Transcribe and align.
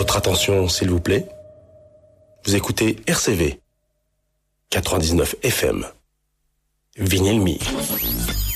Votre 0.00 0.16
attention, 0.16 0.66
s'il 0.66 0.88
vous 0.88 0.98
plaît. 0.98 1.28
Vous 2.46 2.56
écoutez 2.56 2.96
RCV 3.06 3.60
99 4.70 5.36
FM. 5.42 5.84
Vinyl 6.96 7.38
Me. 7.42 7.58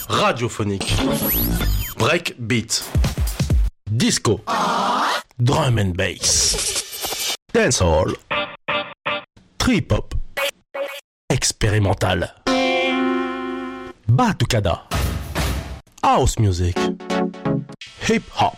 Radiophonique. 0.09 0.95
Break 1.99 2.35
beat. 2.39 2.83
Disco. 3.91 4.41
Drum 5.39 5.77
and 5.77 5.93
bass. 5.95 7.37
Dancehall. 7.53 8.15
Trip 9.59 9.93
hop. 9.93 10.15
Expérimental. 11.29 12.35
Batucada. 14.09 14.85
House 16.03 16.39
music. 16.39 16.79
Hip 18.09 18.23
hop. 18.41 18.57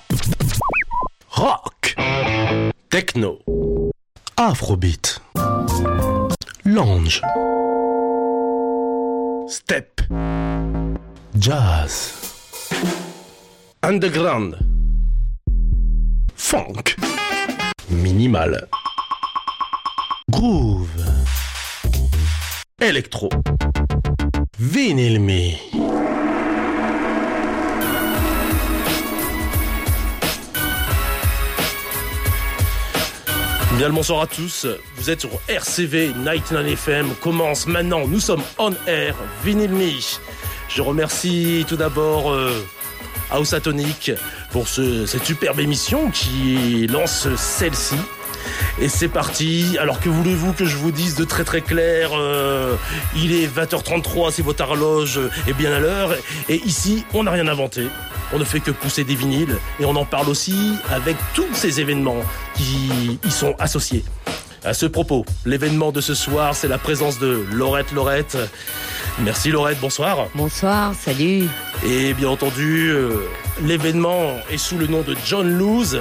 Rock. 1.37 1.97
Techno. 2.89 3.39
Afrobeat. 4.35 5.21
Lounge. 6.63 7.21
Step. 9.49 10.07
Jazz. 11.35 12.13
Underground. 13.83 14.57
Funk. 16.35 16.95
Minimal. 17.89 18.69
Groove. 20.31 21.05
Electro. 22.81 23.29
Vinyl 24.59 25.19
me. 25.19 26.16
Bien 33.77 33.89
le 33.89 33.95
bonsoir 33.95 34.23
à 34.23 34.27
tous, 34.27 34.67
vous 34.97 35.11
êtes 35.11 35.21
sur 35.21 35.31
RCV 35.49 36.13
99 36.25 36.73
FM, 36.73 37.15
commence 37.21 37.67
maintenant, 37.67 38.07
nous 38.07 38.21
sommes 38.21 38.43
on 38.59 38.73
air, 38.87 39.15
Vinyl 39.45 39.71
Me. 39.71 39.91
Je 40.69 40.81
remercie 40.83 41.65
tout 41.69 41.77
d'abord 41.77 42.33
euh, 42.33 42.65
House 43.31 43.53
Atonic 43.53 44.13
pour 44.51 44.67
ce- 44.67 45.05
cette 45.05 45.25
superbe 45.25 45.61
émission 45.61 46.11
qui 46.11 46.87
lance 46.87 47.29
celle-ci. 47.37 47.97
Et 48.81 48.89
c'est 48.89 49.09
parti. 49.09 49.77
Alors 49.81 50.01
que 50.01 50.09
voulez-vous 50.09 50.53
que 50.53 50.65
je 50.65 50.77
vous 50.77 50.91
dise 50.91 51.15
de 51.15 51.25
très 51.25 51.45
très 51.45 51.61
clair 51.61 52.11
euh, 52.15 52.75
Il 53.15 53.33
est 53.33 53.47
20h33, 53.47 54.33
c'est 54.33 54.43
votre 54.43 54.63
horloge 54.63 55.21
est 55.47 55.53
bien 55.53 55.73
à 55.73 55.81
l'heure. 55.81 56.15
Et 56.49 56.57
ici, 56.65 57.05
on 57.15 57.25
n'a 57.25 57.31
rien 57.31 57.49
inventé. 57.49 57.89
On 58.33 58.39
ne 58.39 58.45
fait 58.45 58.61
que 58.61 58.71
pousser 58.71 59.05
des 59.05 59.15
vinyles 59.15 59.57
et 59.81 59.85
on 59.85 59.95
en 59.97 60.05
parle 60.05 60.29
aussi 60.29 60.57
avec 60.91 61.17
tous 61.35 61.55
ces 61.55 61.81
événements 61.81 62.23
qui 62.55 63.19
y 63.25 63.31
sont 63.31 63.55
associés. 63.59 64.05
À 64.65 64.75
ce 64.75 64.87
propos, 64.87 65.25
l'événement 65.45 65.93
de 65.93 66.01
ce 66.01 66.15
soir, 66.15 66.57
c'est 66.57 66.67
la 66.67 66.79
présence 66.79 67.21
de 67.21 67.47
Laurette 67.53 67.93
Laurette. 67.93 68.37
Merci 69.21 69.51
Laurette, 69.53 69.79
bonsoir. 69.81 70.27
Bonsoir, 70.35 70.93
salut. 70.95 71.45
Et 71.87 72.15
bien 72.15 72.31
entendu, 72.31 72.89
euh, 72.91 73.29
l'événement 73.63 74.33
est 74.51 74.59
sous 74.59 74.77
le 74.77 74.89
nom 74.89 75.03
de 75.03 75.15
John 75.25 75.49
Lose, 75.57 76.01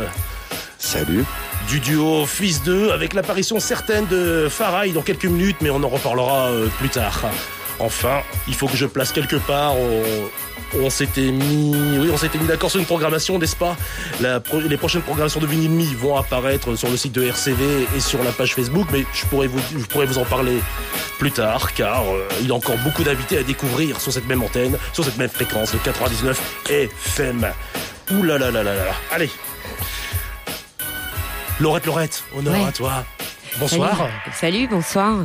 Salut. 0.80 1.26
Du 1.68 1.80
duo 1.80 2.26
Fils 2.26 2.64
2, 2.64 2.92
avec 2.92 3.14
l'apparition 3.14 3.60
certaine 3.60 4.06
de 4.08 4.48
Farai 4.50 4.90
dans 4.92 5.02
quelques 5.02 5.26
minutes, 5.26 5.58
mais 5.62 5.70
on 5.70 5.84
en 5.84 5.88
reparlera 5.88 6.50
euh, 6.50 6.68
plus 6.80 6.90
tard. 6.90 7.22
Enfin, 7.80 8.22
il 8.48 8.54
faut 8.54 8.68
que 8.68 8.78
je 8.78 8.86
place 8.86 9.12
quelque 9.12 9.36
part. 9.36 9.74
On, 10.82 10.90
s'était 10.90 11.32
mis, 11.32 11.76
oui, 12.00 12.10
on 12.12 12.18
s'était 12.18 12.38
mis 12.38 12.48
d'accord 12.48 12.70
sur 12.70 12.80
une 12.80 12.86
programmation, 12.86 13.40
n'est-ce 13.40 13.56
pas? 13.56 13.78
Les 14.20 14.78
prochaines 14.78 15.02
programmations 15.02 15.40
de 15.40 15.48
Vinyl 15.48 15.96
vont 15.96 16.18
apparaître 16.18 16.76
sur 16.76 16.90
le 16.90 16.98
site 16.98 17.14
de 17.14 17.24
RCV 17.24 17.64
et 17.96 18.00
sur 18.00 18.24
la 18.24 18.32
page 18.32 18.56
Facebook, 18.56 18.88
mais 18.92 19.06
je 19.14 19.26
pourrais 19.26 19.48
vous, 19.48 19.60
je 19.78 19.86
pourrais 19.86 20.06
vous 20.06 20.18
en 20.18 20.26
parler 20.26 20.58
plus 21.18 21.32
tard, 21.32 21.74
car 21.74 22.04
euh, 22.04 22.28
il 22.42 22.48
y 22.48 22.52
a 22.52 22.56
encore 22.56 22.78
beaucoup 22.80 23.04
d'invités 23.04 23.38
à 23.38 23.44
découvrir 23.44 24.02
sur 24.02 24.12
cette 24.12 24.28
même 24.28 24.42
antenne, 24.44 24.78
sur 24.94 25.06
cette 25.06 25.18
même 25.18 25.30
fréquence, 25.30 25.74
le 25.74 25.80
99 25.80 26.40
FM. 26.70 27.48
Ouh 28.12 28.24
là 28.24 28.38
là 28.38 28.52
là 28.52 28.64
là 28.64 28.76
là. 28.76 28.84
Allez. 29.12 29.30
Laurette, 31.60 31.86
Laurette, 31.86 32.24
honneur 32.36 32.54
Ouais. 32.54 32.66
à 32.68 32.72
toi. 32.72 33.06
Bonsoir. 33.60 33.96
Salut, 33.98 34.10
Salut, 34.34 34.68
bonsoir. 34.68 35.24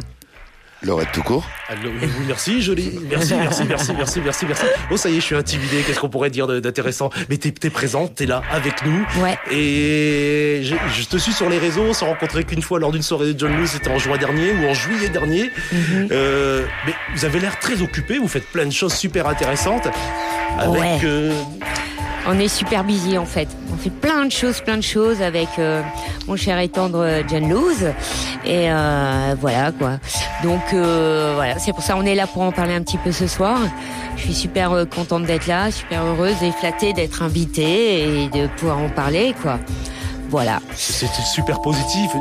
Laurette 0.83 1.13
tout 1.13 1.23
court. 1.23 1.45
Allô, 1.69 1.91
oui, 2.01 2.09
merci, 2.27 2.63
joli. 2.63 2.99
Merci, 3.11 3.35
merci, 3.35 3.65
merci, 3.69 3.93
merci, 3.95 4.21
merci, 4.25 4.47
merci. 4.47 4.65
Oh, 4.91 4.97
ça 4.97 5.11
y 5.11 5.17
est, 5.17 5.21
je 5.21 5.25
suis 5.27 5.35
intimidé. 5.35 5.83
Qu'est-ce 5.87 6.01
qu'on 6.01 6.09
pourrait 6.09 6.31
dire 6.31 6.47
d'intéressant? 6.47 7.11
Mais 7.29 7.37
t'es 7.37 7.53
es 7.67 7.71
présente, 7.71 8.15
t'es 8.15 8.25
là 8.25 8.41
avec 8.51 8.83
nous. 8.87 9.05
Ouais. 9.23 9.37
Et 9.51 10.63
je, 10.65 10.75
je 10.99 11.05
te 11.07 11.19
suis 11.19 11.33
sur 11.33 11.51
les 11.51 11.59
réseaux. 11.59 11.83
On 11.83 11.93
s'est 11.93 12.07
rencontrés 12.07 12.45
qu'une 12.45 12.63
fois 12.63 12.79
lors 12.79 12.93
d'une 12.93 13.03
soirée 13.03 13.35
de 13.35 13.39
John 13.39 13.55
Lewis. 13.59 13.69
C'était 13.69 13.91
en 13.91 13.99
juin 13.99 14.17
dernier 14.17 14.53
ou 14.53 14.69
en 14.71 14.75
juillet 14.75 15.11
dernier. 15.11 15.51
Mhm. 15.73 16.09
Euh, 16.13 16.65
mais 16.87 16.95
vous 17.15 17.25
avez 17.27 17.41
l'air 17.41 17.59
très 17.59 17.83
occupé. 17.83 18.19
Vous 18.19 18.29
faites 18.29 18.47
plein 18.47 18.65
de 18.65 18.73
choses 18.73 18.95
super 18.95 19.27
intéressantes. 19.27 19.87
Avec. 20.59 20.81
Ouais. 20.81 20.99
euh, 21.05 21.33
On 22.33 22.39
est 22.39 22.47
super 22.47 22.85
busy 22.85 23.19
en 23.19 23.25
fait. 23.25 23.49
On 23.73 23.77
fait 23.77 23.91
plein 23.91 24.25
de 24.25 24.31
choses, 24.31 24.61
plein 24.61 24.77
de 24.77 24.83
choses 24.83 25.21
avec 25.21 25.49
euh, 25.59 25.83
mon 26.29 26.37
cher 26.37 26.61
et 26.61 26.69
tendre 26.69 27.05
John 27.29 27.49
Luz. 27.49 27.93
Et 28.45 28.71
euh, 28.71 29.35
voilà 29.41 29.73
quoi. 29.73 29.99
Donc 30.45 30.63
euh, 30.73 31.33
voilà, 31.35 31.59
c'est 31.59 31.73
pour 31.73 31.83
ça 31.83 31.97
on 31.97 32.07
est 32.07 32.15
là 32.15 32.29
pour 32.29 32.43
en 32.43 32.53
parler 32.53 32.75
un 32.75 32.83
petit 32.83 32.99
peu 32.99 33.11
ce 33.11 33.27
soir. 33.27 33.59
Je 34.17 34.23
suis 34.23 34.35
super 34.35 34.71
euh, 34.73 34.85
contente 34.85 35.25
d'être 35.25 35.49
là, 35.49 35.73
super 35.73 36.05
heureuse 36.05 36.41
et 36.43 36.53
flattée 36.53 36.93
d'être 36.93 37.23
invitée 37.23 38.23
et 38.23 38.29
de 38.29 38.47
pouvoir 38.47 38.79
en 38.79 38.89
parler 38.89 39.35
quoi. 39.43 39.59
Voilà. 40.29 40.61
C'était 40.77 41.23
super 41.35 41.61
positif. 41.61 42.13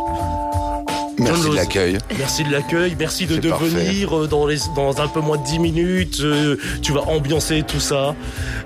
Merci 1.19 1.50
de 1.50 1.56
l'accueil. 1.56 1.97
Merci 2.18 2.44
de 2.44 2.52
l'accueil, 2.52 2.96
merci 2.97 3.25
de, 3.25 3.35
venir 3.35 4.18
euh, 4.18 4.28
dans, 4.28 4.46
les, 4.46 4.57
dans 4.75 5.02
un 5.02 5.07
peu 5.07 5.19
moins 5.19 5.38
de 5.38 5.44
10 5.44 5.59
minutes. 5.59 6.19
euh, 6.22 6.57
tu 6.81 6.91
vas 6.94 7.02
ambiancer 7.02 7.63
tout 7.63 7.80
ça. 7.80 8.16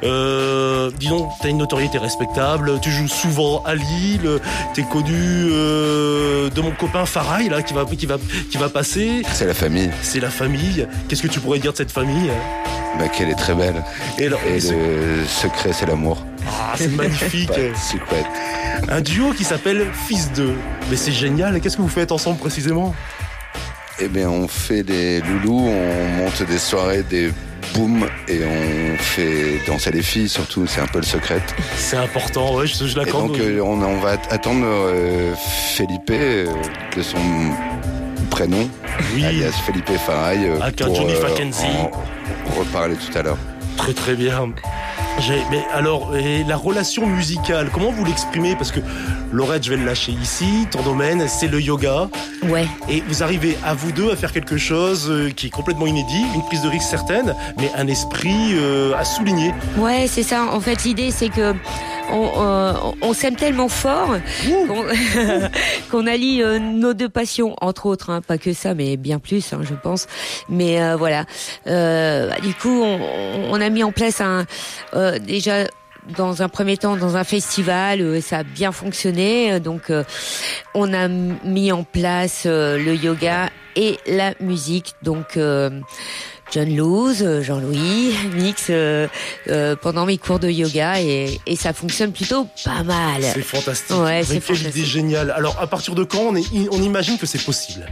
Euh, 0.04 0.92
dis 1.00 1.08
donc, 1.08 1.30
t'as 1.42 1.50
une 1.50 1.58
notoriété 1.58 1.98
respectable, 1.98 2.80
tu 2.82 2.92
joues 2.92 3.08
souvent 3.08 3.64
à 3.64 3.76
Lille, 3.76 4.40
t'es 4.74 4.84
connu 4.84 5.14
euh, 5.14 6.50
de 6.50 6.62
mon 6.62 6.72
copain 6.72 7.06
Farai 7.06 7.50
là 7.50 7.62
qui 7.62 7.74
va, 7.74 7.86
qui 7.86 8.06
va, 8.06 8.18
qui 8.50 8.58
va 8.58 8.70
passer. 8.70 9.24
C'est 9.34 9.46
la 9.46 9.54
famille. 9.54 9.90
C'est 10.02 10.20
la 10.20 10.30
famille. 10.30 10.88
Qu'est-ce 11.08 11.22
que 11.22 11.28
tu 11.28 11.40
pourrais 11.40 11.60
dire 11.60 11.72
de 11.72 11.78
cette 11.78 11.92
famille? 11.92 12.32
Bah, 13.00 13.08
qu'elle 13.08 13.30
est 13.30 13.36
très 13.36 13.56
belle. 13.56 13.84
Et 14.20 14.28
alors, 14.28 14.40
Et 14.48 14.60
ce- 14.60 14.74
le 14.74 15.26
secret, 15.26 15.72
c'est 15.74 15.86
l'amour. 15.88 16.24
ah, 16.48 16.74
c'est 16.78 16.90
magnifique. 16.90 17.50
Secret. 17.76 18.24
Un 18.90 19.02
duo 19.02 19.32
qui 19.34 19.44
s'appelle 19.44 19.88
Fils 20.08 20.32
2. 20.34 20.54
Mais 20.90 20.96
c'est 20.96 21.12
génial. 21.12 21.60
Qu'est-ce 21.60 21.78
que 21.78 21.82
vous 21.82 21.88
faites 21.90 22.12
ensemble 22.12 22.38
précisément? 22.38 22.94
Eh 24.00 24.08
bien, 24.08 24.30
on 24.30 24.48
fait 24.48 24.84
des 24.84 25.22
loulous, 25.22 25.68
on 25.68 26.08
monte 26.24 26.44
des 26.48 26.58
soirées, 26.58 27.04
des 27.04 27.32
booms, 27.76 28.08
et 28.28 28.42
on 28.44 28.98
fait 28.98 29.60
danser 29.68 29.92
les 29.92 30.02
filles, 30.02 30.28
surtout. 30.30 30.66
C'est 30.68 30.82
un 30.82 30.88
peu 30.88 30.98
le 31.00 31.06
secret. 31.06 31.40
C'est 31.78 31.98
important, 31.98 32.56
ouais, 32.56 32.68
je, 32.68 32.86
je 32.86 32.98
l'accorde. 32.98 33.28
donc, 33.30 33.40
euh, 33.40 33.60
on, 33.62 33.82
on 33.82 33.98
va 34.00 34.18
attendre 34.30 34.66
euh, 34.66 35.34
Felipe, 35.76 36.10
euh, 36.12 36.46
de 36.96 37.02
son 37.04 37.18
prénom, 38.34 38.68
oui. 39.14 39.26
alias 39.26 39.52
Felipe 39.64 39.92
Faray, 40.08 40.50
euh, 40.50 40.60
un 40.60 40.72
Johnny 40.76 41.14
Mackenzie. 41.22 41.68
en 41.68 42.60
reparler 42.60 42.96
tout 42.96 43.16
à 43.16 43.22
l'heure. 43.22 43.38
Très 43.78 43.94
très 43.94 44.16
bien. 44.16 44.52
Mais 45.52 45.64
alors, 45.72 46.16
et 46.16 46.44
la 46.44 46.58
relation 46.58 47.06
musicale, 47.06 47.70
comment 47.72 47.92
vous 47.92 48.04
l'exprimez? 48.04 48.56
Parce 48.56 48.72
que 48.72 48.80
Laurette, 49.32 49.64
je 49.64 49.70
vais 49.70 49.78
le 49.78 49.86
lâcher 49.86 50.12
ici, 50.12 50.68
ton 50.72 50.82
domaine, 50.82 51.28
c'est 51.28 51.48
le 51.48 51.62
yoga. 51.62 52.10
Ouais. 52.46 52.66
Et 52.90 53.04
vous 53.08 53.22
arrivez 53.22 53.56
à 53.64 53.76
vous 53.76 53.92
deux 53.92 54.12
à 54.12 54.16
faire 54.16 54.32
quelque 54.32 54.58
chose 54.58 55.08
euh, 55.12 55.30
qui 55.30 55.48
est 55.48 55.52
complètement 55.52 55.86
inédit, 55.86 56.24
une 56.34 56.42
prise 56.42 56.64
de 56.64 56.70
risque 56.70 56.88
certaine, 56.88 57.36
mais 57.60 57.70
un 57.76 57.88
esprit 57.88 58.54
euh, 58.54 58.98
à 58.98 59.06
souligner. 59.06 59.54
Ouais, 59.78 60.08
c'est 60.08 60.24
ça. 60.24 60.48
En 60.52 60.60
fait, 60.60 60.84
l'idée, 60.84 61.12
c'est 61.12 61.30
que 61.30 61.54
on, 62.12 62.32
euh, 62.38 62.74
on 63.02 63.14
s'aime 63.14 63.36
tellement 63.36 63.70
fort 63.70 64.18
qu'on 65.92 66.08
allie 66.08 66.42
euh, 66.42 66.60
nos 66.60 66.94
deux 66.94 67.10
passions, 67.10 67.56
entre 67.62 67.86
autres, 67.86 68.10
hein, 68.10 68.22
pas 68.22 68.38
que 68.38 68.54
ça, 68.54 68.74
mais 68.74 68.98
bien 68.98 69.20
plus, 69.20 69.54
hein, 69.54 69.62
je 69.64 69.74
pense. 69.74 70.08
Mais 70.50 70.82
euh, 70.82 70.96
voilà. 70.96 71.26
Bah, 71.66 72.40
du 72.42 72.54
coup, 72.54 72.82
on, 72.84 73.00
on 73.52 73.62
a 73.62 73.70
mis 73.70 73.84
en 73.84 73.92
place 73.92 74.22
un 74.22 74.46
déjà 75.26 75.66
dans 76.18 76.42
un 76.42 76.50
premier 76.50 76.78
temps 76.78 76.98
dans 76.98 77.18
un 77.18 77.24
festival, 77.24 78.22
ça 78.22 78.40
a 78.40 78.44
bien 78.44 78.72
fonctionné. 78.72 79.60
Donc, 79.60 79.90
euh, 79.90 80.04
on 80.74 80.94
a 80.94 81.08
mis 81.08 81.72
en 81.72 81.84
place 81.84 82.44
euh, 82.46 82.78
le 82.78 82.96
yoga 82.96 83.50
et 83.76 83.98
la 84.06 84.34
musique. 84.40 84.94
Donc, 85.02 85.38
euh, 85.38 85.70
John 86.54 86.70
Luz, 86.70 87.24
euh, 87.24 87.42
Jean-Louis, 87.42 88.14
mix 88.36 88.68
euh, 88.70 89.08
euh, 89.48 89.76
pendant 89.76 90.06
mes 90.06 90.20
cours 90.20 90.38
de 90.38 90.48
yoga 90.48 91.02
et, 91.02 91.40
et 91.48 91.56
ça 91.56 91.74
fonctionne 91.74 92.12
plutôt 92.12 92.48
pas 92.64 92.84
mal. 92.84 93.24
C'est 93.24 93.42
fantastique. 93.42 93.98
Ouais, 93.98 94.22
c'est 94.24 94.40
fantastique. 94.40 94.86
géniale. 94.86 95.34
Alors, 95.36 95.60
à 95.60 95.66
partir 95.66 95.96
de 95.96 96.04
quand 96.04 96.20
on, 96.20 96.36
est, 96.36 96.46
on 96.72 96.80
imagine 96.80 97.18
que 97.18 97.26
c'est 97.26 97.44
possible? 97.44 97.88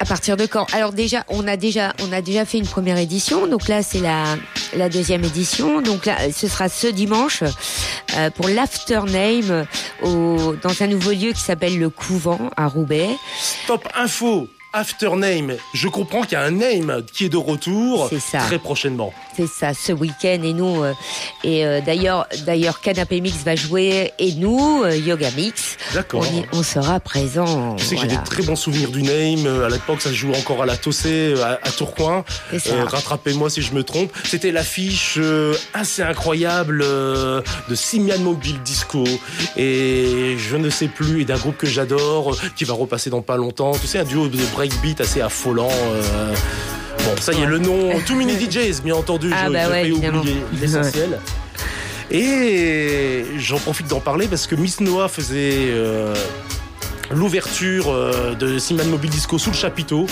À 0.00 0.04
partir 0.04 0.36
de 0.36 0.44
quand? 0.44 0.66
Alors 0.74 0.92
déjà, 0.92 1.24
on 1.28 1.48
a 1.48 1.56
déjà, 1.56 1.94
on 2.02 2.12
a 2.12 2.20
déjà 2.20 2.44
fait 2.44 2.58
une 2.58 2.66
première 2.66 2.98
édition. 2.98 3.46
Donc 3.46 3.68
là, 3.68 3.82
c'est 3.82 4.00
la 4.00 4.36
la 4.76 4.90
deuxième 4.90 5.24
édition. 5.24 5.80
Donc 5.80 6.04
là, 6.04 6.16
ce 6.30 6.46
sera 6.46 6.68
ce 6.68 6.88
dimanche 6.88 7.42
euh, 8.16 8.28
pour 8.30 8.48
l'Aftername 8.48 9.66
au 10.02 10.56
dans 10.62 10.82
un 10.82 10.86
nouveau 10.88 11.12
lieu 11.12 11.32
qui 11.32 11.40
s'appelle 11.40 11.78
le 11.78 11.88
Couvent 11.88 12.50
à 12.56 12.66
Roubaix. 12.66 13.16
Stop 13.40 13.88
info 13.94 14.46
After 14.76 15.10
Name. 15.14 15.54
Je 15.72 15.86
comprends 15.86 16.22
qu'il 16.22 16.32
y 16.32 16.34
a 16.34 16.42
un 16.42 16.50
name 16.50 17.04
qui 17.12 17.26
est 17.26 17.28
de 17.28 17.36
retour 17.36 18.10
très 18.32 18.58
prochainement. 18.58 19.14
C'est 19.36 19.48
ça, 19.48 19.74
ce 19.74 19.90
week-end 19.90 20.38
et 20.44 20.52
nous 20.52 20.84
euh, 20.84 20.92
et 21.42 21.66
euh, 21.66 21.80
d'ailleurs 21.80 22.28
d'ailleurs 22.46 22.80
Canapé 22.80 23.20
Mix 23.20 23.38
va 23.38 23.56
jouer 23.56 24.12
et 24.20 24.32
nous 24.34 24.82
euh, 24.84 24.96
Yoga 24.96 25.30
Mix. 25.32 25.76
D'accord. 25.92 26.24
On, 26.52 26.62
sera 26.62 27.00
présent. 27.00 27.74
Tu 27.74 27.84
sais 27.84 27.96
que 27.96 28.02
j'ai 28.02 28.08
des 28.08 28.22
très 28.24 28.42
bons 28.44 28.56
souvenirs 28.56 28.90
du 28.90 29.02
name. 29.02 29.62
À 29.64 29.68
l'époque, 29.68 30.00
ça 30.00 30.10
se 30.10 30.14
joue 30.14 30.32
encore 30.32 30.62
à 30.62 30.66
la 30.66 30.76
Tossé 30.76 31.34
à, 31.42 31.58
à 31.62 31.70
Tourcoing. 31.70 32.24
Rattrapez-moi 32.86 33.50
si 33.50 33.60
je 33.60 33.74
me 33.74 33.82
trompe. 33.82 34.12
C'était 34.24 34.52
l'affiche 34.52 35.18
assez 35.72 36.02
incroyable 36.02 36.80
de 36.80 37.74
Simian 37.74 38.18
Mobile 38.18 38.60
Disco 38.64 39.04
et 39.56 40.36
je 40.38 40.56
ne 40.56 40.70
sais 40.70 40.88
plus 40.88 41.22
et 41.22 41.24
d'un 41.24 41.36
groupe 41.36 41.56
que 41.56 41.66
j'adore 41.66 42.36
qui 42.56 42.64
va 42.64 42.74
repasser 42.74 43.10
dans 43.10 43.22
pas 43.22 43.36
longtemps. 43.36 43.72
Tu 43.72 43.86
sais 43.86 43.98
un 43.98 44.04
duo 44.04 44.28
de 44.28 44.38
breakbeat 44.54 45.00
assez 45.00 45.20
affolant. 45.20 45.70
Bon, 47.04 47.16
ça 47.20 47.32
y 47.32 47.42
est, 47.42 47.46
le 47.46 47.58
nom 47.58 47.98
Too 48.06 48.14
Many 48.14 48.32
DJs, 48.32 48.80
bien 48.82 48.94
entendu, 48.94 49.30
ah, 49.34 49.50
bah 49.50 49.84
je, 49.84 49.92
oublier 49.92 50.36
l'essentiel. 50.60 51.18
Et 52.10 53.24
j'en 53.36 53.58
profite 53.58 53.88
d'en 53.88 54.00
parler 54.00 54.26
parce 54.28 54.46
que 54.46 54.54
Miss 54.54 54.80
Noah 54.80 55.08
faisait 55.08 55.68
euh, 55.70 56.14
l'ouverture 57.10 57.90
euh, 57.90 58.34
de 58.34 58.58
Simon 58.58 58.84
Mobile 58.86 59.10
Disco 59.10 59.38
sous 59.38 59.50
le 59.50 59.56
chapiteau. 59.56 60.06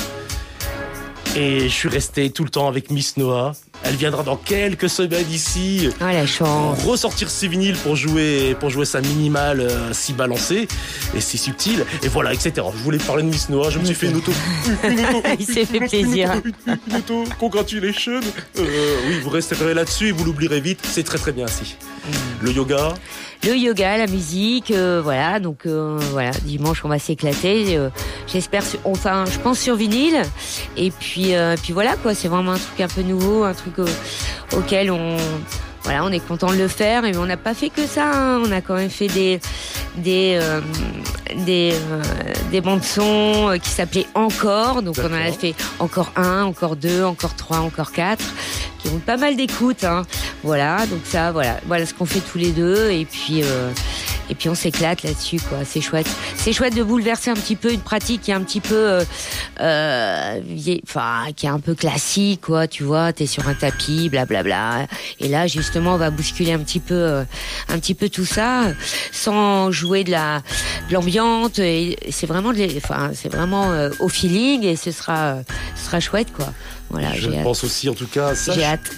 Et 1.34 1.60
je 1.60 1.74
suis 1.74 1.88
resté 1.88 2.30
tout 2.30 2.44
le 2.44 2.50
temps 2.50 2.68
avec 2.68 2.90
Miss 2.90 3.16
Noah. 3.16 3.52
Elle 3.84 3.96
viendra 3.96 4.22
dans 4.22 4.36
quelques 4.36 4.90
semaines 4.90 5.30
ici. 5.30 5.88
Ah, 5.98 6.12
la 6.12 6.26
chance. 6.26 6.84
Ressortir 6.84 7.30
ses 7.30 7.48
vinyles 7.48 7.76
pour 7.76 7.96
jouer, 7.96 8.54
pour 8.60 8.68
jouer 8.68 8.84
sa 8.84 9.00
minimale 9.00 9.60
euh, 9.60 9.92
si 9.92 10.12
balancée 10.12 10.68
et 11.16 11.20
si 11.20 11.38
subtile. 11.38 11.86
Et 12.02 12.08
voilà, 12.08 12.34
etc. 12.34 12.52
Je 12.76 12.82
voulais 12.82 12.98
parler 12.98 13.22
de 13.22 13.28
Miss 13.28 13.48
Noah. 13.48 13.70
Je 13.70 13.78
me 13.78 13.84
suis 13.84 13.94
fait 13.94 14.08
une 14.08 14.16
auto. 14.16 14.30
Il 15.38 15.46
s'est 15.46 15.64
fait 15.64 15.80
plaisir. 15.80 16.32
Une, 16.66 16.96
auto. 16.96 17.24
Congratulations. 17.40 18.20
Euh, 18.58 18.96
oui, 19.08 19.18
vous 19.20 19.30
resterez 19.30 19.72
là-dessus 19.72 20.08
et 20.08 20.12
vous 20.12 20.24
l'oublierez 20.24 20.60
vite. 20.60 20.80
C'est 20.82 21.04
très 21.04 21.18
très 21.18 21.32
bien 21.32 21.46
ainsi. 21.46 21.76
Mm. 22.06 22.12
Le 22.42 22.52
yoga 22.52 22.94
le 23.44 23.56
yoga, 23.56 23.98
la 23.98 24.06
musique, 24.06 24.70
euh, 24.70 25.00
voilà. 25.02 25.40
Donc 25.40 25.66
euh, 25.66 25.98
voilà, 26.12 26.30
dimanche 26.42 26.84
on 26.84 26.88
va 26.88 26.98
s'éclater. 26.98 27.76
Euh, 27.76 27.90
j'espère, 28.26 28.62
enfin, 28.84 29.24
je 29.30 29.38
pense 29.38 29.58
sur 29.58 29.76
vinyle. 29.76 30.22
Et 30.76 30.90
puis, 30.90 31.34
puis 31.62 31.72
voilà 31.72 31.96
quoi. 31.96 32.14
C'est 32.14 32.28
vraiment 32.28 32.52
un 32.52 32.58
truc 32.58 32.80
un 32.80 32.88
peu 32.88 33.02
nouveau, 33.02 33.44
un 33.44 33.54
truc 33.54 33.74
auquel 34.56 34.90
on 34.90 35.16
voilà, 35.84 36.04
on 36.04 36.10
est 36.10 36.20
content 36.20 36.52
de 36.52 36.58
le 36.58 36.68
faire, 36.68 37.02
mais 37.02 37.16
on 37.16 37.26
n'a 37.26 37.36
pas 37.36 37.54
fait 37.54 37.70
que 37.70 37.86
ça. 37.86 38.10
Hein. 38.12 38.42
On 38.44 38.52
a 38.52 38.60
quand 38.60 38.74
même 38.74 38.90
fait 38.90 39.08
des 39.08 39.40
des 39.96 40.38
des, 41.34 41.74
des 42.50 42.60
bandes 42.60 42.84
son 42.84 43.58
qui 43.62 43.70
s'appelaient 43.70 44.06
encore. 44.14 44.82
Donc 44.82 44.96
on 44.98 45.12
en 45.12 45.12
a 45.12 45.32
fait 45.32 45.54
encore 45.78 46.12
un, 46.16 46.44
encore 46.44 46.76
deux, 46.76 47.04
encore 47.04 47.34
trois, 47.34 47.58
encore 47.58 47.92
quatre 47.92 48.24
qui 48.82 48.88
ont 48.88 48.98
pas 48.98 49.16
mal 49.16 49.36
d'écoute. 49.36 49.84
Hein. 49.84 50.02
Voilà, 50.42 50.86
donc 50.86 51.00
ça, 51.04 51.32
voilà, 51.32 51.58
voilà 51.66 51.86
ce 51.86 51.94
qu'on 51.94 52.06
fait 52.06 52.20
tous 52.20 52.38
les 52.38 52.50
deux. 52.50 52.90
Et 52.90 53.04
puis, 53.04 53.42
euh, 53.42 53.70
et 54.32 54.34
puis 54.34 54.48
on 54.48 54.54
s'éclate 54.54 55.02
là-dessus, 55.02 55.38
quoi. 55.46 55.58
C'est 55.66 55.82
chouette. 55.82 56.08
C'est 56.36 56.54
chouette 56.54 56.74
de 56.74 56.82
bouleverser 56.82 57.30
un 57.30 57.34
petit 57.34 57.54
peu 57.54 57.70
une 57.70 57.82
pratique 57.82 58.22
qui 58.22 58.30
est 58.30 58.34
un 58.34 58.42
petit 58.42 58.62
peu, 58.62 58.74
euh, 58.74 59.04
euh 59.60 60.40
enfin, 60.84 61.26
qui 61.36 61.44
est 61.44 61.50
un 61.50 61.60
peu 61.60 61.74
classique, 61.74 62.40
quoi. 62.40 62.66
Tu 62.66 62.82
vois, 62.82 63.12
t'es 63.12 63.26
sur 63.26 63.46
un 63.46 63.52
tapis, 63.52 64.08
blablabla. 64.08 64.86
Et 65.20 65.28
là, 65.28 65.46
justement, 65.46 65.94
on 65.94 65.96
va 65.98 66.08
bousculer 66.08 66.52
un 66.52 66.60
petit 66.60 66.80
peu, 66.80 66.94
euh, 66.94 67.24
un 67.68 67.78
petit 67.78 67.92
peu 67.92 68.08
tout 68.08 68.24
ça, 68.24 68.72
sans 69.12 69.70
jouer 69.70 70.02
de 70.02 70.12
la, 70.12 70.40
de 70.88 70.94
l'ambiance. 70.94 71.58
Et 71.58 71.98
c'est 72.10 72.26
vraiment, 72.26 72.54
enfin, 72.78 73.10
c'est 73.12 73.30
vraiment 73.30 73.70
au 73.98 74.08
feeling 74.08 74.64
et 74.64 74.76
ce 74.76 74.92
sera, 74.92 75.40
ce 75.76 75.84
sera 75.84 76.00
chouette, 76.00 76.32
quoi. 76.32 76.54
Voilà. 76.88 77.14
Je 77.14 77.28
pense 77.42 77.64
aussi, 77.64 77.90
en 77.90 77.94
tout 77.94 78.06
cas, 78.06 78.32
j'ai 78.34 78.64
hâte 78.64 78.90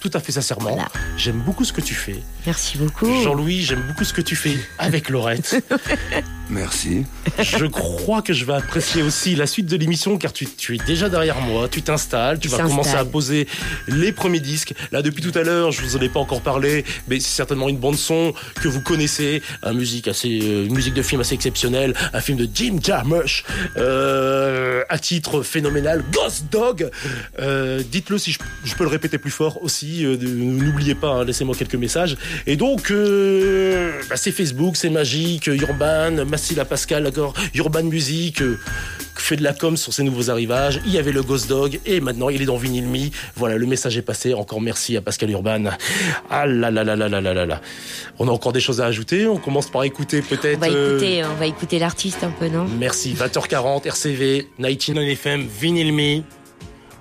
tout 0.00 0.10
à 0.14 0.20
fait 0.20 0.32
sincèrement. 0.32 0.76
J'aime 1.16 1.40
beaucoup 1.40 1.64
ce 1.64 1.72
que 1.72 1.82
tu 1.82 1.94
fais. 1.94 2.22
Merci 2.46 2.78
beaucoup. 2.78 3.22
Jean-Louis, 3.22 3.62
j'aime 3.62 3.82
beaucoup 3.86 4.04
ce 4.04 4.12
que 4.12 4.20
tu 4.20 4.36
fais 4.36 4.56
avec 4.78 5.10
Laurette. 5.10 5.62
Merci. 6.50 7.04
Je 7.38 7.64
crois 7.66 8.22
que 8.22 8.32
je 8.32 8.44
vais 8.44 8.54
apprécier 8.54 9.02
aussi 9.02 9.36
la 9.36 9.46
suite 9.46 9.66
de 9.66 9.76
l'émission 9.76 10.18
car 10.18 10.32
tu, 10.32 10.46
es 10.46 10.78
déjà 10.84 11.08
derrière 11.08 11.40
moi, 11.40 11.68
tu 11.68 11.82
t'installes, 11.82 12.40
tu 12.40 12.48
vas 12.48 12.58
commencer 12.58 12.96
à 12.96 13.04
poser 13.04 13.46
les 13.86 14.10
premiers 14.10 14.40
disques. 14.40 14.74
Là, 14.90 15.00
depuis 15.02 15.22
tout 15.22 15.36
à 15.38 15.42
l'heure, 15.42 15.70
je 15.70 15.80
vous 15.82 15.96
en 15.96 16.00
ai 16.00 16.08
pas 16.08 16.18
encore 16.18 16.40
parlé, 16.40 16.84
mais 17.08 17.20
c'est 17.20 17.36
certainement 17.36 17.68
une 17.68 17.78
bande 17.78 17.96
son 17.96 18.34
que 18.60 18.66
vous 18.66 18.80
connaissez, 18.80 19.42
une 19.64 19.78
musique 19.78 20.08
assez, 20.08 20.40
euh, 20.42 20.66
une 20.66 20.74
musique 20.74 20.94
de 20.94 21.02
film 21.02 21.20
assez 21.20 21.34
exceptionnelle, 21.34 21.94
un 22.12 22.20
film 22.20 22.36
de 22.36 22.48
Jim 22.52 22.78
Jarmusch, 22.82 23.44
euh, 23.76 24.82
à 24.88 24.98
titre 24.98 25.42
phénoménal, 25.42 26.04
Ghost 26.12 26.46
Dog. 26.50 26.90
Euh, 27.38 27.82
dites-le 27.90 28.18
si 28.18 28.32
je, 28.64 28.74
peux 28.74 28.84
le 28.84 28.90
répéter 28.90 29.18
plus 29.18 29.30
fort 29.30 29.62
aussi. 29.62 30.04
Euh, 30.04 30.16
n'oubliez 30.16 30.96
pas, 30.96 31.10
hein, 31.10 31.24
laissez-moi 31.24 31.54
quelques 31.56 31.76
messages. 31.76 32.16
Et 32.46 32.56
donc, 32.56 32.92
bah, 34.08 34.16
c'est 34.16 34.32
Facebook, 34.32 34.76
c'est 34.76 34.90
magique, 34.90 35.46
Urban, 35.46 36.24
la 36.56 36.64
Pascal, 36.64 37.04
d'accord, 37.04 37.34
Urban 37.54 37.84
Music, 37.84 38.42
euh, 38.42 38.58
fait 39.20 39.36
de 39.36 39.44
la 39.44 39.52
com 39.52 39.76
sur 39.76 39.92
ses 39.92 40.02
nouveaux 40.02 40.30
arrivages. 40.30 40.80
Il 40.86 40.92
y 40.92 40.98
avait 40.98 41.12
le 41.12 41.22
Ghost 41.22 41.48
Dog 41.48 41.78
et 41.86 42.00
maintenant 42.00 42.30
il 42.30 42.42
est 42.42 42.46
dans 42.46 42.56
Vinyl 42.56 42.86
Me. 42.86 43.10
Voilà, 43.36 43.56
le 43.56 43.66
message 43.66 43.96
est 43.96 44.02
passé. 44.02 44.34
Encore 44.34 44.60
merci 44.60 44.96
à 44.96 45.02
Pascal 45.02 45.30
Urban. 45.30 45.64
Ah 46.30 46.46
là 46.46 46.70
là 46.70 46.82
là 46.82 46.96
là 46.96 47.08
là 47.08 47.20
là 47.20 47.46
là 47.46 47.60
On 48.18 48.26
a 48.26 48.30
encore 48.30 48.52
des 48.52 48.60
choses 48.60 48.80
à 48.80 48.86
ajouter. 48.86 49.26
On 49.26 49.36
commence 49.36 49.70
par 49.70 49.84
écouter 49.84 50.22
peut-être. 50.22 50.56
On 50.56 50.60
va 50.60 50.68
écouter, 50.68 51.22
on 51.24 51.34
va 51.38 51.46
écouter 51.46 51.78
l'artiste 51.78 52.24
un 52.24 52.30
peu, 52.30 52.48
non? 52.48 52.66
Merci. 52.78 53.14
20h40, 53.14 53.86
RCV, 53.86 54.48
99 54.58 55.08
FM, 55.10 55.46
Vinyl 55.60 55.92
Me. 55.92 56.22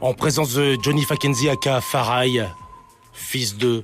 En 0.01 0.13
présence 0.13 0.53
de 0.53 0.77
Johnny 0.83 1.03
Fackenzie 1.03 1.49
aka 1.49 1.81
Farai, 1.81 2.43
fils 3.13 3.57
de. 3.57 3.83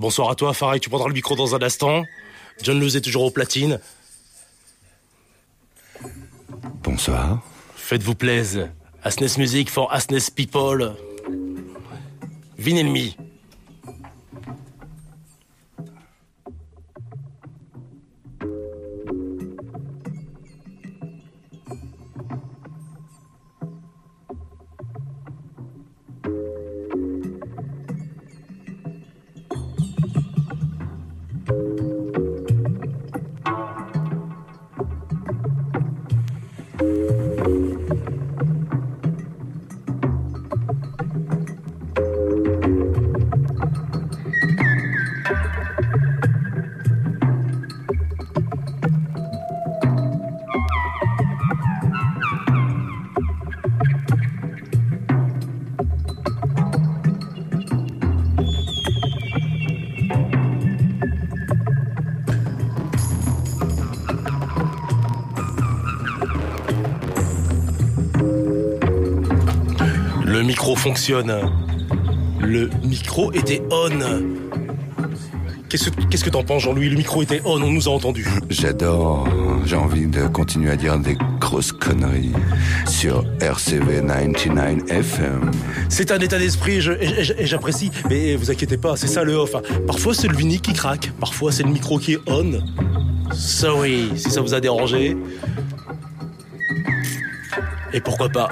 Bonsoir 0.00 0.30
à 0.30 0.34
toi, 0.34 0.54
Farai. 0.54 0.80
Tu 0.80 0.88
prendras 0.88 1.08
le 1.08 1.12
micro 1.12 1.36
dans 1.36 1.54
un 1.54 1.60
instant. 1.60 2.04
John 2.62 2.80
Luz 2.80 2.96
est 2.96 3.02
toujours 3.02 3.24
au 3.24 3.30
platine. 3.30 3.78
Bonsoir. 6.82 7.42
Faites-vous 7.76 8.14
plaisir. 8.14 8.70
Asnes 9.04 9.28
Music 9.36 9.68
for 9.68 9.92
Asnes 9.92 10.30
People. 10.34 10.94
Vinyl 70.30 70.46
Me. 70.46 70.76
fonctionne. 70.76 71.34
Le 72.40 72.70
micro 72.84 73.32
était 73.32 73.62
on. 73.70 73.90
Qu'est-ce 75.68 76.24
que 76.24 76.30
t'en 76.30 76.44
penses, 76.44 76.62
Jean-Louis? 76.62 76.88
Le 76.88 76.96
micro 76.96 77.22
était 77.22 77.42
on, 77.44 77.60
on 77.62 77.70
nous 77.70 77.88
a 77.88 77.92
entendu. 77.92 78.26
J'adore. 78.48 79.28
J'ai 79.64 79.74
envie 79.74 80.06
de 80.06 80.28
continuer 80.28 80.70
à 80.70 80.76
dire 80.76 80.98
des 80.98 81.16
grosses 81.40 81.72
conneries 81.72 82.32
sur 82.86 83.24
RCV 83.40 84.02
99 84.06 84.88
FM. 84.88 85.50
C'est 85.88 86.12
un 86.12 86.18
état 86.18 86.38
d'esprit 86.38 86.78
et 86.78 87.46
j'apprécie. 87.46 87.90
Mais 88.08 88.36
vous 88.36 88.50
inquiétez 88.52 88.76
pas, 88.76 88.96
c'est 88.96 89.08
ça 89.08 89.24
le 89.24 89.34
off. 89.34 89.56
Hein. 89.56 89.62
Parfois 89.86 90.14
c'est 90.14 90.28
le 90.28 90.36
vinyle 90.36 90.60
qui 90.60 90.72
craque, 90.72 91.12
parfois 91.18 91.50
c'est 91.50 91.64
le 91.64 91.70
micro 91.70 91.98
qui 91.98 92.14
est 92.14 92.20
on. 92.28 92.52
Sorry 93.32 94.10
si 94.16 94.30
ça 94.30 94.40
vous 94.40 94.54
a 94.54 94.60
dérangé. 94.60 95.16
Et 97.92 98.00
pourquoi 98.00 98.28
pas? 98.28 98.48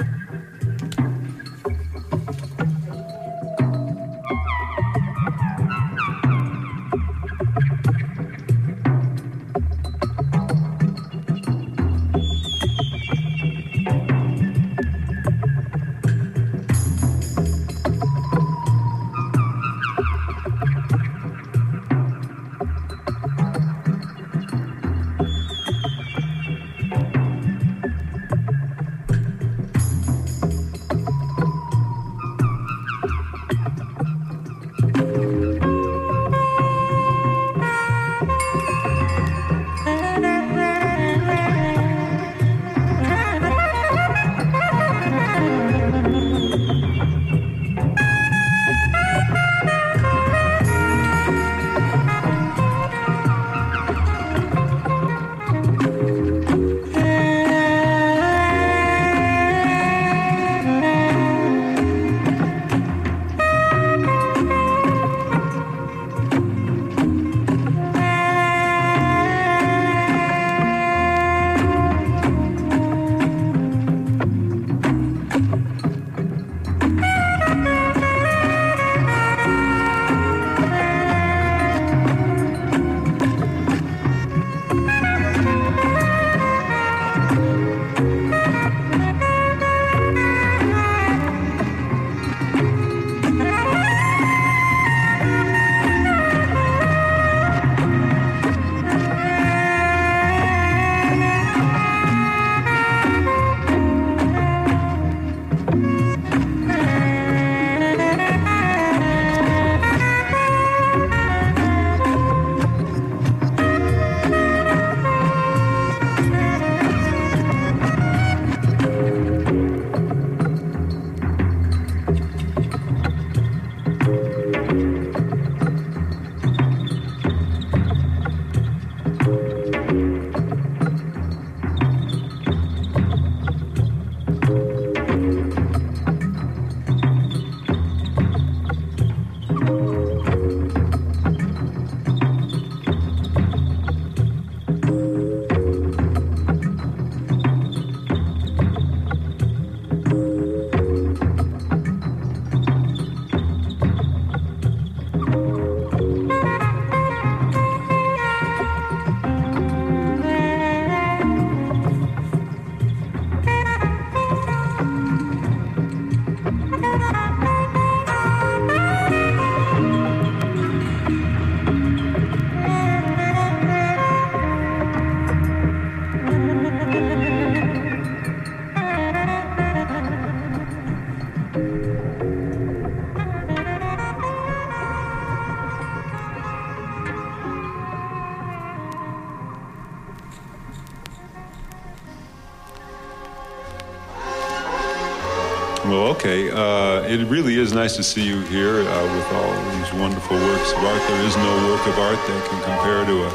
Is 197.69 197.75
nice 197.75 197.95
to 197.95 198.01
see 198.01 198.25
you 198.25 198.41
here 198.45 198.81
uh, 198.81 199.15
with 199.15 199.31
all 199.33 199.53
these 199.77 199.93
wonderful 200.01 200.35
works 200.37 200.71
of 200.71 200.79
art. 200.79 200.99
There 201.07 201.23
is 201.23 201.37
no 201.37 201.69
work 201.69 201.85
of 201.85 201.99
art 201.99 202.17
that 202.25 202.49
can 202.49 202.59
compare 202.63 203.05
to 203.05 203.25
a, 203.25 203.29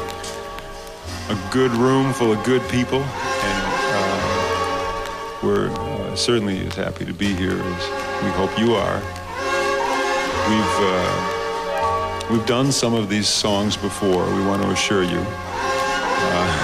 a 1.31 1.51
good 1.51 1.71
room 1.71 2.11
full 2.11 2.33
of 2.33 2.43
good 2.43 2.61
people. 2.69 2.99
And 2.99 3.63
uh, 3.95 5.39
we're 5.41 5.69
uh, 5.69 6.15
certainly 6.17 6.67
as 6.67 6.75
happy 6.75 7.05
to 7.05 7.13
be 7.13 7.33
here 7.33 7.53
as 7.57 8.23
we 8.23 8.29
hope 8.31 8.59
you 8.59 8.75
are. 8.75 8.99
We've, 10.49 10.79
uh, 10.83 12.27
we've 12.29 12.45
done 12.45 12.73
some 12.73 12.93
of 12.93 13.07
these 13.07 13.29
songs 13.29 13.77
before, 13.77 14.25
we 14.35 14.45
want 14.45 14.61
to 14.63 14.69
assure 14.71 15.03
you. 15.03 15.23
Uh, 16.27 16.61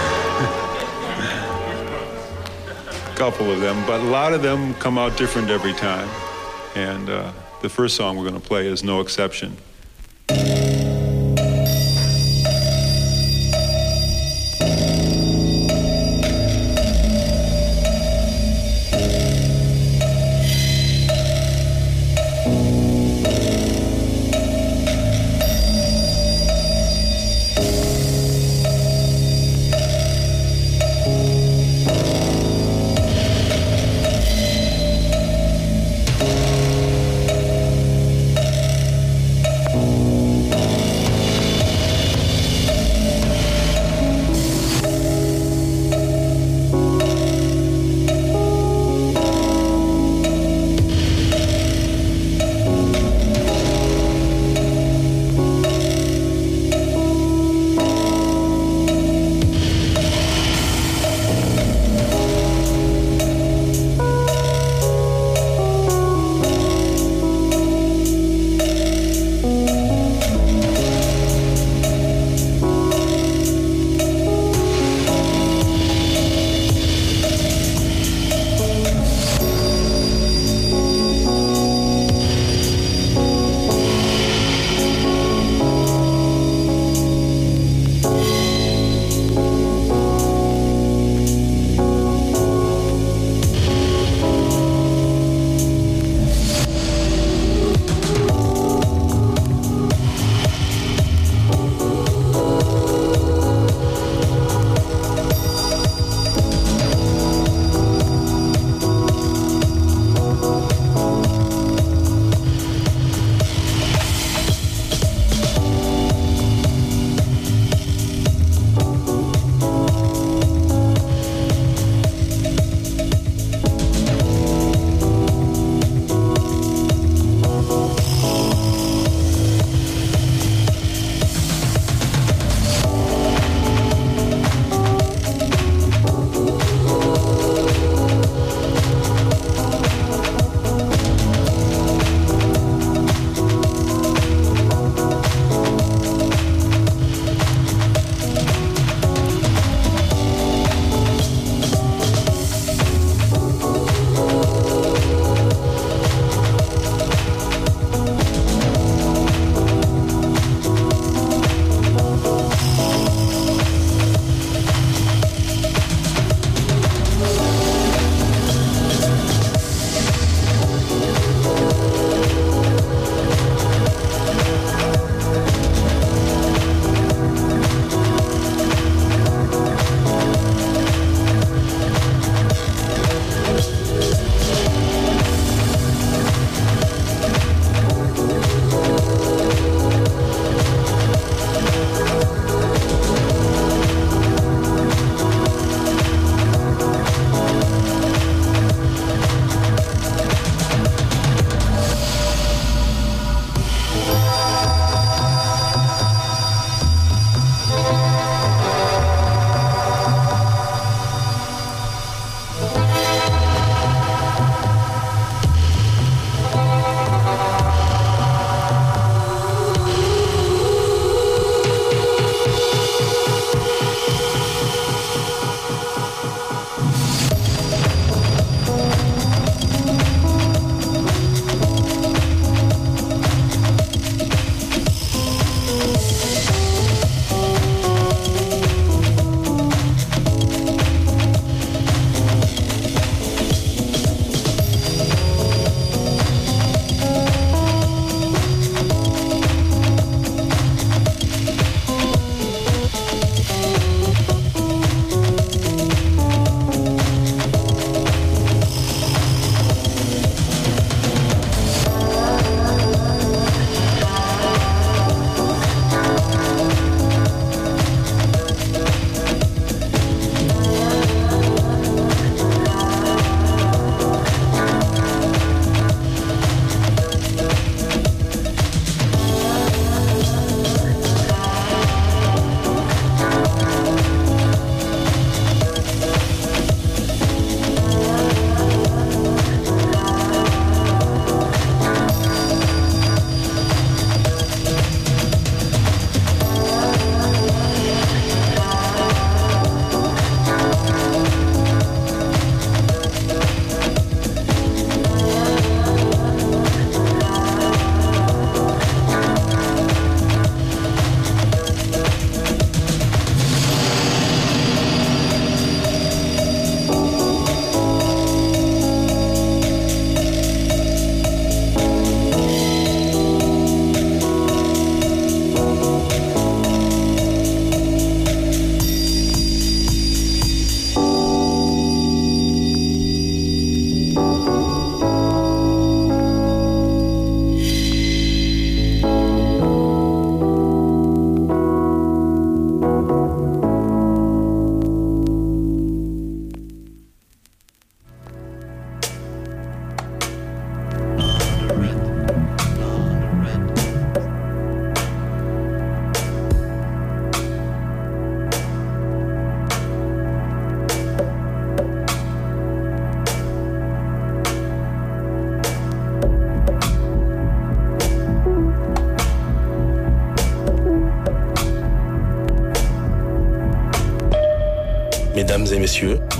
couple 3.15 3.49
of 3.49 3.61
them, 3.61 3.81
but 3.87 4.01
a 4.01 4.09
lot 4.09 4.33
of 4.33 4.41
them 4.41 4.73
come 4.73 4.97
out 4.97 5.15
different 5.15 5.49
every 5.49 5.73
time. 5.73 6.09
And 6.75 7.09
uh, 7.09 7.31
the 7.61 7.69
first 7.69 7.95
song 7.95 8.17
we're 8.17 8.27
going 8.27 8.39
to 8.39 8.47
play 8.47 8.67
is 8.67 8.83
No 8.83 9.01
Exception. 9.01 9.55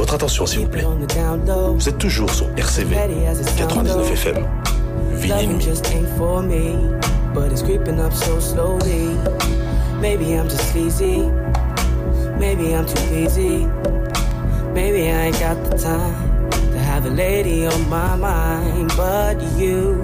Votre 0.01 0.15
attention 0.15 0.47
s'il 0.47 0.61
vous 0.61 0.67
plaît. 0.67 0.83
Vous 0.83 1.89
êtes 1.89 1.97
toujours 1.99 2.31
sur 2.31 2.47
RCV 2.57 2.95
99 3.55 4.11
FM. 4.11 4.47
Vinyle 5.13 5.61
just 5.61 5.85
ain't 5.93 6.07
for 6.17 6.41
me, 6.41 6.75
but 7.35 7.51
it's 7.51 7.61
creeping 7.61 7.99
up 7.99 8.11
so 8.11 8.39
slowly. 8.39 9.15
Maybe 10.01 10.33
I'm 10.33 10.49
just 10.49 10.71
sleazy, 10.71 11.29
maybe 12.39 12.73
I'm 12.73 12.87
too 12.87 12.99
busy, 13.13 13.67
maybe 14.73 15.03
I 15.11 15.27
ain't 15.27 15.39
got 15.39 15.63
the 15.69 15.77
time 15.77 16.49
to 16.71 16.79
have 16.79 17.05
a 17.05 17.11
lady 17.11 17.67
on 17.67 17.87
my 17.87 18.15
mind. 18.15 18.91
But 18.97 19.39
you 19.55 20.03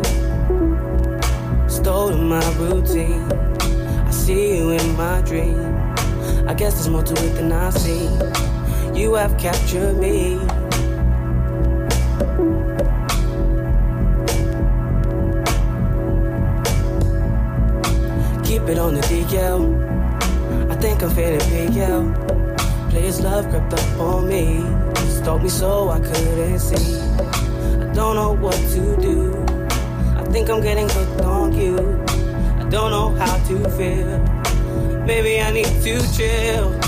stole 1.68 2.16
my 2.16 2.46
routine. 2.60 3.26
I 4.06 4.12
see 4.12 4.60
you 4.60 4.70
in 4.70 4.96
my 4.96 5.22
dream. 5.22 5.58
I 6.48 6.54
guess 6.54 6.76
there's 6.76 6.90
more 6.90 7.02
to 7.02 7.14
it 7.14 7.34
than 7.34 7.52
I 7.52 7.72
see. 7.72 8.08
You 8.98 9.14
have 9.14 9.38
captured 9.38 9.98
me. 10.00 10.40
Keep 18.44 18.64
it 18.70 18.80
on 18.80 18.96
the 18.96 19.02
DL. 19.02 20.72
I 20.72 20.76
think 20.78 21.04
I'm 21.04 21.12
feeling 21.12 21.74
yeah. 21.74 22.90
Players 22.90 23.22
love 23.22 23.48
crept 23.52 23.74
up 23.74 24.00
on 24.00 24.28
me. 24.28 24.62
Stalked 25.22 25.44
me 25.44 25.50
so 25.50 25.90
I 25.90 26.00
couldn't 26.00 26.58
see. 26.58 27.00
I 27.00 27.94
don't 27.94 28.16
know 28.16 28.34
what 28.34 28.56
to 28.56 28.98
do. 29.00 29.32
I 30.18 30.24
think 30.32 30.50
I'm 30.50 30.62
getting 30.64 30.90
hooked 30.90 31.22
on 31.22 31.54
you. 31.54 31.78
I 32.60 32.68
don't 32.68 32.90
know 32.90 33.10
how 33.12 33.38
to 33.48 33.70
feel. 33.78 34.18
Maybe 35.06 35.40
I 35.40 35.52
need 35.52 35.66
to 35.84 36.18
chill. 36.18 36.87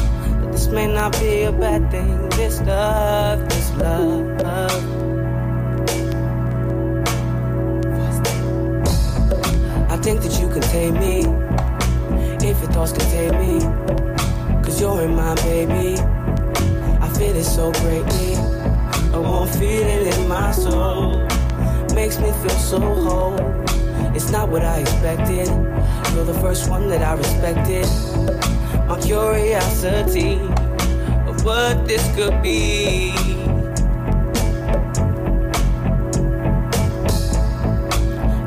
May 0.72 0.86
not 0.86 1.20
be 1.20 1.44
a 1.44 1.52
bad 1.52 1.90
thing. 1.90 2.30
This 2.30 2.62
love, 2.62 3.50
this 3.50 3.72
love. 3.72 4.30
I 9.90 9.98
think 9.98 10.22
that 10.22 10.40
you 10.40 10.48
can 10.48 10.62
take 10.62 10.94
me 10.94 11.26
if 12.48 12.62
your 12.62 12.72
thoughts 12.72 12.92
can 12.92 13.10
take 13.10 13.34
me. 13.34 13.60
Cause 14.64 14.80
you're 14.80 15.02
in 15.02 15.16
my 15.16 15.34
baby. 15.36 16.00
I 17.02 17.10
feel 17.18 17.36
it 17.36 17.44
so 17.44 17.72
greatly. 17.72 18.36
A 19.14 19.20
warm 19.20 19.50
feeling 19.50 20.06
in 20.14 20.28
my 20.28 20.52
soul 20.52 21.26
makes 21.96 22.20
me 22.20 22.32
feel 22.32 22.50
so 22.50 22.80
whole. 22.80 23.40
It's 24.16 24.30
not 24.30 24.50
what 24.50 24.64
I 24.64 24.82
expected. 24.82 25.48
You're 26.14 26.26
the 26.26 26.40
first 26.40 26.70
one 26.70 26.88
that 26.90 27.02
I 27.02 27.14
respected. 27.14 27.88
My 28.90 29.00
curiosity 29.00 30.40
of 31.30 31.46
what 31.46 31.88
this 31.88 32.04
could 32.16 32.42
be. 32.42 33.12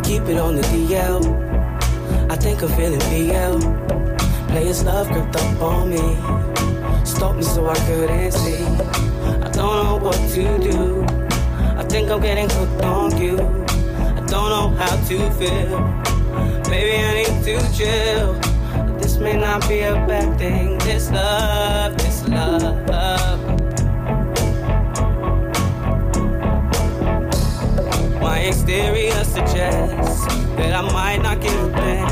Keep 0.02 0.24
it 0.30 0.38
on 0.38 0.56
the 0.56 0.62
DL. 0.72 1.22
I 2.28 2.34
think 2.34 2.60
I'm 2.60 2.70
feeling 2.70 2.98
BL. 3.12 3.60
Players 4.50 4.82
love 4.82 5.06
crept 5.06 5.36
up 5.36 5.62
on 5.62 5.90
me. 5.90 6.16
Stopped 7.04 7.36
me 7.36 7.44
so 7.44 7.68
I 7.68 7.76
couldn't 7.86 8.32
see. 8.32 8.64
I 8.64 9.48
don't 9.52 9.84
know 9.84 9.98
what 10.02 10.18
to 10.34 10.58
do. 10.58 11.04
I 11.78 11.84
think 11.84 12.10
I'm 12.10 12.20
getting 12.20 12.50
hooked 12.50 12.84
on 12.84 13.16
you. 13.16 13.36
I 13.38 14.20
don't 14.26 14.50
know 14.50 14.70
how 14.76 14.96
to 15.06 15.30
feel. 15.38 15.78
Maybe 16.68 16.96
I 16.98 17.14
need 17.14 17.44
to 17.44 17.78
chill. 17.78 18.51
May 19.22 19.36
not 19.36 19.68
be 19.68 19.80
a 19.82 19.94
bad 19.94 20.36
thing. 20.36 20.78
This 20.78 21.08
love, 21.12 21.96
this 21.96 22.26
love. 22.28 22.80
My 28.20 28.40
exterior 28.40 29.22
suggests 29.22 30.26
that 30.56 30.74
I 30.74 30.82
might 30.92 31.22
not 31.22 31.40
get 31.40 31.54
a 31.54 31.68
thing. 31.70 32.06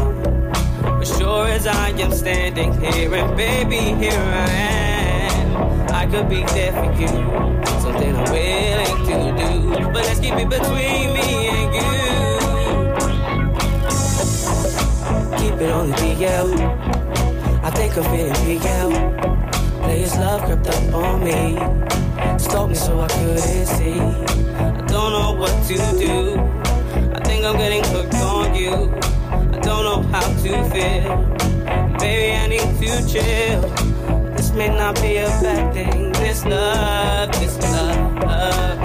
But 0.82 1.04
sure 1.04 1.48
as 1.48 1.66
I 1.66 1.88
am 1.90 2.12
standing 2.12 2.72
here, 2.80 3.12
and 3.12 3.36
baby, 3.36 3.92
here 4.02 4.12
I 4.12 4.50
am. 4.50 5.90
I 5.90 6.06
could 6.06 6.28
be 6.28 6.44
there 6.44 6.72
for 6.72 6.92
you, 6.92 7.08
something 7.80 8.14
I'm 8.14 8.30
willing 8.30 9.06
to 9.06 9.32
do. 9.36 9.84
But 9.86 10.04
let's 10.06 10.20
keep 10.20 10.34
it 10.34 10.48
between 10.48 11.12
me 11.12 11.48
and 11.48 11.74
you. 11.74 11.90
Keep 15.38 15.60
it 15.60 15.70
on 15.72 15.88
the 15.88 15.96
DL. 15.96 16.99
I 17.70 17.72
think 17.72 17.96
I'm 17.96 18.04
feeling 18.04 18.58
BL. 18.58 19.82
Players 19.84 20.16
love 20.16 20.42
crept 20.42 20.66
up 20.66 20.92
on 20.92 21.22
me. 21.22 21.56
Stalked 22.36 22.70
me 22.70 22.74
so 22.74 22.98
I 23.00 23.06
couldn't 23.06 23.38
see. 23.38 23.92
I 23.92 24.72
don't 24.88 25.12
know 25.12 25.36
what 25.38 25.54
to 25.68 25.76
do. 25.96 26.40
I 27.14 27.20
think 27.22 27.44
I'm 27.44 27.56
getting 27.56 27.84
hooked 27.84 28.14
on 28.14 28.56
you. 28.56 28.72
I 29.54 29.60
don't 29.60 29.84
know 29.84 30.02
how 30.10 30.26
to 30.42 30.52
feel. 30.70 31.16
Baby, 32.00 32.34
I 32.34 32.46
need 32.48 32.60
to 32.80 33.08
chill. 33.08 33.62
This 34.34 34.50
may 34.52 34.68
not 34.68 35.00
be 35.00 35.18
a 35.18 35.28
bad 35.28 35.72
thing. 35.72 36.10
This 36.14 36.44
love, 36.44 37.30
this 37.38 37.56
love, 37.62 38.79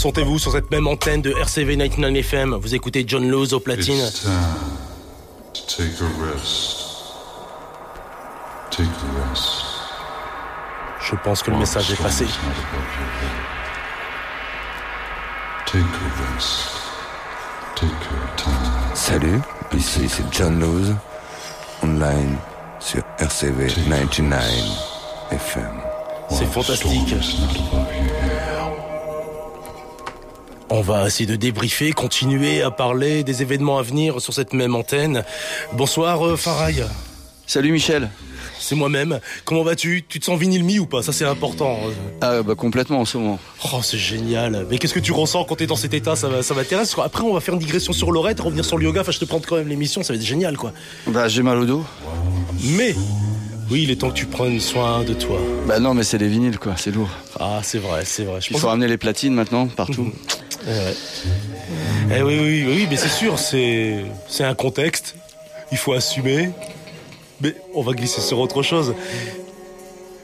sentez-vous 0.00 0.38
sur 0.38 0.52
cette 0.52 0.70
même 0.70 0.86
antenne 0.86 1.20
de 1.20 1.30
RCV 1.30 1.76
99 1.76 2.16
FM 2.20 2.54
Vous 2.54 2.74
écoutez 2.74 3.04
John 3.06 3.28
Lewis 3.28 3.52
au 3.52 3.60
platine. 3.60 3.98
It's 3.98 4.22
time 4.22 4.32
to 5.52 5.60
take 5.66 6.00
a 6.00 6.32
rest. 6.32 6.86
Take 8.70 8.88
a 8.88 9.28
rest. 9.28 9.64
Je 11.02 11.16
pense 11.22 11.42
que 11.42 11.50
le 11.50 11.58
message 11.58 11.90
est 11.92 12.02
passé. 12.02 12.24
Take 15.66 15.78
a 15.78 16.34
rest. 16.34 16.70
Take 17.76 17.90
your 17.90 18.36
time. 18.36 18.54
Salut, 18.94 19.40
ici 19.76 20.08
c'est 20.08 20.24
John 20.32 20.60
Lose, 20.60 20.94
online 21.82 22.38
sur 22.78 23.02
RCV 23.18 23.66
99 23.66 24.42
FM. 25.30 25.80
C'est 26.30 26.46
fantastique. 26.46 27.14
On 30.72 30.82
va 30.82 31.06
essayer 31.06 31.26
de 31.26 31.34
débriefer, 31.36 31.92
continuer 31.92 32.62
à 32.62 32.70
parler 32.70 33.24
des 33.24 33.42
événements 33.42 33.78
à 33.78 33.82
venir 33.82 34.20
sur 34.20 34.32
cette 34.32 34.52
même 34.52 34.74
antenne. 34.76 35.24
Bonsoir 35.72 36.24
euh, 36.24 36.36
Faraï. 36.36 36.84
Salut 37.46 37.72
Michel. 37.72 38.08
C'est 38.60 38.76
moi-même. 38.76 39.18
Comment 39.44 39.64
vas-tu? 39.64 40.04
Tu 40.08 40.20
te 40.20 40.24
sens 40.26 40.38
vinyle 40.38 40.62
mi 40.62 40.78
ou 40.78 40.86
pas? 40.86 41.02
Ça 41.02 41.12
c'est 41.12 41.24
important. 41.24 41.76
Ah 42.20 42.42
bah 42.44 42.54
complètement 42.54 43.00
en 43.00 43.04
ce 43.04 43.18
moment. 43.18 43.40
Oh 43.72 43.80
c'est 43.82 43.98
génial. 43.98 44.66
Mais 44.70 44.78
qu'est-ce 44.78 44.94
que 44.94 45.00
tu 45.00 45.10
ressens 45.12 45.44
quand 45.44 45.56
t'es 45.56 45.66
dans 45.66 45.74
cet 45.76 45.92
état? 45.94 46.14
Ça, 46.14 46.28
va- 46.28 46.42
ça 46.44 46.54
m'intéresse. 46.54 46.94
Après 47.02 47.24
on 47.24 47.34
va 47.34 47.40
faire 47.40 47.54
une 47.54 47.60
digression 47.60 47.92
sur 47.92 48.12
Lorette, 48.12 48.38
revenir 48.38 48.64
sur 48.64 48.78
le 48.78 48.84
yoga. 48.84 49.00
Enfin 49.00 49.10
je 49.12 49.18
te 49.18 49.24
prends 49.24 49.40
quand 49.40 49.56
même 49.56 49.66
l'émission, 49.68 50.04
ça 50.04 50.12
va 50.12 50.18
être 50.18 50.24
génial 50.24 50.56
quoi. 50.56 50.72
Bah 51.08 51.26
j'ai 51.26 51.42
mal 51.42 51.58
au 51.58 51.64
dos. 51.66 51.84
Mais 52.62 52.94
oui, 53.70 53.82
il 53.84 53.90
est 53.90 53.96
temps 53.96 54.10
que 54.10 54.14
tu 54.14 54.26
prennes 54.26 54.60
soin 54.60 55.02
de 55.02 55.14
toi. 55.14 55.40
Bah 55.66 55.80
non 55.80 55.94
mais 55.94 56.04
c'est 56.04 56.18
les 56.18 56.28
vinyles 56.28 56.58
quoi, 56.60 56.74
c'est 56.76 56.92
lourd. 56.94 57.10
Ah 57.40 57.60
c'est 57.64 57.78
vrai, 57.78 58.02
c'est 58.04 58.24
vrai. 58.24 58.40
Je 58.40 58.48
Il 58.48 58.52
pense 58.52 58.60
faut 58.60 58.68
ramener 58.68 58.86
les 58.86 58.98
platines 58.98 59.34
maintenant 59.34 59.66
partout. 59.66 60.12
Eh 60.66 60.70
ouais. 60.70 62.16
Eh 62.18 62.22
oui, 62.22 62.38
oui, 62.40 62.64
oui, 62.66 62.86
mais 62.90 62.96
c'est 62.96 63.08
sûr, 63.08 63.38
c'est, 63.38 64.04
c'est 64.28 64.44
un 64.44 64.54
contexte. 64.54 65.14
Il 65.72 65.78
faut 65.78 65.92
assumer. 65.92 66.50
Mais 67.40 67.54
on 67.74 67.82
va 67.82 67.92
glisser 67.92 68.20
sur 68.20 68.38
autre 68.38 68.62
chose. 68.62 68.94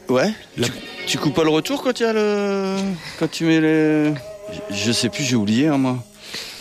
Ouais. 0.09 0.31
La- 0.57 0.67
Tu, 0.67 0.73
tu 1.07 1.17
coupes 1.17 1.33
pas 1.33 1.43
le 1.43 1.49
retour 1.49 1.81
quand 1.81 1.99
il 1.99 2.03
y 2.03 2.05
a 2.05 2.13
le 2.13 2.75
quand 3.17 3.29
tu 3.31 3.45
mets 3.45 3.59
les 3.61 4.13
je, 4.69 4.91
sais 4.91 5.09
plus, 5.09 5.23
j'ai 5.23 5.35
oublié 5.35 5.67
hein, 5.67 5.77
moi. 5.77 5.97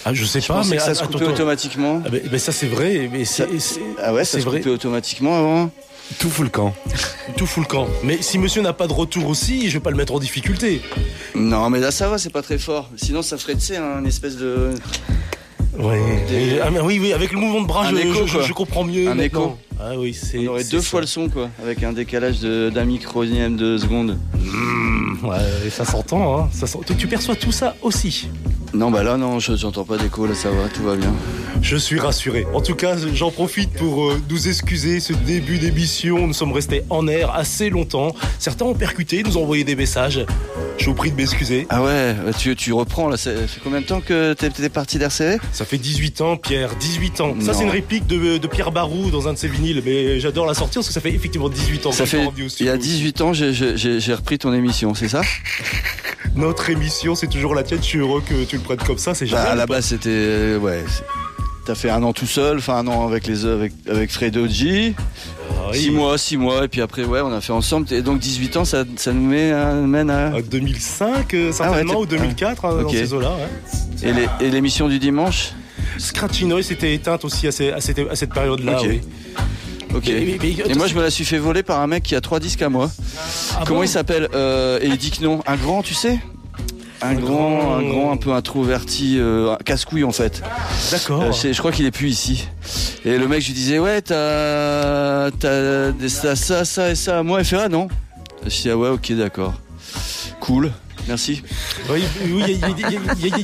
Ah, 0.05 0.15
je 0.15 0.25
sais 0.25 0.41
Je 0.41 0.47
pas, 0.49 0.62
mais 0.65 0.77
que 0.77 0.83
ça 0.83 0.95
se 0.95 1.03
coupait 1.05 1.25
automatiquement. 1.27 2.01
Ah, 2.05 2.09
ben, 2.11 2.39
ça 2.39 2.53
c'est 2.53 2.67
vrai, 2.69 3.09
mais 3.12 3.25
c'est, 3.25 3.47
Ah 4.03 4.15
ouais, 4.15 4.25
ça 4.25 4.39
se 4.41 4.45
vrai. 4.45 4.59
coupait 4.59 4.71
automatiquement 4.71 5.37
avant. 5.39 5.71
Tout 6.19 6.31
fout 6.31 6.45
le 6.45 6.51
camp. 6.51 6.75
Tout 7.37 7.47
fout 7.47 7.64
le 7.64 7.69
camp. 7.69 7.88
Mais 8.05 8.23
si 8.23 8.38
monsieur 8.38 8.62
n'a 8.62 8.73
pas 8.73 8.87
de 8.87 8.92
retour 8.92 9.27
aussi, 9.29 9.69
je 9.69 9.75
vais 9.75 9.81
pas 9.83 9.90
le 9.90 9.97
mettre 9.97 10.14
en 10.14 10.19
difficulté. 10.19 10.81
Non 11.35 11.69
mais 11.69 11.81
là 11.81 11.90
ça 11.90 12.09
va, 12.09 12.16
c'est 12.19 12.31
pas 12.33 12.42
très 12.42 12.59
fort. 12.59 12.88
Sinon 12.97 13.23
ça 13.23 13.37
ferait 13.38 13.55
tu 13.55 13.61
sais 13.61 13.77
un 13.77 14.05
espèce 14.05 14.37
de 14.37 14.71
Ouais. 15.79 16.01
Des- 16.29 16.59
Ah, 16.64 16.71
mais 16.71 16.81
oui, 16.81 16.99
oui, 16.99 17.12
avec 17.12 17.33
le 17.33 17.38
mouvement 17.38 17.61
de 17.61 17.66
bras, 17.66 17.87
Un 17.87 17.90
je, 17.90 17.97
écho, 17.97 18.27
je- 18.27 18.33
quoi. 18.38 18.42
je 18.47 18.53
comprends 18.55 18.85
mieux. 18.85 19.09
Un 19.09 19.14
maintenant. 19.14 19.40
écho. 19.47 19.59
Ah 19.81 19.93
oui, 19.99 20.15
c'est. 20.15 20.39
on 20.39 20.53
aurait 20.53 20.65
deux 20.65 20.81
ça. 20.81 20.89
fois 20.89 21.01
le 21.03 21.07
son 21.07 21.29
quoi, 21.29 21.51
avec 21.62 21.83
un 21.83 21.93
décalage 21.93 22.41
d'un 22.41 22.85
micronième 22.85 23.57
de 23.57 23.77
seconde. 23.79 24.17
Ouais, 25.23 25.71
ça 25.71 25.85
s'entend, 25.85 26.39
hein. 26.41 26.49
Ça 26.53 26.67
tu- 26.99 27.07
perçois 27.07 27.37
tout 27.37 27.53
ça 27.53 27.75
aussi. 27.83 28.29
Non 28.75 28.91
bah 28.91 29.03
là 29.03 29.17
non, 29.17 29.39
je- 29.39 29.57
j'entends 29.57 29.85
pas 29.85 29.97
d'écho 29.97 30.27
là, 30.27 30.35
ça 30.35 30.51
va, 30.51 30.69
tout 30.69 30.83
va 30.83 30.97
bien. 30.97 31.12
Je 31.62 31.77
suis 31.77 31.99
rassuré. 31.99 32.47
En 32.53 32.61
tout 32.61 32.75
cas, 32.75 32.97
j'en 33.15 33.31
profite 33.31 33.73
pour 33.73 34.05
euh, 34.11 34.21
nous 34.29 34.49
excuser 34.49 35.01
ce 35.01 35.15
début 35.15 35.59
d'émission. 35.59 36.27
Nous 36.27 36.35
sommes 36.35 36.53
restés 36.53 36.83
en 36.91 37.09
air 37.09 37.31
assez 37.35 37.71
longtemps. 37.71 38.15
Certains 38.39 38.67
ont 38.67 38.75
percuté, 38.75 39.23
nous 39.23 39.39
ont 39.39 39.43
envoyé 39.43 39.65
des 39.65 39.75
messages. 39.77 40.27
Je 40.77 40.85
vous 40.87 40.95
prie 40.95 41.11
de 41.11 41.17
m'excuser. 41.17 41.67
Ah 41.71 41.83
ouais, 41.83 42.15
tu, 42.39 42.55
tu 42.55 42.75
reprends 42.75 43.09
là, 43.09 43.17
ça 43.17 43.31
fait 43.47 43.61
combien 43.65 43.81
de 43.81 43.87
temps 43.87 44.03
que 44.03 44.35
t'es 44.35 44.69
parti 44.69 44.99
d'RCV 44.99 45.39
Ça 45.53 45.65
fait 45.65 45.79
18 45.79 46.21
ans, 46.21 46.37
Pierre, 46.37 46.77
18 46.77 47.21
ans. 47.23 47.35
Ça, 47.41 47.55
c'est 47.55 47.65
une 47.65 47.71
réplique 47.71 48.07
de, 48.07 48.37
de 48.37 48.47
Pierre 48.47 48.73
Barou 48.73 49.11
dans 49.11 49.27
un 49.27 49.33
de 49.33 49.39
ses 49.39 49.49
mais 49.85 50.20
j'adore 50.20 50.46
la 50.46 50.55
sortir 50.55 50.81
parce 50.81 50.88
que 50.88 50.94
ça 50.94 51.00
fait 51.00 51.12
effectivement 51.12 51.48
18 51.48 51.87
ans 51.87 51.92
Ça 51.92 52.07
fait, 52.07 52.20
il 52.61 52.66
y 52.66 52.68
a 52.68 52.76
18 52.76 53.20
ans, 53.20 53.33
j'ai- 53.33 54.14
repris 54.14 54.38
ton 54.38 54.52
émission, 54.52 54.94
c'est 54.94 55.09
ça? 55.09 55.22
Notre 56.35 56.70
émission, 56.70 57.14
c'est 57.14 57.29
toujours 57.29 57.55
la 57.55 57.62
tienne. 57.62 57.81
Je 57.81 57.87
suis 57.87 57.98
heureux 57.98 58.22
que 58.26 58.44
tu 58.44 58.57
le 58.57 58.62
prennes 58.62 58.79
comme 58.79 58.98
ça, 58.98 59.14
c'est 59.14 59.24
Bah, 59.26 59.31
génial. 59.38 59.46
À 59.48 59.55
la 59.55 59.66
base, 59.66 59.87
c'était. 59.87 60.09
euh, 60.11 60.59
Ouais. 60.59 60.85
T'as 61.64 61.74
fait 61.74 61.90
un 61.90 62.00
an 62.05 62.12
tout 62.12 62.26
seul, 62.29 62.59
enfin 62.59 62.74
un 62.76 62.87
an 62.87 63.09
avec 63.09 63.26
les 63.26 63.44
avec 63.44 63.72
avec 63.90 64.12
Fredo 64.12 64.46
G, 64.46 64.94
Ah 65.50 65.70
oui. 65.72 65.79
six 65.79 65.90
mois, 65.90 66.16
six 66.16 66.37
mois, 66.37 66.64
et 66.64 66.68
puis 66.68 66.81
après 66.81 67.02
ouais, 67.05 67.20
on 67.22 67.33
a 67.33 67.40
fait 67.40 67.52
ensemble. 67.52 67.92
Et 67.92 68.02
donc 68.02 68.20
18 68.20 68.57
ans, 68.59 68.64
ça, 68.64 68.85
ça 68.94 69.12
nous 69.12 69.26
met, 69.26 69.50
euh, 69.52 69.83
mène 69.85 70.09
à. 70.11 70.33
Euh, 70.37 70.42
2005, 70.42 71.35
euh, 71.35 71.50
certainement, 71.50 71.94
t'es- 71.94 71.98
ou 71.98 72.07
2004, 72.07 72.64
hein, 72.66 72.83
dans 72.83 72.88
Ok. 72.88 72.92
ces 72.92 73.12
eaux-là. 73.12 73.33
ouais. 74.05 74.12
Et 74.40 74.50
l'émission 74.50 74.87
du 74.88 75.00
dimanche? 75.00 75.55
Scratchy 75.98 76.44
Noise 76.44 76.66
s'était 76.66 76.94
éteinte 76.94 77.24
aussi 77.24 77.48
à, 77.48 77.52
ces- 77.52 77.70
à 77.72 77.81
cette, 77.81 77.98
à 77.98 78.14
cette 78.14 78.33
période-là. 78.33 78.79
Oui. 78.83 79.00
Ok. 79.96 80.04
Mais- 80.09 80.20
mais- 80.20 80.38
mais- 80.42 80.70
Et 80.70 80.74
moi, 80.74 80.87
je 80.87 80.94
me 80.94 81.02
la 81.02 81.11
suis 81.11 81.24
fait 81.24 81.38
voler 81.38 81.62
par 81.62 81.80
un 81.80 81.87
mec 81.87 82.02
qui 82.02 82.14
a 82.14 82.20
trois 82.20 82.40
disques 82.40 82.62
à 82.62 82.68
moi. 82.68 82.90
Ah 83.54 83.62
Comment 83.66 83.80
bon 83.80 83.85
il 83.85 83.88
s'appelle 83.88 84.28
Euh, 84.35 84.78
Et 84.82 84.87
il 84.87 84.96
dit 84.96 85.11
que 85.11 85.22
non. 85.24 85.40
Un 85.46 85.56
grand, 85.56 85.82
tu 85.82 85.94
sais? 85.94 86.18
Un 87.02 87.14
grand, 87.14 87.76
un 87.76 87.82
grand 87.82 88.12
un 88.12 88.16
peu 88.16 88.32
introverti, 88.32 89.16
euh, 89.18 89.52
un 89.52 89.56
casse-couille 89.56 90.04
en 90.04 90.12
fait. 90.12 90.42
D'accord. 90.90 91.22
Euh, 91.24 91.32
je, 91.32 91.59
crois 91.59 91.70
qu'il 91.70 91.85
est 91.85 91.90
plus 91.90 92.09
ici. 92.09 92.48
Et 93.04 93.18
le 93.18 93.28
mec, 93.28 93.42
je 93.42 93.48
lui 93.48 93.54
disais, 93.54 93.78
ouais, 93.78 94.00
t'as, 94.00 95.30
ça, 96.09 96.64
ça, 96.64 96.90
et 96.90 96.94
ça. 96.94 97.22
Moi, 97.22 97.40
il 97.40 97.44
fait, 97.44 97.59
ah 97.59 97.68
non. 97.68 97.88
Je 98.44 98.48
dis, 98.62 98.70
ah 98.70 98.76
ouais, 98.76 98.88
ok, 98.88 99.12
d'accord. 99.12 99.54
Cool. 100.40 100.72
Merci. 101.09 101.42
Oui, 101.90 102.03
il 102.25 102.59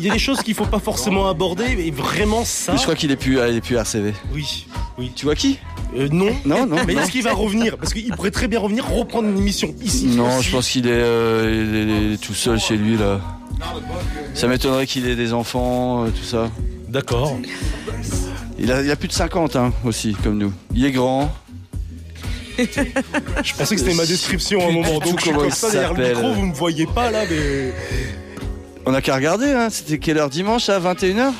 y, 0.03 0.09
a- 0.09 0.13
des 0.13 0.19
choses 0.19 0.43
qu'il 0.43 0.55
faut 0.55 0.67
pas 0.67 0.81
forcément 0.81 1.29
aborder, 1.29 1.77
mais 1.77 1.91
vraiment 1.91 2.45
ça. 2.45 2.73
Mais 2.73 2.79
je 2.79 2.83
crois 2.83 2.95
qu'il 2.95 3.11
est 3.11 3.17
plus, 3.17 3.39
il 3.49 3.57
est 3.57 3.61
plus 3.61 3.77
RCV. 3.77 4.15
Oui, 4.35 4.67
oui. 4.99 5.13
Tu 5.15 5.25
vois 5.25 5.35
qui? 5.35 5.59
Euh, 5.97 6.09
non. 6.11 6.35
Non, 6.45 6.67
non. 6.67 6.77
Mais 6.87 6.95
est-ce 6.95 7.11
qu'il 7.11 7.23
va 7.23 7.33
revenir? 7.33 7.77
Parce 7.79 7.93
qu'il 7.95 8.11
pourrait 8.11 8.31
très 8.31 8.49
bien 8.49 8.59
revenir, 8.59 8.89
reprendre 8.89 9.29
une 9.29 9.39
émission 9.39 9.75
ici. 9.81 10.07
Non, 10.07 10.39
aussi. 10.39 10.49
je 10.49 10.53
pense 10.53 10.69
qu'il 10.69 10.87
est, 10.89 10.91
euh, 10.93 12.11
il 12.11 12.15
est 12.15 12.17
tout 12.17 12.35
seul 12.35 12.59
chez 12.59 12.77
lui 12.77 12.97
là. 12.97 13.21
Ça 14.35 14.49
m'étonnerait 14.49 14.87
qu'il 14.87 15.07
ait 15.07 15.17
des 15.17 15.33
enfants, 15.33 16.05
euh, 16.05 16.09
tout 16.09 16.25
ça. 16.25 16.51
D'accord. 16.89 17.39
Il 18.59 18.71
a, 18.73 18.83
il 18.83 18.91
a 18.91 18.97
plus 18.97 19.09
de 19.09 19.13
50 19.13 19.57
hein, 19.57 19.73
aussi, 19.85 20.15
comme 20.23 20.39
nous. 20.39 20.53
Il 20.75 20.85
est 20.85 20.93
grand. 20.93 21.33
Je 23.43 23.55
pensais 23.55 23.75
que 23.75 23.81
c'était 23.81 23.95
ma 23.95 24.07
description 24.07 24.61
à 24.61 24.69
un 24.69 24.73
moment. 24.73 24.99
Donc 24.99 25.19
je 25.21 25.25
suis 25.27 25.33
comme 25.33 25.51
ça 25.51 25.71
derrière 25.71 25.95
le 25.95 26.09
micro, 26.09 26.33
vous 26.33 26.47
me 26.47 26.55
voyez 26.55 26.87
pas 26.87 27.11
là, 27.11 27.25
mais. 27.29 27.73
On 28.85 28.93
a 28.95 29.01
qu'à 29.01 29.15
regarder, 29.15 29.47
hein. 29.47 29.69
C'était 29.71 29.99
quelle 29.99 30.19
heure 30.19 30.29
dimanche 30.31 30.69
à 30.69 30.81
21h 30.81 31.31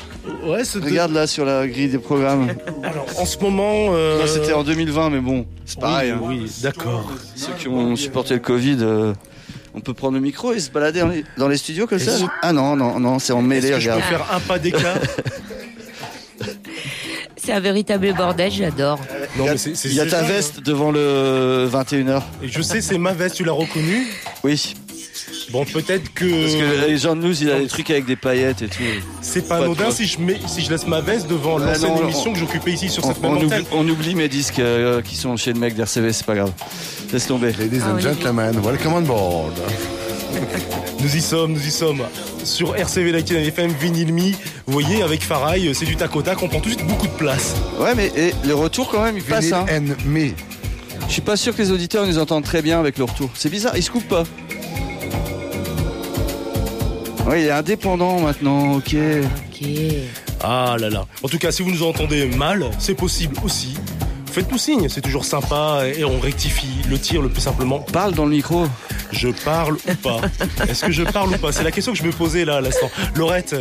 Ouais, 0.45 0.63
c'est 0.63 0.79
de- 0.79 0.85
Regarde 0.85 1.11
là 1.11 1.27
sur 1.27 1.43
la 1.43 1.67
grille 1.67 1.89
des 1.89 1.97
programmes. 1.97 2.47
Alors 2.83 3.05
en 3.17 3.25
ce 3.25 3.37
moment. 3.39 3.87
euh, 3.93 4.21
Non, 4.21 4.27
C'était 4.27 4.53
en 4.53 4.63
2020, 4.63 5.09
mais 5.09 5.19
bon, 5.19 5.45
c'est 5.65 5.77
pareil. 5.79 6.11
hein. 6.11 6.19
Oui, 6.21 6.49
d'accord. 6.61 7.11
Ceux 7.35 7.51
qui 7.59 7.67
ont 7.67 7.95
supporté 7.97 8.33
le 8.35 8.39
Covid, 8.39 8.77
euh, 8.79 9.13
on 9.75 9.81
peut 9.81 9.93
prendre 9.93 10.13
le 10.13 10.21
micro 10.21 10.53
et 10.53 10.59
se 10.61 10.69
balader 10.71 11.01
dans 11.01 11.07
les, 11.09 11.25
dans 11.37 11.47
les 11.49 11.57
studios 11.57 11.85
comme 11.85 11.99
ça 11.99 12.13
Ah 12.41 12.53
non, 12.53 12.77
non, 12.77 12.97
non, 13.01 13.19
c'est 13.19 13.33
en 13.33 13.41
mêlée, 13.41 13.71
que 13.71 13.79
je 13.79 13.89
peux 13.89 13.95
regarde. 13.95 14.09
faire 14.09 14.33
un 14.33 14.39
pas 14.39 14.57
d'écart 14.59 14.97
C'est 17.45 17.51
un 17.51 17.59
véritable 17.59 18.13
bordel, 18.13 18.51
j'adore. 18.51 18.99
Non, 19.37 19.45
mais 19.45 19.57
c'est- 19.57 19.75
c'est- 19.75 19.89
Il 19.89 19.95
y 19.95 19.99
a 19.99 20.03
c'est 20.05 20.11
ta 20.11 20.21
ça, 20.21 20.23
veste 20.27 20.61
devant 20.63 20.91
le 20.91 21.65
21h. 21.69 22.23
Et 22.41 22.47
je 22.47 22.61
sais, 22.61 22.79
c'est 22.81 22.97
ma 22.97 23.11
veste, 23.13 23.35
tu 23.35 23.43
l'as 23.43 23.51
reconnue. 23.51 24.07
Oui, 24.43 24.75
Bon, 25.51 25.65
peut-être 25.65 26.03
parce 26.03 26.13
que 26.15 26.25
que 26.25 26.87
les 26.87 26.97
gens 26.97 27.15
de 27.15 27.21
nous, 27.21 27.39
il 27.43 27.51
a 27.51 27.59
des 27.59 27.67
trucs 27.67 27.89
avec 27.91 28.05
des 28.05 28.15
paillettes 28.15 28.61
et 28.63 28.67
tout. 28.67 28.81
c'est 29.21 29.47
pas 29.47 29.59
pas 29.59 29.65
anodin 29.65 29.91
si 29.91 30.05
je, 30.07 30.19
mets, 30.19 30.39
si 30.47 30.61
je 30.61 30.71
laisse 30.71 30.87
ma 30.87 31.01
veste 31.01 31.27
devant 31.29 31.59
Ouais, 31.59 31.65
l'ancienne 31.65 31.91
non, 31.93 32.03
émission 32.03 32.31
on- 32.31 32.33
que 32.33 32.39
j'occupais 32.39 32.71
ici 32.71 32.89
sur 32.89 33.05
On, 33.05 33.09
cette 33.09 33.21
même 33.21 33.31
on 33.33 33.35
antenne. 33.35 33.45
oublie, 33.61 33.67
on 33.73 33.87
oublie 33.87 34.15
mes 34.15 34.27
disques 34.29 34.59
euh, 34.59 35.01
qui 35.01 35.15
sont 35.15 35.37
chez 35.37 35.53
le 35.53 35.59
mec 35.59 35.75
d'RCV, 35.75 36.11
c'est 36.13 36.25
pas 36.25 36.35
grave. 36.35 36.51
Laisse 37.11 37.27
tomber. 37.27 37.51
Ladies 37.53 37.81
Ah 37.85 37.91
and 37.91 37.95
oui. 37.97 38.01
gentlemen, 38.01 38.59
welcome 38.65 38.93
on 38.93 39.01
board. 39.01 39.53
Nous 41.03 41.17
y 41.17 41.21
sommes, 41.21 41.51
nous 41.51 41.67
y 41.67 41.71
sommes. 41.71 42.01
Sur 42.45 42.77
RCV 42.77 43.11
Lighting 43.11 43.35
FM, 43.37 43.71
Vinyl 43.73 44.13
Me. 44.13 44.31
Vous 44.65 44.71
voyez, 44.73 45.03
avec 45.03 45.21
Faraï, 45.21 45.75
c'est 45.75 45.85
du 45.85 45.97
tac 45.97 46.15
au 46.15 46.21
tac, 46.21 46.41
on 46.41 46.47
prend 46.47 46.61
tout 46.61 46.69
de 46.69 46.75
suite 46.75 46.87
beaucoup 46.87 47.07
de 47.07 47.11
place. 47.13 47.55
Ouais, 47.77 47.93
mais 47.93 48.09
et, 48.15 48.33
le 48.45 48.55
retour 48.55 48.89
quand 48.89 49.03
même, 49.03 49.17
il 49.17 49.23
passe. 49.23 49.43
Vinyl 49.43 49.53
Hein. 49.53 49.65
and 49.69 50.09
me. 50.09 50.29
Je 51.07 51.11
suis 51.11 51.21
pas 51.21 51.35
sûr 51.35 51.53
que 51.53 51.61
les 51.61 51.71
auditeurs 51.71 52.07
nous 52.07 52.17
entendent 52.19 52.45
très 52.45 52.61
bien 52.61 52.79
avec 52.79 52.97
le 52.97 53.03
retour. 53.03 53.29
C'est 53.35 53.49
bizarre, 53.49 53.75
ils 53.75 53.83
se 53.83 53.91
coupent 53.91 54.07
pas. 54.07 54.23
Oui, 57.27 57.41
il 57.41 57.47
est 57.47 57.51
indépendant 57.51 58.19
maintenant, 58.21 58.75
ok. 58.75 58.95
Ok. 58.95 59.67
Ah 60.41 60.75
là 60.79 60.89
là. 60.89 61.05
En 61.21 61.27
tout 61.27 61.37
cas, 61.37 61.51
si 61.51 61.63
vous 61.63 61.71
nous 61.71 61.83
entendez 61.83 62.27
mal, 62.27 62.65
c'est 62.79 62.95
possible 62.95 63.35
aussi. 63.43 63.75
Faites-nous 64.33 64.57
signe, 64.57 64.89
c'est 64.89 65.01
toujours 65.01 65.25
sympa 65.25 65.83
et 65.95 66.03
on 66.03 66.19
rectifie 66.19 66.65
le 66.89 66.97
tir 66.97 67.21
le 67.21 67.29
plus 67.29 67.41
simplement. 67.41 67.77
Parle 67.79 68.15
dans 68.15 68.25
le 68.25 68.31
micro. 68.31 68.65
Je 69.11 69.27
parle 69.29 69.75
ou 69.75 69.93
pas 70.01 70.21
Est-ce 70.67 70.85
que 70.85 70.91
je 70.91 71.03
parle 71.03 71.29
ou 71.29 71.37
pas 71.37 71.51
C'est 71.51 71.63
la 71.63 71.69
question 71.69 71.91
que 71.91 71.99
je 71.99 72.03
me 72.03 72.11
posais 72.11 72.43
là 72.43 72.55
à 72.55 72.61
l'instant. 72.61 72.89
Laurette, 73.13 73.55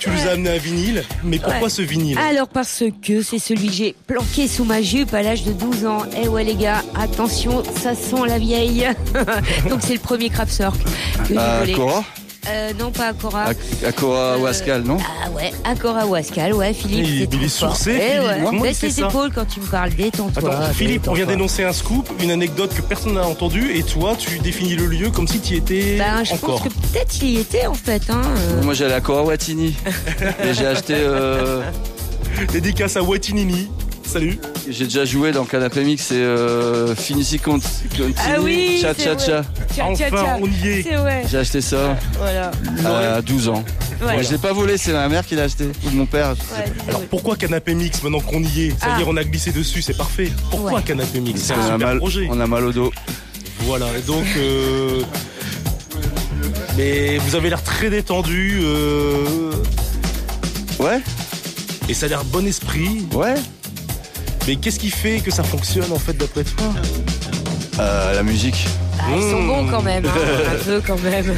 tu 0.00 0.10
nous 0.10 0.18
as 0.26 0.30
amené 0.32 0.50
un 0.50 0.58
vinyle, 0.58 1.04
mais 1.22 1.38
pourquoi 1.38 1.60
Ouais. 1.62 1.68
ce 1.70 1.82
vinyle 1.82 2.18
Alors 2.18 2.48
parce 2.48 2.82
que 3.06 3.22
c'est 3.22 3.38
celui 3.38 3.68
que 3.68 3.72
j'ai 3.72 3.94
planqué 4.08 4.48
sous 4.48 4.64
ma 4.64 4.82
jupe 4.82 5.14
à 5.14 5.22
l'âge 5.22 5.44
de 5.44 5.52
12 5.52 5.86
ans. 5.86 6.02
Eh 6.20 6.26
ouais 6.26 6.42
les 6.42 6.56
gars, 6.56 6.82
attention, 6.96 7.62
ça 7.80 7.94
sent 7.94 8.26
la 8.26 8.38
vieille. 8.38 8.88
Donc 9.70 9.78
c'est 9.80 9.92
le 9.94 10.00
premier 10.00 10.28
Crapsurk 10.28 10.76
que 10.82 11.34
j'ai 11.34 11.38
À 11.38 11.60
volé. 11.60 11.72
Cora 11.74 12.02
Euh, 12.48 12.70
non 12.78 12.90
pas 12.90 13.08
à 13.08 13.12
Cora. 13.12 13.44
À, 13.44 13.50
à 13.86 13.92
Cora 13.92 14.38
ou 14.38 14.46
Euh, 14.46 14.50
Ascal, 14.50 14.82
non 14.82 14.96
Ah 15.24 15.30
ouais, 15.30 15.52
à 15.64 15.74
Cora 15.74 16.06
ou 16.06 16.14
Ascal, 16.14 16.54
ouais 16.54 16.72
Philippe. 16.72 17.06
Il- 17.06 17.28
c'est 17.30 17.36
il 17.36 17.44
est 17.44 17.48
sourcé, 17.48 17.90
Eh 17.94 18.00
Philippe. 18.00 18.22
ouais. 18.28 18.40
Comment 18.44 18.52
il 18.52 18.62
Baisse 18.62 18.88
ça 18.94 19.06
épaules 19.08 19.30
quand 19.34 19.44
tu 19.46 19.60
me 19.60 19.66
parles, 19.66 19.90
détends-toi. 19.90 20.50
Attends, 20.54 20.72
Philippe, 20.72 21.06
on 21.08 21.12
vient 21.12 21.26
d'énoncer 21.26 21.64
un 21.64 21.72
scoop, 21.72 22.08
une 22.22 22.30
anecdote 22.30 22.74
que 22.74 22.80
personne 22.82 23.14
n'a 23.14 23.26
entendue, 23.26 23.72
et 23.76 23.82
toi, 23.82 24.14
tu 24.18 24.38
définis 24.38 24.74
le 24.76 24.86
lieu 24.86 25.10
comme 25.10 25.28
si 25.28 25.38
tu 25.40 25.54
y 25.54 25.56
étais 25.58 25.96
Ben, 25.98 26.24
je 26.24 26.32
encore. 26.34 26.62
pense 26.62 26.68
que 26.72 26.78
peut-être 26.80 27.14
il 27.22 27.28
y 27.30 27.38
était 27.40 27.66
en 27.66 27.74
fait. 27.74 28.02
Hein. 28.08 28.22
euh. 28.24 28.62
Moi 28.62 28.72
j'allais 28.74 28.94
à 28.94 29.00
Cora 29.00 29.22
Watini. 29.22 29.76
et 30.42 30.54
j'ai 30.54 30.66
acheté. 30.66 30.94
euh, 30.96 31.62
Dédicace 32.52 32.96
à 32.96 33.02
Watinini. 33.02 33.68
Salut. 34.12 34.38
J'ai 34.68 34.84
déjà 34.84 35.04
joué 35.04 35.30
dans 35.30 35.44
Canapé 35.44 35.84
Mix 35.84 36.10
et 36.10 36.16
euh, 36.16 36.96
Finissy 36.96 37.38
Conti. 37.38 37.66
Ah 38.18 38.40
oui, 38.40 38.78
Cha 38.82 38.92
c'est 38.92 39.04
cha 39.04 39.14
vrai. 39.14 39.24
cha. 39.26 39.42
Tcha, 39.72 39.94
tcha, 39.94 40.06
Enfin, 40.08 40.24
tcha. 40.24 40.38
on 40.40 40.46
y 40.46 40.68
est. 40.68 40.84
J'ai 41.30 41.38
acheté 41.38 41.60
ça 41.60 41.96
Voilà. 42.18 42.50
à 43.16 43.22
12 43.22 43.48
ans. 43.50 43.64
Ouais. 44.02 44.14
Moi, 44.14 44.22
je 44.22 44.30
l'ai 44.32 44.38
pas 44.38 44.52
volé, 44.52 44.76
c'est 44.78 44.92
ma 44.92 45.08
mère 45.08 45.24
qui 45.24 45.36
l'a 45.36 45.44
acheté. 45.44 45.68
Ou 45.86 45.90
mon 45.90 46.06
père. 46.06 46.30
Ouais, 46.30 46.64
Alors 46.88 47.02
pourquoi 47.02 47.36
Canapé 47.36 47.74
Mix 47.74 48.02
maintenant 48.02 48.20
qu'on 48.20 48.42
y 48.42 48.62
est? 48.66 48.70
Ça 48.80 48.86
Ah. 48.96 48.98
on 49.06 49.16
a 49.16 49.22
glissé 49.22 49.52
dessus, 49.52 49.80
c'est 49.82 49.96
parfait. 49.96 50.32
Pourquoi 50.50 50.72
Ouais. 50.72 50.82
Canapé 50.82 51.20
Mix? 51.20 51.40
C'est 51.42 51.54
Parce 51.54 51.66
un 51.66 51.68
qu'on 51.68 51.70
a 51.70 51.74
super 51.78 51.88
mal, 51.88 51.98
projet. 51.98 52.28
on 52.30 52.40
a 52.40 52.46
mal 52.48 52.64
au 52.64 52.72
dos. 52.72 52.92
Voilà, 53.60 53.86
et 53.96 54.02
donc. 54.02 54.24
euh, 54.38 55.02
Mais 56.76 57.18
vous 57.18 57.36
avez 57.36 57.48
l'air 57.50 57.62
très 57.62 57.90
détendu 57.90 58.60
euh, 58.62 59.52
Ouais, 60.80 61.00
et 61.88 61.94
ça 61.94 62.06
a 62.06 62.08
l'air 62.08 62.24
bon 62.24 62.44
esprit. 62.46 63.06
ouais. 63.14 63.34
Mais 64.50 64.56
qu'est-ce 64.56 64.80
qui 64.80 64.90
fait 64.90 65.20
que 65.20 65.30
ça 65.30 65.44
fonctionne 65.44 65.92
en 65.92 65.98
fait 66.00 66.12
d'après 66.14 66.42
toi 66.42 66.66
Euh, 67.78 68.14
la 68.14 68.24
musique. 68.24 68.66
Ah, 68.98 69.04
ils 69.16 69.22
sont 69.30 69.44
bons 69.44 69.64
quand 69.70 69.80
même, 69.80 70.04
hein, 70.04 70.10
un 70.60 70.64
peu 70.64 70.82
quand 70.84 71.00
même. 71.04 71.32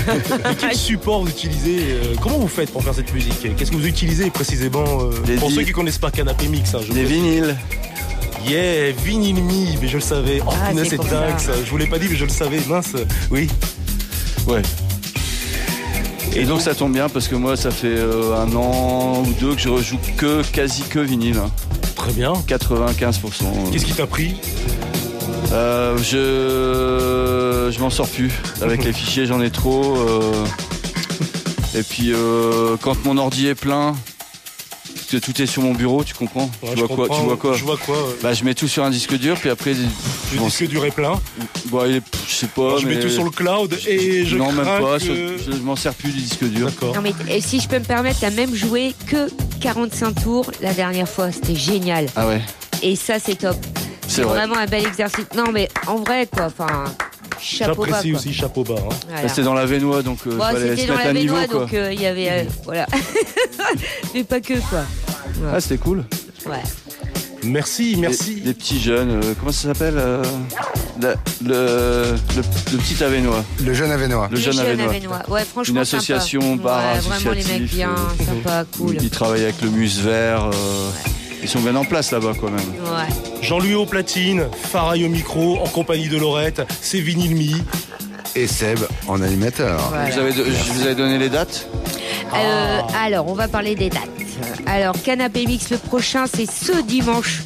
Quel 0.58 0.74
support 0.74 1.20
vous 1.22 1.28
utilisez 1.28 1.78
euh, 1.90 2.14
Comment 2.22 2.38
vous 2.38 2.48
faites 2.48 2.70
pour 2.72 2.82
faire 2.82 2.94
cette 2.94 3.12
musique? 3.12 3.54
Qu'est-ce 3.54 3.70
que 3.70 3.76
vous 3.76 3.86
utilisez 3.86 4.30
précisément 4.30 4.82
euh, 5.02 5.36
Pour 5.38 5.50
ceux 5.50 5.60
qui 5.62 5.72
connaissent 5.72 5.98
pas 5.98 6.10
Canapé 6.10 6.48
Mix, 6.48 6.74
hein, 6.74 6.78
je 6.88 6.90
Des 6.90 7.04
vinyles. 7.04 7.54
Yeah, 8.48 8.92
vinyle 9.04 9.42
me, 9.44 9.78
mais 9.82 9.88
je 9.88 9.96
le 9.98 10.00
savais. 10.02 10.40
Oh 10.46 10.50
Ah, 10.50 10.70
punaise, 10.70 10.86
c'est 10.88 10.96
dingue 10.96 11.36
ça. 11.36 11.38
ça. 11.38 11.52
Je 11.62 11.68
vous 11.70 11.76
l'ai 11.76 11.88
pas 11.88 11.98
dit, 11.98 12.06
mais 12.08 12.16
je 12.16 12.24
le 12.24 12.30
savais. 12.30 12.60
Mince. 12.66 12.94
Oui. 13.30 13.46
Ouais. 14.46 14.62
Et 16.34 16.44
donc 16.44 16.62
ça 16.62 16.74
tombe 16.74 16.94
bien 16.94 17.10
parce 17.10 17.28
que 17.28 17.34
moi 17.34 17.58
ça 17.58 17.70
fait 17.70 17.88
euh, 17.88 18.34
un 18.40 18.50
an 18.56 19.22
ou 19.22 19.34
deux 19.38 19.54
que 19.54 19.60
je 19.60 19.68
rejoue 19.68 19.98
que 20.16 20.40
quasi 20.50 20.82
que 20.84 20.98
vinyle. 20.98 21.42
Très 22.02 22.12
bien. 22.14 22.32
95%. 22.48 23.70
Qu'est-ce 23.70 23.84
qui 23.84 23.92
t'a 23.92 24.08
pris 24.08 24.34
Euh, 25.52 25.96
je 25.98 27.70
je 27.72 27.80
m'en 27.80 27.90
sors 27.90 28.08
plus. 28.08 28.32
Avec 28.60 28.82
les 28.86 28.92
fichiers 28.92 29.26
j'en 29.26 29.40
ai 29.40 29.50
trop. 29.50 29.96
euh. 29.98 30.44
Et 31.76 31.84
puis 31.84 32.12
euh, 32.12 32.76
quand 32.82 33.04
mon 33.04 33.16
ordi 33.18 33.46
est 33.46 33.54
plein, 33.54 33.94
tout 35.18 35.40
est 35.42 35.46
sur 35.46 35.62
mon 35.62 35.72
bureau, 35.72 36.04
tu 36.04 36.14
comprends 36.14 36.50
Ouais, 36.62 36.70
tu, 36.74 36.80
vois 36.84 36.88
quoi, 36.88 37.08
tu 37.08 37.22
vois 37.22 37.36
quoi 37.36 37.54
Je 37.56 37.64
vois 37.64 37.76
quoi. 37.76 37.96
Bah 38.22 38.32
je 38.32 38.44
mets 38.44 38.54
tout 38.54 38.68
sur 38.68 38.84
un 38.84 38.90
disque 38.90 39.14
dur 39.18 39.36
puis 39.38 39.50
après 39.50 39.74
Le 39.74 40.38
bon, 40.38 40.46
disque 40.46 40.66
dur 40.68 40.84
est 40.84 40.90
plein. 40.90 41.20
bon, 41.66 41.84
il 41.86 41.96
est- 41.96 42.02
je 42.28 42.32
sais 42.34 42.46
pas 42.46 42.76
je 42.78 42.86
mais 42.86 42.94
mets 42.96 43.00
tout 43.00 43.08
sur 43.10 43.24
le 43.24 43.30
cloud 43.30 43.76
et 43.86 44.24
je 44.24 44.36
non 44.36 44.52
même 44.52 44.64
pas, 44.64 44.98
que- 44.98 45.36
je, 45.38 45.52
je 45.52 45.56
m'en 45.58 45.76
sers 45.76 45.94
plus 45.94 46.10
du 46.12 46.20
disque 46.20 46.44
dur. 46.44 46.66
D'accord. 46.66 46.94
Non 46.94 47.00
mais 47.02 47.12
et 47.28 47.40
si 47.40 47.60
je 47.60 47.68
peux 47.68 47.78
me 47.78 47.84
permettre, 47.84 48.20
t'as 48.20 48.30
même 48.30 48.54
joué 48.54 48.94
que 49.06 49.28
45 49.60 50.22
tours 50.22 50.50
la 50.60 50.72
dernière 50.74 51.08
fois, 51.08 51.30
c'était 51.32 51.54
génial. 51.56 52.06
Ah 52.16 52.26
ouais, 52.28 52.40
Et 52.82 52.96
ça 52.96 53.18
c'est 53.18 53.36
top. 53.36 53.56
c'est 54.08 54.22
vrai. 54.22 54.34
vraiment 54.38 54.56
un 54.56 54.66
bel 54.66 54.84
exercice. 54.86 55.26
Non 55.36 55.50
mais 55.52 55.68
en 55.86 55.96
vrai 55.96 56.26
quoi, 56.30 56.46
enfin 56.46 56.84
chapeau 57.42 57.82
bas. 57.82 57.88
J'apprécie 57.88 58.14
aussi 58.14 58.32
chapeau 58.32 58.64
bas. 58.64 58.74
hein. 58.78 58.94
Voilà. 59.08 59.22
Bah, 59.22 59.28
C'était 59.28 59.42
dans 59.42 59.54
la 59.54 59.66
Vénois 59.66 60.02
donc 60.02 60.18
euh, 60.26 60.36
Bon, 60.36 60.42
fallait 60.44 60.70
c'était 60.70 60.82
se 60.82 60.86
dans 60.88 60.92
mettre 60.94 61.04
la 61.04 61.10
à 61.10 61.12
niveau 61.14 61.34
baignoire 61.34 61.48
quoi. 61.48 61.60
donc 61.60 61.74
euh, 61.74 61.92
il 61.92 62.00
y 62.00 62.06
avait 62.06 62.30
euh, 62.30 62.44
voilà. 62.64 62.86
mais 64.14 64.24
pas 64.24 64.40
que 64.40 64.54
quoi. 64.68 64.82
Ah 65.52 65.60
c'était 65.60 65.78
cool. 65.78 66.04
Ouais. 66.46 66.56
Merci, 67.44 67.96
merci. 67.98 68.36
Les, 68.36 68.40
les 68.42 68.54
petits 68.54 68.80
jeunes, 68.80 69.10
euh, 69.20 69.34
comment 69.38 69.50
ça 69.50 69.68
s'appelle 69.68 69.94
euh, 69.98 70.22
le, 71.00 71.14
le, 71.44 72.14
le 72.36 72.78
petit 72.78 73.02
Avenois. 73.02 73.44
Le 73.64 73.74
jeune 73.74 73.90
Avenois. 73.90 74.28
Le 74.30 74.36
jeune 74.36 74.58
Avenois. 74.60 74.90
Avenois. 74.90 75.22
Ouais, 75.28 75.44
franchement 75.44 75.74
Une 75.74 75.80
association, 75.80 76.40
sympa. 76.40 76.62
bar 76.62 76.94
ouais, 76.94 77.00
vraiment 77.00 77.30
les 77.32 77.44
mecs 77.44 77.62
bien, 77.70 77.90
euh, 77.90 78.24
sympa, 78.24 78.64
cool. 78.76 78.96
Ils 79.02 79.10
travaillent 79.10 79.42
avec 79.42 79.60
le 79.60 79.70
Muse 79.70 80.00
Vert. 80.02 80.50
euh, 80.52 80.90
Ils 81.42 81.48
sont 81.48 81.60
bien 81.60 81.74
en 81.76 81.84
place 81.84 82.12
là-bas 82.12 82.32
quand 82.40 82.50
même. 82.50 82.60
Ouais. 82.84 83.12
Jean-Louis 83.42 83.74
au 83.74 83.84
platine, 83.86 84.44
Faray 84.70 85.04
au 85.04 85.08
micro, 85.08 85.58
en 85.58 85.66
compagnie 85.68 86.08
de 86.08 86.16
Laurette, 86.16 86.62
c'est 86.80 87.00
Vinyl 87.00 87.34
Me. 87.34 87.58
Et 88.34 88.46
Seb 88.46 88.78
en 89.08 89.20
animateur. 89.20 89.78
Voilà. 89.90 90.08
Vous 90.10 90.18
avez, 90.18 90.32
je 90.32 90.72
vous 90.72 90.82
avais 90.82 90.94
donné 90.94 91.18
les 91.18 91.28
dates 91.28 91.66
Euh, 92.34 92.80
Ah. 92.94 93.04
alors, 93.04 93.28
on 93.28 93.34
va 93.34 93.46
parler 93.48 93.74
des 93.74 93.90
dates. 93.90 94.08
Alors, 94.66 94.94
Canapé 95.02 95.44
Mix, 95.44 95.68
le 95.70 95.76
prochain, 95.76 96.24
c'est 96.32 96.50
ce 96.50 96.80
dimanche 96.82 97.42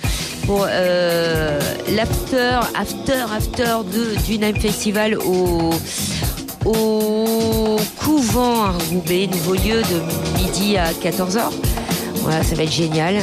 pour 0.47 0.65
euh, 0.69 1.59
l'after, 1.97 2.61
after, 2.79 3.25
after 3.37 3.79
de, 3.93 4.15
du 4.27 4.39
Nime 4.39 4.61
Festival 4.61 5.19
au, 5.19 5.71
au 6.65 7.77
couvent 7.99 8.65
à 8.67 8.73
Roubaix, 8.91 9.27
nouveau 9.27 9.55
lieu 9.55 9.83
de 9.83 10.39
midi 10.41 10.77
à 10.77 10.93
14h. 10.93 11.41
Voilà, 12.23 12.45
ça 12.45 12.55
va 12.55 12.63
être 12.63 12.73
génial. 12.73 13.17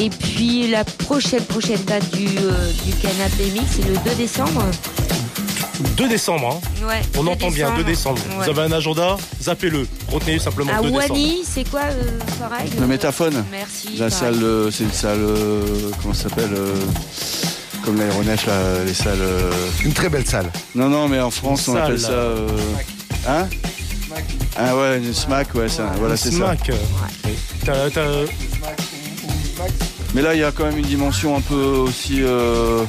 Et 0.00 0.10
puis 0.10 0.68
la 0.70 0.84
prochaine 0.84 1.42
prochaine 1.44 1.82
date 1.84 2.08
du, 2.14 2.26
euh, 2.38 2.70
du 2.84 2.92
Canapé 2.94 3.50
Mix, 3.52 3.64
c'est 3.76 3.86
le 3.88 3.94
2 4.08 4.14
décembre. 4.16 4.64
2 5.96 6.08
décembre, 6.08 6.60
hein. 6.62 6.84
Ouais, 6.86 7.00
on 7.16 7.24
2 7.24 7.30
entend 7.30 7.50
bien, 7.50 7.74
2 7.76 7.84
décembre. 7.84 8.20
Ouais. 8.30 8.44
Vous 8.44 8.50
avez 8.50 8.62
un 8.68 8.72
agenda, 8.76 9.16
zappez-le. 9.42 9.86
Retenez 10.10 10.38
simplement 10.38 10.72
À 10.72 10.82
2 10.82 10.90
décembre. 10.90 11.10
Wani, 11.10 11.38
c'est 11.44 11.68
quoi 11.68 11.80
euh, 11.82 12.18
pareil 12.40 12.70
Le 12.80 12.86
métaphone 12.86 13.44
Merci. 13.50 13.88
La 13.96 14.08
pareil. 14.08 14.12
salle, 14.34 14.42
euh, 14.42 14.70
c'est 14.70 14.84
une 14.84 14.92
salle, 14.92 15.18
euh, 15.20 15.90
comment 16.00 16.14
ça 16.14 16.28
s'appelle 16.28 16.52
euh, 16.54 16.74
Comme 17.84 17.98
l'aéronef, 17.98 18.46
là, 18.46 18.84
les 18.84 18.94
salles. 18.94 19.18
euh, 19.20 19.50
Une 19.84 19.92
très 19.92 20.08
belle 20.08 20.26
salle. 20.26 20.50
Non, 20.74 20.88
non, 20.88 21.08
mais 21.08 21.20
en 21.20 21.30
France, 21.30 21.66
Une 21.66 21.74
on 21.74 21.76
appelle 21.76 22.00
ça. 22.00 22.10
euh, 22.10 22.48
Hein? 23.28 23.46
Ah 24.56 24.76
ouais, 24.76 24.98
une 24.98 25.12
smack, 25.14 25.54
ouais, 25.54 25.68
ça, 25.68 25.92
voilà, 25.98 26.16
c'est 26.16 26.30
ça. 26.30 26.36
Smack. 26.36 26.70
T'as- 27.64 27.90
t'as- 27.90 28.24
Mais 30.14 30.22
là, 30.22 30.34
il 30.34 30.40
y 30.40 30.44
a 30.44 30.50
quand 30.52 30.64
même 30.64 30.78
une 30.78 30.84
dimension 30.86 31.36
un 31.36 31.40
peu 31.40 31.54
aussi. 31.54 32.22
euh, 32.22 32.82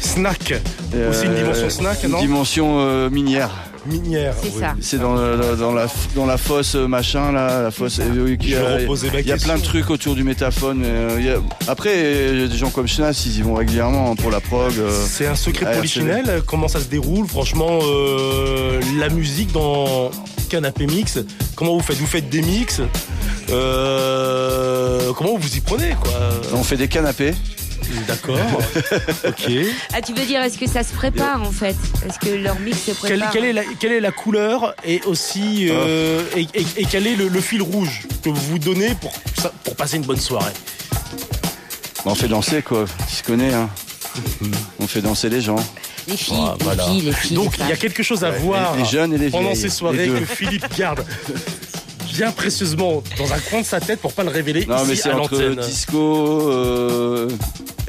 Snack. 0.00 0.54
Aussi 1.10 1.24
une 1.26 1.34
dimension 1.34 1.70
snack, 1.70 2.04
une 2.04 2.10
non 2.10 2.20
dimension 2.20 2.76
euh, 2.78 3.10
minière. 3.10 3.50
Minière. 3.86 4.34
C'est 4.40 4.48
oui. 4.54 4.60
ça. 4.60 4.74
C'est 4.80 4.98
dans, 5.00 5.14
la- 5.14 5.56
dans, 5.56 5.72
la, 5.72 5.86
dans 6.14 6.24
la 6.26 6.36
fosse 6.38 6.76
euh, 6.76 6.86
machin 6.86 7.32
là, 7.32 7.62
la 7.62 7.70
fosse. 7.70 7.98
Il 7.98 8.48
y 8.48 8.54
a, 8.54 8.80
il 9.20 9.26
y 9.26 9.32
a 9.32 9.36
plein 9.36 9.56
de 9.56 9.62
trucs 9.62 9.90
autour 9.90 10.14
du 10.14 10.22
métaphone. 10.22 10.82
euh, 10.84 11.16
il 11.18 11.24
y 11.26 11.30
a- 11.30 11.38
Après, 11.66 12.30
il 12.32 12.40
y 12.40 12.44
a 12.44 12.46
des 12.46 12.56
gens 12.56 12.70
comme 12.70 12.86
Schnass, 12.86 13.26
ils 13.26 13.38
y 13.38 13.42
vont 13.42 13.54
régulièrement 13.54 14.14
pour 14.14 14.30
la 14.30 14.40
prog. 14.40 14.72
euh. 14.78 14.90
C'est 15.06 15.26
un 15.26 15.34
secret 15.34 15.74
polichinelle. 15.74 16.42
Comment 16.46 16.68
ça 16.68 16.78
se 16.80 16.86
déroule 16.86 17.26
Franchement, 17.26 17.80
euh, 17.82 18.80
la 18.98 19.08
musique 19.08 19.52
dans 19.52 20.10
Canapé 20.48 20.86
Mix, 20.86 21.18
comment 21.56 21.74
vous 21.74 21.82
faites 21.82 21.96
Vous 21.96 22.06
faites 22.06 22.28
des 22.30 22.42
mix 22.42 22.80
Euh, 23.50 25.12
Comment 25.16 25.36
vous 25.36 25.56
y 25.56 25.60
prenez 25.60 25.94
quoi 26.00 26.12
On 26.54 26.62
fait 26.64 26.76
des 26.76 26.88
canapés. 26.88 27.34
D'accord. 28.08 28.38
ok. 29.26 29.50
Ah, 29.92 30.00
tu 30.00 30.14
veux 30.14 30.24
dire, 30.24 30.40
est-ce 30.42 30.58
que 30.58 30.66
ça 30.66 30.82
se 30.82 30.92
prépare 30.94 31.42
en 31.42 31.50
fait? 31.52 31.76
Est-ce 32.06 32.18
que 32.18 32.34
leur 32.34 32.58
mix 32.58 32.78
se 32.82 32.92
prépare 32.92 33.30
quelle 33.30 33.44
est 33.44 33.52
la, 33.52 33.62
quelle 33.78 33.92
est 33.92 34.00
la 34.00 34.10
couleur 34.12 34.74
et 34.84 35.00
aussi 35.06 35.68
euh, 35.70 36.22
Ah. 36.34 36.38
et, 36.38 36.48
et- 36.60 36.66
et 36.78 36.84
quel 36.90 37.06
est 37.06 37.14
le, 37.16 37.28
le 37.28 37.40
fil 37.40 37.62
rouge 37.62 38.06
que 38.22 38.30
vous 38.30 38.40
vous 38.50 38.58
donnez 38.58 38.94
pour, 38.94 39.12
pour 39.64 39.76
passer 39.76 39.96
une 39.98 40.02
bonne 40.04 40.20
soirée? 40.20 40.52
On 42.06 42.14
fait 42.14 42.28
danser 42.28 42.62
quoi, 42.62 42.84
tu 43.14 43.22
connais. 43.22 43.52
Hein. 43.54 43.68
On 44.80 44.86
fait 44.86 45.00
danser 45.02 45.28
les 45.28 45.40
gens. 45.40 45.56
Les 46.08 46.16
filles, 46.16 46.36
Ah, 46.38 46.54
les 46.58 46.64
voilà. 46.64 46.84
filles, 46.86 47.00
les 47.02 47.12
filles. 47.12 47.36
Donc 47.36 47.54
il 47.58 47.68
y 47.68 47.72
a 47.72 47.76
quelque 47.76 48.02
chose 48.02 48.24
à 48.24 48.30
voir 48.30 48.76
les, 48.76 48.82
les 48.82 48.88
jeunes 48.88 49.12
et 49.14 49.18
les 49.18 49.30
pendant 49.30 49.50
vieilles. 49.50 49.56
ces 49.60 49.70
soirées 49.70 50.08
que 50.08 50.24
Philippe 50.24 50.66
garde 50.76 51.04
bien 52.14 52.30
précieusement 52.32 53.02
dans 53.18 53.32
un 53.32 53.38
coin 53.38 53.60
de 53.60 53.66
sa 53.66 53.80
tête 53.80 54.00
pour 54.00 54.12
pas 54.12 54.22
le 54.24 54.30
révéler 54.30 54.66
Non 54.66 54.84
mais 54.86 54.94
c'est 54.96 55.10
à 55.10 55.18
entre 55.18 55.36
disco, 55.66 56.48
euh, 56.50 57.28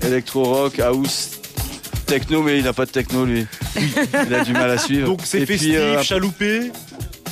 électro-rock, 0.02 0.80
house, 0.80 1.30
techno, 2.06 2.42
mais 2.42 2.60
il 2.60 2.68
a 2.68 2.74
pas 2.74 2.86
de 2.86 2.92
techno 2.92 3.26
lui. 3.26 3.46
Il 4.28 4.34
a 4.34 4.44
du 4.44 4.54
mal 4.54 4.72
à 4.72 4.78
suivre. 4.78 5.08
Donc 5.08 5.22
c'est 5.24 5.40
puis, 5.46 5.58
festif, 5.58 5.76
euh, 5.78 6.02
chaloupé. 6.04 6.72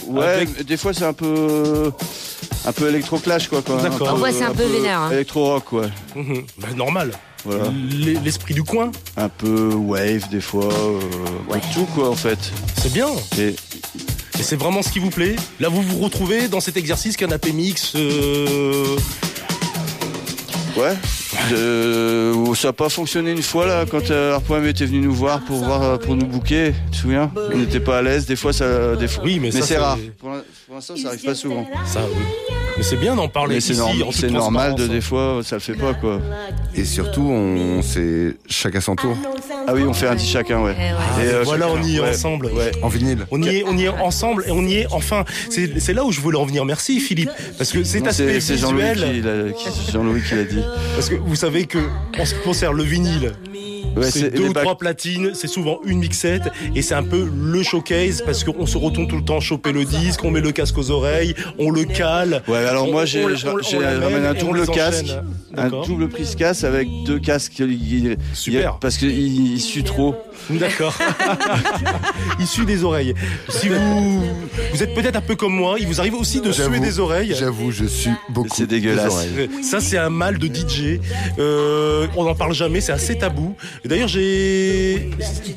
Ouais, 0.08 0.26
Avec- 0.26 0.66
des 0.66 0.78
fois 0.78 0.94
c'est 0.94 1.06
un 1.06 1.14
peu 1.14 1.92
un 2.66 2.72
peu 2.72 2.90
électro-clash 2.90 3.48
quoi. 3.48 3.62
quand 3.66 3.76
même. 3.82 3.92
D'accord. 3.92 4.20
Ouais, 4.22 4.32
c'est 4.32 4.44
un 4.44 4.54
peu 4.54 4.64
vénère, 4.66 5.00
hein. 5.00 5.12
Électro-rock 5.12 5.72
ouais. 5.74 5.90
Mhm. 6.16 6.44
Bah, 6.60 6.68
normal. 6.76 7.12
Voilà. 7.46 7.66
L'e- 7.66 8.20
L'esprit 8.24 8.54
du 8.54 8.64
coin, 8.64 8.90
Un 9.18 9.28
peu 9.28 9.74
wave 9.74 10.30
des 10.30 10.40
fois, 10.40 10.70
euh, 10.74 11.00
tout 11.74 11.86
quoi 11.94 12.10
en 12.10 12.16
fait. 12.16 12.40
c'est 12.82 12.94
bien. 12.94 13.08
Et 13.38 13.54
Et 14.40 14.44
c'est 14.44 14.56
vraiment 14.56 14.82
ce 14.82 14.90
qui 14.92 15.00
vous 15.00 15.10
plaît. 15.10 15.36
Là, 15.60 15.70
vous 15.70 15.82
vous 15.82 16.00
retrouvez 16.00 16.48
dans 16.48 16.60
cet 16.60 16.76
exercice 16.78 17.16
canapé 17.18 17.52
mix. 17.52 17.94
euh, 17.96 18.96
ouais, 20.76 20.96
je- 21.50 22.54
ça 22.56 22.70
n'a 22.70 22.74
pas 22.74 22.90
fonctionné 22.90 23.32
une 23.32 23.42
fois 23.44 23.66
là 23.66 23.86
quand 23.90 24.10
euh, 24.12 24.34
Harpoem 24.34 24.66
était 24.68 24.86
venu 24.86 25.00
nous 25.00 25.14
voir 25.14 25.42
pour 25.46 25.58
voir 25.58 26.00
pour 26.00 26.16
nous 26.16 26.26
booker. 26.26 26.74
Tu 26.88 26.92
te 26.92 27.02
souviens? 27.02 27.32
On 27.54 27.58
n'était 27.58 27.80
pas 27.80 28.00
à 28.00 28.02
l'aise. 28.02 28.26
Des 28.26 28.36
fois 28.36 28.54
ça, 28.54 28.96
des 28.96 29.08
fois. 29.08 29.24
Oui, 29.24 29.40
mais 29.40 29.52
ça, 29.52 29.60
c'est 29.62 29.66
c'est- 29.68 29.78
rare. 29.78 29.98
Pour 30.20 30.30
l'in- 30.30 30.44
Pour 30.66 30.76
l'instant, 30.76 30.96
ça 30.96 31.10
arrive 31.10 31.24
pas 31.24 31.36
souvent. 31.36 31.66
Ça, 31.86 32.02
oui. 32.02 32.56
Mais 32.78 32.84
c'est 32.84 32.96
bien 32.98 33.16
d'en 33.16 33.28
parler 33.28 33.56
Mais 33.56 33.62
c'est 33.62 33.74
ici, 33.74 33.80
norm- 33.80 34.02
en 34.02 34.06
toute 34.08 34.16
c'est 34.16 34.32
normal 34.32 34.76
de 34.76 34.88
des 34.88 35.02
fois, 35.02 35.42
ça 35.44 35.56
le 35.58 35.62
fait 35.62 35.74
pas 35.76 35.94
quoi. 35.94 36.20
Et 36.76 36.86
surtout, 36.86 37.22
on, 37.30 37.82
c'est 37.84 38.36
chacun 38.48 38.82
son 38.82 38.96
tour. 38.96 39.16
Ah 39.68 39.74
oui, 39.74 39.84
on 39.88 39.94
fait 39.94 40.08
un 40.08 40.16
dit 40.16 40.26
chacun, 40.28 40.62
ouais. 40.62 40.76
Eh 40.78 40.82
ouais. 41.22 41.26
Et, 41.26 41.34
euh, 41.34 41.44
Voilà, 41.46 41.70
on 41.70 41.82
y 41.84 41.98
est 41.98 42.00
ouais. 42.00 42.10
ensemble. 42.10 42.50
En 42.82 42.88
vinyle. 42.88 43.26
On 43.32 43.42
y 43.42 43.48
est, 43.58 43.64
on 43.68 43.78
y 43.78 43.84
est 43.84 43.90
ensemble 43.90 44.44
et 44.48 44.52
on 44.52 44.64
y 44.66 44.76
est 44.76 44.88
enfin. 44.92 45.24
C'est 45.50 45.80
c'est 45.80 45.94
là 45.94 46.04
où 46.04 46.12
je 46.12 46.20
voulais 46.20 46.38
en 46.38 46.46
venir. 46.46 46.66
Merci 46.66 47.00
Philippe, 47.00 47.30
parce 47.58 47.72
que 47.72 47.84
cet 47.84 48.04
Non, 48.04 48.10
aspect 48.10 48.40
C'est 48.40 48.56
c'est 48.56 48.58
Jean-Louis 48.58 48.84
visuel, 48.94 49.12
qui, 49.14 49.22
l'a- 49.22 49.52
qui- 49.72 49.92
Jean-Louis 49.92 50.22
qui 50.28 50.36
l'a 50.36 50.44
dit. 50.44 50.64
parce 50.96 51.10
que 51.10 51.16
vous 51.16 51.36
savez 51.36 51.66
que 51.66 51.80
en 52.20 52.26
ce 52.26 52.34
qui 52.34 52.42
concerne 52.42 52.76
le 52.76 52.84
vinyle, 52.84 53.34
Ouais, 53.96 54.10
c'est 54.10 54.30
deux 54.32 54.48
ou 54.50 54.54
trois 54.54 54.78
platines, 54.78 55.32
c'est 55.34 55.48
souvent 55.48 55.80
une 55.86 56.00
mixette 56.00 56.44
et 56.76 56.82
c'est 56.82 56.96
un 56.96 57.04
peu 57.04 57.28
le 57.34 57.62
showcase 57.64 58.22
parce 58.26 58.44
qu'on 58.44 58.66
se 58.66 58.78
retourne 58.78 59.08
tout 59.08 59.18
le 59.18 59.24
temps 59.26 59.40
choper 59.40 59.72
le 59.72 59.86
disque, 59.86 60.24
on 60.24 60.32
met 60.32 60.42
le 60.42 60.52
casque 60.52 60.78
aux 60.78 60.90
oreilles, 60.92 61.36
on 61.60 61.70
le 61.70 61.84
cale. 61.86 62.42
Ouais, 62.48 62.58
alors 62.58 62.88
On- 62.88 62.92
moi 62.92 63.06
j'ai 63.06 63.24
ramène 63.24 64.26
un 64.26 64.34
double 64.34 64.66
casque, 64.68 65.14
un 65.56 65.70
double 65.70 66.10
prise 66.10 66.36
casse 66.36 66.64
avec 66.64 66.88
deux 67.06 67.20
casques. 67.20 67.60
il- 67.60 68.18
Super. 68.34 68.74
il- 68.76 68.80
parce 68.80 68.98
qu'il 68.98 69.10
il 69.54 69.60
sue 69.60 69.84
trop. 69.84 70.16
D'accord. 70.50 70.94
Issu 72.40 72.66
des 72.66 72.84
oreilles. 72.84 73.14
Si 73.50 73.70
vous, 73.70 74.22
vous 74.74 74.84
êtes 74.84 74.94
peut-être 74.94 75.16
un 75.16 75.22
peu 75.22 75.36
comme 75.36 75.54
moi, 75.56 75.76
il 75.80 75.88
vous 75.88 76.00
arrive 76.00 76.16
aussi 76.16 76.42
de 76.42 76.52
suer 76.52 76.80
des 76.80 77.00
oreilles. 77.00 77.34
J'avoue, 77.38 77.72
je 77.72 77.86
suis 77.86 78.10
beaucoup. 78.30 78.50
C'est 78.56 78.68
dégueulasse. 78.68 79.28
des 79.28 79.44
oreilles. 79.44 79.64
Ça, 79.64 79.80
c'est 79.80 79.98
un 79.98 80.10
mal 80.10 80.38
de 80.38 80.48
DJ. 80.48 81.00
Euh, 81.40 82.08
on 82.16 82.24
n'en 82.26 82.36
parle 82.36 82.54
jamais, 82.54 82.82
c'est 82.82 82.92
assez 82.92 83.18
tabou. 83.18 83.56
D'ailleurs, 83.86 84.08
j'ai. 84.08 85.10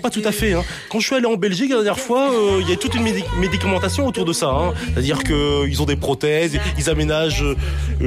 Pas 0.03 0.11
tout 0.11 0.23
à 0.25 0.33
fait. 0.33 0.53
Hein. 0.55 0.63
Quand 0.91 1.01
je 1.01 1.07
suis 1.07 1.17
allé 1.17 1.27
en 1.27 1.37
Belgique 1.37 1.71
la 1.71 1.77
dernière 1.77 1.99
fois, 1.99 2.31
euh, 2.33 2.59
il 2.61 2.69
y 2.69 2.73
a 2.73 2.77
toute 2.77 2.95
une 2.95 3.03
médic- 3.03 3.25
médicamentation 3.41 4.07
autour 4.07 4.25
de 4.25 4.33
ça. 4.33 4.49
hein. 4.51 4.73
C'est-à-dire 4.95 5.23
qu'ils 5.25 5.83
ont 5.83 5.87
des 5.87 5.97
prothèses, 5.97 6.59
ils 6.79 6.91
aménagent 6.91 7.43
euh, 7.45 7.55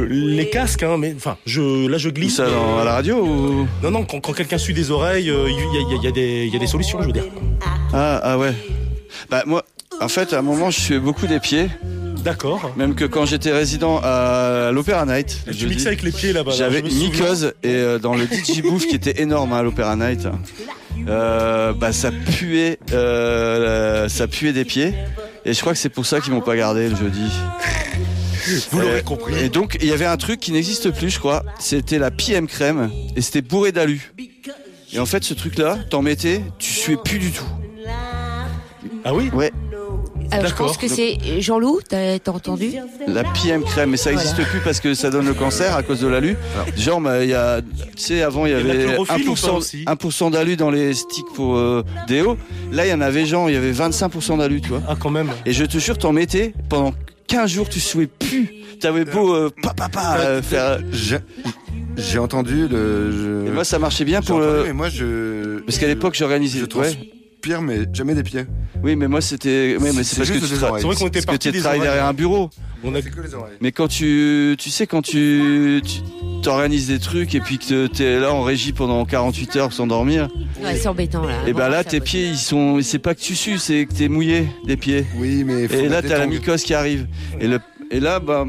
les 0.09 0.49
casques. 0.49 0.83
Hein, 0.83 0.97
mais 0.97 1.13
enfin, 1.15 1.37
je, 1.45 1.87
là, 1.87 1.97
je 1.97 2.09
glisse. 2.09 2.37
ça 2.37 2.45
à 2.79 2.83
la 2.83 2.93
radio 2.93 3.17
ou? 3.17 3.67
Non, 3.83 3.91
non, 3.91 4.05
quand, 4.05 4.19
quand 4.21 4.33
quelqu'un 4.33 4.57
suit 4.57 4.73
des 4.73 4.91
oreilles, 4.91 5.29
euh, 5.29 5.47
il 5.49 5.55
y, 5.55 5.57
a- 5.57 5.81
il 5.81 5.91
y 5.91 5.93
a- 5.93 5.97
il 5.97 6.03
y 6.03 6.07
a 6.07 6.11
des- 6.11 6.45
il 6.47 6.53
y 6.53 6.55
a 6.55 6.58
des 6.59 6.67
solutions, 6.67 7.01
je 7.01 7.07
veux 7.07 7.13
dire. 7.13 7.25
ah, 7.93 8.19
ah 8.23 8.37
ouais. 8.37 8.53
Bah 9.29 9.43
moi, 9.45 9.65
en 10.01 10.07
fait, 10.07 10.33
à 10.33 10.39
un 10.39 10.41
moment, 10.41 10.69
je 10.69 10.79
suais 10.79 10.99
beaucoup 10.99 11.27
des 11.27 11.39
pieds. 11.39 11.67
D'accord. 12.23 12.73
Même 12.75 12.95
que 12.95 13.05
quand 13.05 13.25
j'étais 13.25 13.51
résident 13.51 13.99
à 14.03 14.71
l'Opéra 14.73 15.05
Night, 15.05 15.39
Tu 15.47 15.53
je 15.53 15.67
mixes 15.67 15.81
dis, 15.83 15.87
avec 15.87 16.03
les 16.03 16.11
pieds 16.11 16.33
là-bas. 16.33 16.51
là, 16.51 16.57
j'avais 16.57 16.81
mycose 16.81 17.53
et 17.63 17.69
euh, 17.75 17.97
dans 17.97 18.13
le 18.13 18.25
DJ 18.25 18.61
Booth 18.61 18.85
qui 18.87 18.95
était 18.95 19.21
énorme 19.21 19.53
hein, 19.53 19.59
à 19.59 19.63
l'Opéra 19.63 19.95
Night, 19.95 20.27
euh, 21.07 21.71
bah 21.73 21.93
ça 21.93 22.11
puait, 22.11 22.77
euh, 22.91 24.09
ça 24.09 24.27
puait 24.27 24.51
des 24.51 24.65
pieds. 24.65 24.93
Et 25.45 25.53
je 25.53 25.61
crois 25.61 25.71
que 25.71 25.79
c'est 25.79 25.89
pour 25.89 26.05
ça 26.05 26.19
qu'ils 26.19 26.33
m'ont 26.33 26.41
pas 26.41 26.57
gardé 26.57 26.89
le 26.89 26.95
jeudi. 26.95 27.31
Vous 28.71 28.79
l'aurez 28.81 29.03
compris. 29.03 29.35
Et 29.41 29.49
donc, 29.49 29.77
il 29.81 29.87
y 29.87 29.93
avait 29.93 30.05
un 30.05 30.17
truc 30.17 30.39
qui 30.39 30.51
n'existe 30.51 30.91
plus, 30.91 31.09
je 31.09 31.19
crois. 31.19 31.43
C'était 31.59 31.99
la 31.99 32.11
PM 32.11 32.47
crème 32.47 32.89
et 33.15 33.21
c'était 33.21 33.41
bourré 33.41 33.71
d'alu. 33.71 34.11
Et 34.93 34.99
en 34.99 35.05
fait, 35.05 35.23
ce 35.23 35.33
truc-là, 35.33 35.77
t'en 35.89 36.01
mettais, 36.01 36.41
tu 36.57 36.71
suais 36.73 36.97
plus 37.03 37.19
du 37.19 37.31
tout. 37.31 37.45
Ah 39.05 39.13
oui 39.13 39.29
Ouais, 39.33 39.51
Alors, 40.31 40.47
je 40.49 40.55
pense 40.55 40.77
que 40.77 40.87
c'est 40.87 41.17
Jean-Loup, 41.39 41.79
t'as 41.87 42.17
entendu 42.27 42.71
la 43.07 43.23
PM 43.23 43.63
crème, 43.63 43.91
mais 43.91 43.97
ça 43.97 44.11
Voilà. 44.11 44.25
n'existe 44.27 44.49
plus 44.49 44.59
parce 44.61 44.79
que 44.79 44.93
ça 44.93 45.09
donne 45.09 45.25
le 45.25 45.33
cancer 45.33 45.75
à 45.75 45.83
cause 45.83 46.01
de 46.01 46.07
l'alu. 46.07 46.35
Genre, 46.75 46.99
bah, 46.99 47.23
il 47.23 47.29
y 47.29 47.33
a, 47.33 47.61
tu 47.61 47.67
sais, 48.03 48.21
avant, 48.21 48.45
il 48.45 48.51
y 48.51 48.55
avait 48.55 48.85
chlorophylle 48.85 49.29
ou 49.29 49.35
pas 49.35 49.39
1%, 49.47 49.55
aussi 49.57 49.83
1% 49.85 50.31
d'alu 50.31 50.55
dans 50.57 50.69
les 50.69 50.93
sticks 50.93 51.25
pour 51.35 51.55
euh, 51.55 51.83
déo. 52.07 52.37
Là, 52.71 52.85
il 52.85 52.89
y 52.89 52.93
en 52.93 53.01
avait 53.01 53.25
genre, 53.25 53.49
il 53.49 53.53
y 53.53 53.57
avait 53.57 53.71
25% 53.71 54.37
d'alu, 54.39 54.61
tu 54.61 54.69
vois. 54.69 54.81
Ah, 54.87 54.95
quand 54.99 55.09
même. 55.11 55.29
Et 55.45 55.53
je 55.53 55.65
te 55.65 55.77
jure, 55.77 55.97
t'en 55.97 56.11
mettais 56.11 56.53
pendant 56.67 56.93
15 57.27 57.49
jours, 57.49 57.69
tu 57.69 57.79
suais 57.79 58.07
plus. 58.07 58.49
T'avais 58.79 59.05
beau, 59.05 59.33
euh, 59.33 59.49
pa, 59.61 59.73
pa, 59.73 59.89
pa, 59.89 60.17
euh, 60.19 60.41
faire. 60.41 60.79
J'ai 61.99 62.19
entendu 62.19 62.67
le. 62.67 63.11
je- 63.11 63.47
Et 63.47 63.51
moi, 63.51 63.63
ça 63.63 63.79
marchait 63.79 64.05
bien 64.05 64.21
pour 64.21 64.37
entendu, 64.37 64.53
le. 64.57 64.63
mais 64.65 64.73
moi, 64.73 64.89
je. 64.89 65.59
Parce 65.59 65.77
qu'à 65.77 65.87
l'époque, 65.87 66.15
j'organisais. 66.15 66.59
je 66.59 66.65
transpire, 66.65 67.61
mais 67.61 67.79
jamais 67.93 68.15
des 68.15 68.23
pieds. 68.23 68.45
Oui, 68.83 68.95
mais 68.95 69.07
moi 69.07 69.19
c'était. 69.21 69.75
Oui, 69.79 69.89
mais 69.95 70.03
C'est 70.03 70.17
parce 70.17 70.29
que 70.29 70.35
juste 70.39 70.47
tu 70.47 70.53
tra- 70.55 70.69
oreilles. 70.69 70.81
C'est 70.81 70.87
vrai 70.87 70.95
qu'on 70.95 71.07
était 71.07 71.21
parce 71.21 71.37
que 71.37 71.43
parti 71.43 71.51
tu 71.51 71.59
travailles 71.59 71.81
derrière 71.81 72.05
un 72.05 72.13
bureau. 72.13 72.49
On 72.81 72.95
a 72.95 73.01
que 73.01 73.07
les 73.21 73.33
oreilles. 73.33 73.57
Mais 73.59 73.73
quand 73.73 73.89
tu, 73.89 74.55
tu 74.57 74.69
sais, 74.69 74.87
quand 74.87 75.01
tu, 75.01 75.81
tu 75.85 75.99
t'organises 76.43 76.87
des 76.87 76.99
trucs 76.99 77.35
et 77.35 77.41
puis 77.41 77.57
que 77.59 77.87
t'es 77.87 78.17
là 78.21 78.33
en 78.33 78.41
régie 78.41 78.71
pendant 78.71 79.03
48 79.03 79.55
heures 79.57 79.73
sans 79.73 79.85
dormir, 79.85 80.29
Ouais, 80.63 80.77
C'est 80.77 80.87
embêtant 80.87 81.25
là. 81.25 81.33
et 81.45 81.51
Bon, 81.51 81.59
ben 81.59 81.67
là 81.69 81.77
ça 81.79 81.89
tes 81.89 81.99
pieds 81.99 82.27
ils 82.29 82.37
sont, 82.37 82.79
c'est 82.81 82.99
pas 82.99 83.13
que 83.15 83.19
tu 83.19 83.35
sues, 83.35 83.57
c'est 83.57 83.85
que 83.85 83.93
t'es 83.93 84.07
mouillé 84.07 84.47
des 84.65 84.77
pieds. 84.77 85.05
Oui, 85.17 85.43
mais. 85.43 85.67
faut 85.67 85.73
Et 85.75 85.89
là 85.89 86.01
t'as 86.01 86.19
la 86.19 86.27
mycose 86.27 86.63
qui 86.63 86.73
arrive. 86.73 87.05
Et 87.41 87.47
le, 87.47 87.59
et 87.91 87.99
là 87.99 88.21
bah, 88.21 88.45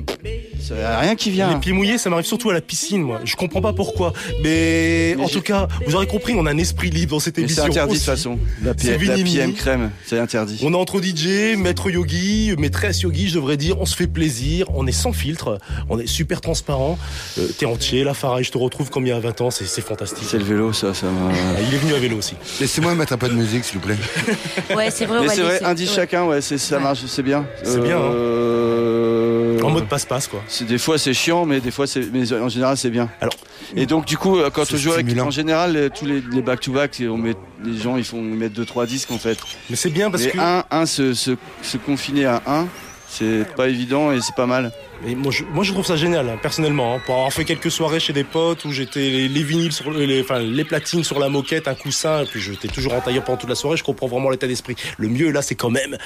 rien 0.70 1.14
qui 1.16 1.28
Les 1.30 1.34
vient. 1.36 1.58
pieds 1.58 1.72
mouillés, 1.72 1.98
ça 1.98 2.11
m'arrive 2.11 2.26
surtout 2.26 2.50
à 2.50 2.52
la 2.54 2.61
piscine, 2.61 3.02
moi. 3.02 3.20
Je 3.24 3.36
comprends 3.36 3.61
pas 3.61 3.72
pourquoi. 3.72 4.12
Mais, 4.42 5.14
Mais 5.16 5.24
en 5.24 5.28
tout 5.28 5.40
cas, 5.40 5.68
vous 5.86 5.94
aurez 5.94 6.06
compris, 6.06 6.34
on 6.36 6.46
a 6.46 6.50
un 6.50 6.58
esprit 6.58 6.90
libre 6.90 7.12
dans 7.12 7.20
cette 7.20 7.36
Mais 7.38 7.42
c'est 7.48 7.54
émission. 7.54 7.64
interdit 7.64 7.92
de 7.94 7.96
aussi. 7.96 8.04
toute 8.06 8.14
façon. 8.14 8.38
La, 8.62 8.72
C'est 8.76 8.96
P- 8.98 9.04
la. 9.06 9.14
PM 9.16 9.52
crème, 9.54 9.90
c'est 10.06 10.18
interdit. 10.18 10.61
On 10.62 10.72
est 10.72 10.76
entre 10.76 11.00
DJ, 11.02 11.56
maître 11.56 11.90
yogi, 11.90 12.54
maîtresse 12.58 13.02
yogi, 13.02 13.28
je 13.28 13.34
devrais 13.34 13.56
dire. 13.56 13.80
On 13.80 13.86
se 13.86 13.96
fait 13.96 14.06
plaisir, 14.06 14.66
on 14.74 14.86
est 14.86 14.92
sans 14.92 15.12
filtre, 15.12 15.58
on 15.88 15.98
est 15.98 16.06
super 16.06 16.40
transparent. 16.40 16.98
Euh, 17.38 17.46
T'es 17.58 17.66
entier, 17.66 18.04
là, 18.04 18.14
Farah, 18.14 18.42
je 18.42 18.50
te 18.50 18.58
retrouve 18.58 18.90
comme 18.90 19.06
il 19.06 19.11
y 19.11 19.12
a 19.12 19.20
20 19.20 19.40
ans, 19.40 19.50
c'est 19.50 19.66
fantastique. 19.80 20.24
C'est 20.28 20.38
le 20.38 20.44
vélo, 20.44 20.72
ça, 20.72 20.94
ça 20.94 21.06
m'a. 21.06 21.30
Ah, 21.32 21.61
il 21.66 21.74
est 21.74 21.78
venu 21.78 21.94
à 21.94 21.98
vélo 21.98 22.16
aussi. 22.18 22.34
Laissez-moi 22.61 22.94
mettre 22.94 23.12
un 23.12 23.18
peu 23.18 23.28
de 23.28 23.34
musique, 23.34 23.64
s'il 23.64 23.78
vous 23.78 23.86
plaît. 23.86 23.96
Ouais, 24.76 24.90
c'est 24.90 25.04
vrai. 25.06 25.18
on 25.18 25.22
Mais 25.22 25.28
va 25.28 25.34
c'est 25.34 25.42
vrai, 25.42 25.62
un 25.64 25.74
disque 25.74 25.92
ouais. 25.92 25.96
chacun, 25.96 26.24
ouais, 26.24 26.40
c'est, 26.40 26.58
ça 26.58 26.78
marche, 26.78 27.00
c'est 27.06 27.22
bien. 27.22 27.44
C'est 27.62 27.80
bien, 27.82 27.96
hein. 27.98 28.12
Euh, 28.12 29.61
En 29.62 29.70
mode 29.70 29.88
passe-passe, 29.88 30.26
quoi. 30.28 30.42
C'est 30.53 30.64
des 30.66 30.78
fois 30.78 30.98
c'est 30.98 31.14
chiant, 31.14 31.46
mais 31.46 31.61
des 31.61 31.70
fois 31.70 31.86
c'est, 31.86 32.12
mais 32.12 32.32
en 32.32 32.48
général 32.48 32.76
c'est 32.76 32.90
bien. 32.90 33.09
Alors- 33.20 33.34
et 33.76 33.86
donc 33.86 34.05
du 34.05 34.16
coup, 34.16 34.36
euh, 34.38 34.51
quand 34.51 34.64
on 34.72 34.76
joue 34.76 34.92
avec, 34.92 35.16
en 35.20 35.30
général, 35.30 35.74
les- 35.74 35.90
tous 35.90 36.07
les, 36.07 36.20
les 36.32 36.42
back-to-back, 36.42 37.01
on 37.09 37.16
met, 37.16 37.34
les 37.64 37.78
gens 37.78 37.96
ils 37.96 38.03
font 38.05 38.18
ils 38.18 38.34
mettent 38.34 38.53
deux 38.55 38.64
trois 38.64 38.84
disques 38.84 39.12
en 39.12 39.18
fait. 39.18 39.38
Mais 39.70 39.76
c'est 39.76 39.90
bien 39.90 40.11
parce 40.11 40.24
mais 40.24 40.30
que. 40.32 40.38
un, 40.40 40.64
un 40.72 40.86
se, 40.86 41.14
se, 41.14 41.36
se 41.62 41.76
confiner 41.76 42.24
à 42.24 42.42
un, 42.48 42.66
c'est 43.11 43.44
pas 43.56 43.68
évident 43.68 44.12
et 44.12 44.20
c'est 44.20 44.34
pas 44.34 44.46
mal. 44.46 44.72
Et 45.06 45.14
moi, 45.14 45.32
je, 45.32 45.44
moi, 45.44 45.64
je 45.64 45.72
trouve 45.72 45.86
ça 45.86 45.96
génial, 45.96 46.28
hein, 46.28 46.38
personnellement. 46.40 46.94
hein, 46.94 47.00
pour 47.06 47.14
avoir 47.14 47.32
fait 47.32 47.44
quelques 47.46 47.70
soirées 47.70 48.00
chez 48.00 48.12
des 48.12 48.22
potes 48.22 48.66
où 48.66 48.70
j'étais 48.72 49.00
les, 49.00 49.28
les 49.28 49.42
vinyles 49.42 49.72
sur 49.72 49.90
le- 49.90 50.04
les, 50.04 50.20
enfin, 50.20 50.38
les 50.38 50.64
platines 50.64 51.02
sur 51.04 51.18
la 51.18 51.30
moquette, 51.30 51.68
un 51.68 51.74
coussin, 51.74 52.22
et 52.22 52.26
puis 52.26 52.38
j'étais 52.40 52.68
toujours 52.68 52.92
en 52.92 53.00
tailleur 53.00 53.24
pendant 53.24 53.38
toute 53.38 53.48
la 53.48 53.54
soirée. 53.54 53.78
Je 53.78 53.82
comprends 53.84 54.06
vraiment 54.08 54.28
l'état 54.28 54.46
d'esprit. 54.46 54.76
Le 54.98 55.08
mieux 55.08 55.30
là, 55.30 55.40
c'est 55.40 55.54
quand 55.54 55.70
même 55.70 55.96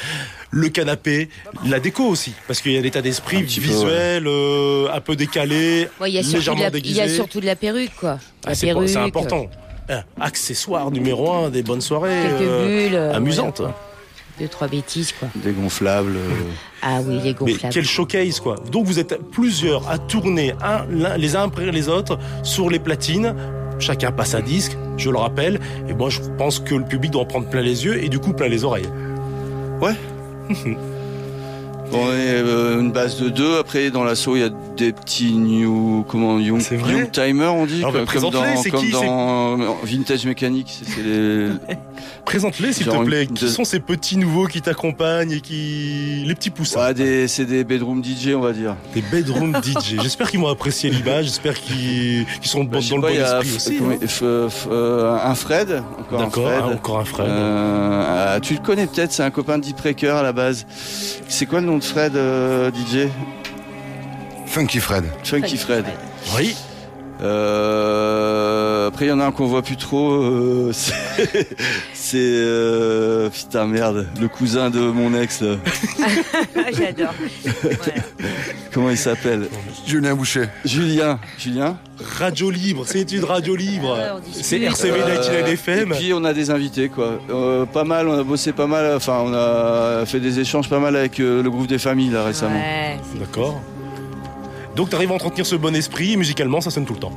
le 0.51 0.69
canapé, 0.69 1.29
la 1.67 1.81
déco 1.81 2.05
aussi, 2.05 2.35
parce 2.47 2.61
qu'il 2.61 2.71
y 2.73 2.79
a 2.79 2.81
l'état 2.81 3.03
d'esprit 3.03 3.39
peu, 3.39 3.45
visuel, 3.45 4.27
euh, 4.29 4.87
un 4.93 5.01
peu 5.01 5.17
décalé, 5.17 5.89
Ouais, 6.01 6.11
il 6.11 6.15
y 6.15 6.19
a 6.19 6.23
surtout 6.23 6.33
de 6.35 6.39
légèrement 6.39 6.63
la- 6.63 6.71
déguisé. 6.71 6.95
il 6.95 6.99
y 6.99 7.01
a 7.01 7.09
surtout 7.15 7.41
de 7.41 7.47
la 7.47 7.57
perruque, 7.57 7.95
quoi. 7.99 8.19
Ah, 8.45 8.51
La 8.51 8.55
c'est 8.55 8.67
pas- 8.69 8.75
perruque. 8.75 8.89
c'est 8.91 8.97
important. 8.99 9.51
Un 9.89 10.03
accessoire 10.21 10.91
numéro 10.93 11.31
un 11.33 11.51
des 11.51 11.63
bonnes 11.65 11.81
soirées 11.83 12.23
Quelques 12.23 12.41
euh, 12.49 12.87
bulles. 12.87 12.95
euh, 12.97 13.13
amusantes. 13.15 13.61
Deux, 14.41 14.49
trois 14.49 14.67
bêtises, 14.67 15.13
quoi. 15.13 15.29
Dégonflable. 15.37 16.17
euh, 16.17 16.31
Ah 16.83 16.99
oui, 17.07 17.15
les 17.19 17.23
Mais 17.23 17.35
gonflables. 17.35 17.73
quel 17.73 17.85
showcase 17.85 18.41
quoi. 18.41 18.57
Donc 18.73 18.85
vous 18.87 18.99
êtes 18.99 19.17
plusieurs 19.31 19.89
à 19.89 19.99
tourner 19.99 20.55
un, 20.63 20.85
l'un- 20.91 21.17
les 21.17 21.37
uns 21.37 21.45
après 21.45 21.71
les 21.71 21.89
autres 21.89 22.19
sur 22.43 22.69
les 22.69 22.81
platines. 22.81 23.35
Chacun 23.79 24.11
passe 24.11 24.35
un 24.35 24.41
disque, 24.41 24.77
je 24.97 25.09
le 25.11 25.19
rappelle. 25.19 25.61
Et 25.89 25.95
moi 25.95 26.11
je 26.11 26.21
pense 26.37 26.59
que 26.59 26.75
le 26.75 26.85
public 26.85 27.13
doit 27.13 27.23
en 27.23 27.27
prendre 27.27 27.49
plein 27.49 27.61
les 27.63 27.85
yeux 27.85 28.03
et 28.03 28.09
du 28.09 28.19
coup 28.19 28.33
plein 28.33 28.49
les 28.49 28.65
oreilles. 28.65 28.89
On 31.93 32.07
est 32.11 32.43
euh, 32.43 32.81
une 32.81 32.91
base 32.91 33.21
de 33.21 33.29
deux. 33.29 33.59
Après, 33.59 33.91
dans 33.91 34.03
l'assaut, 34.03 34.35
il 34.37 34.41
y 34.41 34.45
a 34.45 34.51
des 34.77 34.93
petits 34.93 35.33
new, 35.33 36.05
comment, 36.09 36.39
young, 36.39 36.61
young 36.71 37.11
timer, 37.11 37.47
on 37.47 37.67
dit, 37.67 37.79
Alors, 37.79 37.93
bah, 37.93 38.01
comme 38.13 38.31
dans, 38.31 38.43
comme 38.71 38.81
qui, 38.81 38.93
euh, 38.95 39.57
Vintage 39.85 40.27
Mécanique. 40.27 40.83
Les, 41.05 41.49
Présente-les 42.25 42.73
s'il 42.73 42.87
te 42.87 42.95
une- 42.95 43.05
plaît. 43.05 43.27
Qui 43.27 43.49
sont 43.51 43.65
ces 43.65 43.81
petits 43.81 44.17
nouveaux 44.17 44.47
qui 44.47 44.63
t'accompagnent 44.63 45.33
et 45.33 45.41
qui... 45.41 46.25
Les 46.27 46.35
petits 46.35 46.51
poussins. 46.51 46.87
ouais, 46.87 46.95
des, 46.95 47.29
c'est 47.29 47.45
des 47.45 47.65
bedroom 47.65 48.03
DJ, 48.03 48.29
on 48.35 48.41
va 48.41 48.53
dire. 48.53 48.77
Des 48.95 49.03
bedroom 49.03 49.55
DJ. 49.63 49.97
J'espère 50.03 50.31
qu'ils 50.31 50.41
vont 50.41 50.49
apprécier 50.49 50.91
l'image. 50.91 51.27
J'espère 51.27 51.55
qu'ils 51.61 52.25
sont 52.43 52.65
Bah, 52.65 52.79
dans 52.91 52.97
le 52.97 53.03
bon 53.03 53.09
esprit 53.09 53.49
F- 53.49 53.57
aussi. 53.57 53.77
comment- 53.77 53.91
hein. 53.93 53.99
F- 54.03 54.49
F- 54.49 54.69
euh, 54.71 55.19
un 55.23 55.35
Fred, 55.35 55.83
encore 56.01 56.21
un 56.21 56.25
D'accord, 56.25 56.49
Fred. 56.49 56.63
hein, 56.63 56.73
encore 56.75 56.99
un 56.99 57.05
Fred. 57.05 57.29
Euh, 57.29 58.35
ah, 58.37 58.41
tu 58.41 58.55
le 58.55 58.61
connais 58.61 58.87
peut-être, 58.87 59.13
c'est 59.13 59.23
un 59.23 59.31
copain 59.31 59.59
de 59.59 59.65
Deep 59.65 59.77
Breaker 59.77 60.09
à 60.11 60.23
la 60.23 60.33
base. 60.33 60.67
C'est 61.29 61.47
quoi 61.47 61.61
le 61.61 61.67
nom 61.67 61.77
de 61.79 61.85
Fred, 61.85 62.17
euh, 62.17 62.71
DJ 62.71 63.09
Funky 64.55 64.79
Fred. 64.79 65.05
Funky 65.25 65.57
Fred. 65.57 65.85
Oui. 66.37 66.55
Euh, 67.21 68.87
après, 68.87 69.07
il 69.07 69.09
y 69.09 69.13
en 69.13 69.19
a 69.19 69.25
un 69.27 69.33
qu'on 69.33 69.47
voit 69.47 69.63
plus 69.63 69.77
trop. 69.77 70.13
euh, 70.13 70.73
c'est 71.93 72.17
euh, 72.19 73.31
putain 73.31 73.67
merde, 73.67 74.07
le 74.21 74.29
cousin 74.29 74.71
de 74.71 74.79
mon 74.79 75.13
ex. 75.21 75.41
là. 75.43 75.57
J'adore. 76.73 77.15
Voilà. 77.63 78.03
Comment 78.73 78.91
il 78.91 78.97
s'appelle? 78.99 79.49
Julien 79.89 80.15
Boucher. 80.15 80.45
Julien. 80.65 81.19
Julien? 81.37 81.77
Radio 82.19 82.49
libre, 82.51 82.85
c'est 82.87 83.11
une 83.11 83.25
radio 83.25 83.57
libre. 83.57 83.97
Discute. 84.25 84.45
c'est 84.45 84.61
RCV 84.61 85.01
Euh, 85.01 85.15
99 85.17 85.49
FM. 85.53 85.93
Et 85.93 85.97
puis 85.97 86.13
on 86.15 86.23
a 86.25 86.33
des 86.33 86.51
invités 86.51 86.89
quoi. 86.89 87.19
Euh, 87.31 87.65
pas 87.67 87.85
mal, 87.85 88.09
on 88.09 88.19
a 88.19 88.23
bossé 88.23 88.53
pas 88.53 88.67
mal. 88.69 88.95
Enfin, 88.95 89.19
on 89.25 89.33
a 89.35 90.07
fait 90.07 90.21
des 90.21 90.39
échanges 90.39 90.69
pas 90.69 90.79
mal 90.79 90.95
avec 90.95 91.19
euh, 91.19 91.43
le 91.43 91.51
groupe 91.51 91.67
des 91.67 91.79
familles 91.79 92.11
là 92.11 92.25
récemment. 92.25 92.55
Ouais, 92.57 92.99
D'accord. 93.19 93.61
Donc 94.77 94.89
tu 94.91 94.95
arrives 94.97 95.11
à 95.13 95.15
entretenir 95.15 95.47
ce 95.47 95.55
bon 95.57 95.75
esprit 95.75 96.13
et 96.13 96.17
musicalement 96.17 96.61
ça 96.61 96.71
sonne 96.71 96.85
tout 96.87 96.95
le 96.95 97.01
temps. 97.01 97.13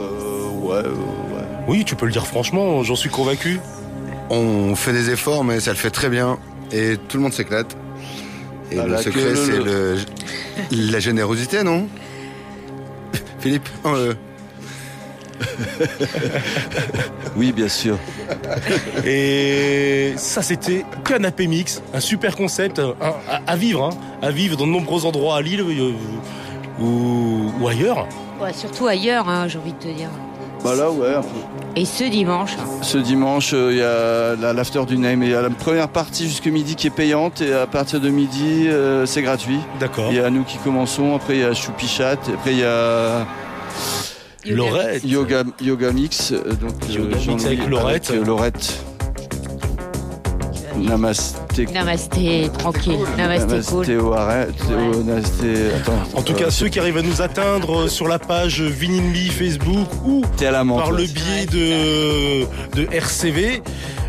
Euh, 0.00 0.48
ouais, 0.60 0.74
euh, 0.76 0.90
ouais. 0.90 1.44
Oui, 1.68 1.84
tu 1.84 1.94
peux 1.94 2.06
le 2.06 2.12
dire 2.12 2.26
franchement, 2.26 2.82
j'en 2.82 2.96
suis 2.96 3.10
convaincu. 3.10 3.60
On 4.30 4.74
fait 4.74 4.92
des 4.92 5.10
efforts, 5.10 5.44
mais 5.44 5.60
ça 5.60 5.70
le 5.70 5.76
fait 5.76 5.90
très 5.90 6.08
bien. 6.08 6.38
Et 6.72 6.96
tout 7.08 7.18
le 7.18 7.22
monde 7.22 7.32
s'éclate. 7.32 7.76
Et 8.70 8.78
Ah, 8.78 8.86
le 8.86 8.96
secret, 8.96 9.34
c'est 9.36 9.58
le... 9.58 9.96
la 10.70 10.98
générosité, 11.00 11.62
non? 11.62 11.86
Philippe 13.40 13.68
euh, 13.84 14.14
Oui, 17.36 17.52
bien 17.52 17.68
sûr. 17.68 17.96
Et 19.06 20.12
ça 20.16 20.42
c'était 20.42 20.84
Canapé 21.04 21.46
Mix, 21.46 21.82
un 21.94 22.00
super 22.00 22.36
concept 22.36 22.78
un- 22.78 22.94
à, 23.00 23.40
à 23.46 23.56
vivre, 23.56 23.84
hein, 23.84 23.96
à 24.20 24.30
vivre 24.30 24.56
dans 24.56 24.66
de 24.66 24.72
nombreux 24.72 25.06
endroits 25.06 25.36
à 25.36 25.42
Lille 25.42 25.60
euh, 25.60 25.92
ou, 26.80 27.50
ou 27.60 27.68
ailleurs. 27.68 28.06
Ouais, 28.40 28.52
surtout 28.52 28.86
ailleurs, 28.86 29.28
hein, 29.28 29.46
j'ai 29.48 29.58
envie 29.58 29.72
de 29.72 29.78
te 29.78 29.88
dire. 29.88 30.08
Bah 30.64 30.74
là, 30.76 30.90
ouais. 30.92 31.14
Et 31.74 31.84
ce 31.84 32.04
dimanche. 32.04 32.52
hein. 32.60 32.64
Ce 32.82 32.96
dimanche, 32.98 33.50
euh, 33.52 33.72
il 33.72 33.78
y 33.78 33.82
a 33.82 34.36
la- 34.40 34.52
l'after 34.52 34.84
du 34.86 34.96
name. 34.96 35.24
Il 35.24 35.30
y 35.30 35.34
a 35.34 35.42
la 35.42 35.50
première 35.50 35.88
partie 35.88 36.24
jusqu'à 36.28 36.50
midi 36.50 36.76
qui 36.76 36.86
est 36.86 36.90
payante 36.90 37.40
et 37.40 37.52
à 37.52 37.66
partir 37.66 37.98
de 38.00 38.08
midi, 38.10 38.66
euh, 38.68 39.04
c'est 39.04 39.22
gratuit. 39.22 39.58
D'accord. 39.80 40.06
Il 40.10 40.18
y 40.18 40.20
a 40.20 40.30
nous 40.30 40.44
qui 40.44 40.58
commençons. 40.58 41.16
Après, 41.16 41.34
il 41.36 41.40
y 41.40 41.44
a 41.44 41.52
Choupichat. 41.52 42.12
Après, 42.12 42.52
il 42.52 42.58
y 42.60 42.64
a 42.64 43.26
Laurette. 44.46 45.04
Yoga, 45.04 45.44
yoga 45.60 45.92
Mix. 45.92 46.32
euh, 46.32 46.52
Donc, 46.54 46.72
Yoga 46.90 47.16
Mix 47.26 47.44
avec 47.46 47.68
Laurette. 47.68 48.10
euh, 48.10 48.24
Laurette. 48.24 48.84
Namasté. 50.78 51.66
Namasté, 51.66 52.50
tranquille. 52.58 52.98
Namasté, 53.16 53.60
cool. 53.70 53.86
Namasté 53.86 53.96
au 53.98 54.12
arrêt. 54.14 54.48
Ouais. 54.68 54.96
au 54.96 55.02
Namasté- 55.02 55.70
Attends. 55.76 56.18
En 56.18 56.22
tout 56.22 56.32
cas, 56.32 56.46
euh, 56.46 56.50
ceux 56.50 56.68
qui 56.68 56.80
arrivent 56.80 56.96
à 56.96 57.02
nous 57.02 57.20
atteindre 57.22 57.88
sur 57.88 58.08
la 58.08 58.18
page 58.18 58.60
Vininli 58.62 59.28
Facebook 59.28 59.86
ou 60.04 60.22
par 60.78 60.90
le 60.92 61.02
ouais. 61.04 61.08
biais 61.08 61.46
de, 61.46 62.44
de 62.82 62.88
RCV. 62.92 63.62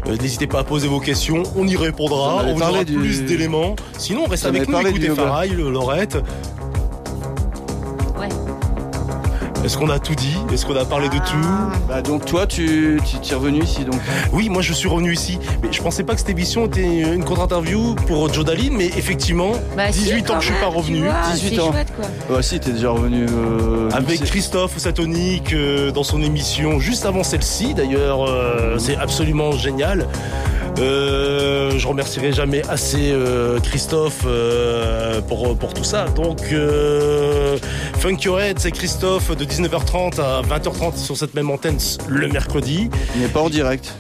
euh, 0.08 0.16
N'hésitez 0.22 0.48
pas 0.48 0.60
à 0.60 0.64
poser 0.64 0.88
vos 0.88 1.00
questions, 1.00 1.44
on 1.56 1.68
y 1.68 1.76
répondra, 1.76 2.40
avez 2.42 2.52
on 2.52 2.54
vous 2.54 2.60
parlé 2.60 2.76
aura 2.78 2.84
du- 2.86 2.94
plus 2.96 3.22
d'éléments. 3.24 3.76
Sinon, 3.98 4.26
reste 4.26 4.44
Vous 4.44 4.48
en 4.48 4.50
avec 4.50 4.62
avez 4.64 4.68
nous, 4.72 4.74
parlé 4.74 4.90
écoutez. 4.90 5.06
Farai, 5.16 5.50
le- 5.50 5.70
Est-ce 9.64 9.78
qu'on 9.78 9.90
a 9.90 9.98
tout 10.00 10.14
dit? 10.16 10.36
Est-ce 10.52 10.66
qu'on 10.66 10.76
a 10.76 10.84
parlé 10.86 11.08
de 11.08 11.16
tout? 11.16 11.48
Bah, 11.88 12.02
donc, 12.02 12.26
toi, 12.26 12.46
tu 12.46 13.00
tu- 13.06 13.20
tu 13.22 13.32
es 13.32 13.36
revenu 13.36 13.64
ici. 13.64 13.86
Donc. 13.86 13.96
Oui, 14.34 14.50
moi 14.50 14.62
je 14.62 14.74
suis 14.74 14.90
revenu 14.90 15.14
ici, 15.14 15.40
mais 15.62 15.70
je 15.72 15.82
pensais 15.82 16.04
pas 16.04 16.14
que 16.14 16.20
cette 16.20 16.30
émission 16.30 16.66
était 16.66 16.84
une 16.84 17.24
contre-interview 17.24 17.96
pour 18.08 18.32
Joe 18.34 18.44
Daline, 18.44 18.74
mais 18.76 18.88
effectivement, 18.88 19.54
Bah, 19.78 19.92
si, 19.92 20.00
18 20.00 20.22
ans 20.30 20.34
quand 20.34 20.40
que 20.40 20.46
je 20.46 20.52
suis 20.52 20.62
pas 20.62 20.70
tu 20.70 20.78
revenu. 20.78 21.00
vois, 21.04 21.14
18 21.34 21.56
c'est 21.56 21.62
ans. 21.62 21.72
chouette, 21.72 21.94
quoi. 21.96 22.36
Ouais, 22.38 22.44
si, 22.44 22.60
t'es 22.60 22.72
déjà 22.72 22.90
revenu. 22.92 23.26
euh, 23.30 23.90
Avec 23.94 24.22
Christophe 24.24 24.78
Satonic 24.78 25.54
euh, 25.54 25.92
dans 25.92 26.04
son 26.04 26.22
émission 26.22 26.80
juste 26.80 27.06
avant 27.06 27.24
celle-ci 27.24 27.74
d'ailleurs 27.74 28.28
euh, 28.28 28.78
c'est 28.80 28.96
absolument 28.98 29.52
génial 29.54 30.08
je 30.78 31.88
remercierai 31.88 32.32
jamais 32.34 32.62
assez 32.70 33.12
euh, 33.12 33.60
Christophe 33.60 34.24
euh, 34.26 35.22
pour, 35.22 35.58
pour 35.58 35.74
tout 35.74 35.84
ça 35.84 36.06
donc 36.16 36.40
euh, 36.52 37.58
Funk 38.00 38.18
Your 38.24 38.40
Head 38.42 38.60
c'est 38.60 38.72
Christophe 38.72 39.36
de 39.36 39.46
19h30 39.46 40.20
à 40.22 40.42
20h30 40.42 40.98
sur 40.98 41.18
cette 41.18 41.34
même 41.36 41.50
antenne 41.50 41.78
le 42.08 42.28
mercredi 42.28 42.90
Il 43.16 43.22
n'est 43.22 43.28
pas 43.28 43.42
en 43.42 43.50
direct. 43.50 43.94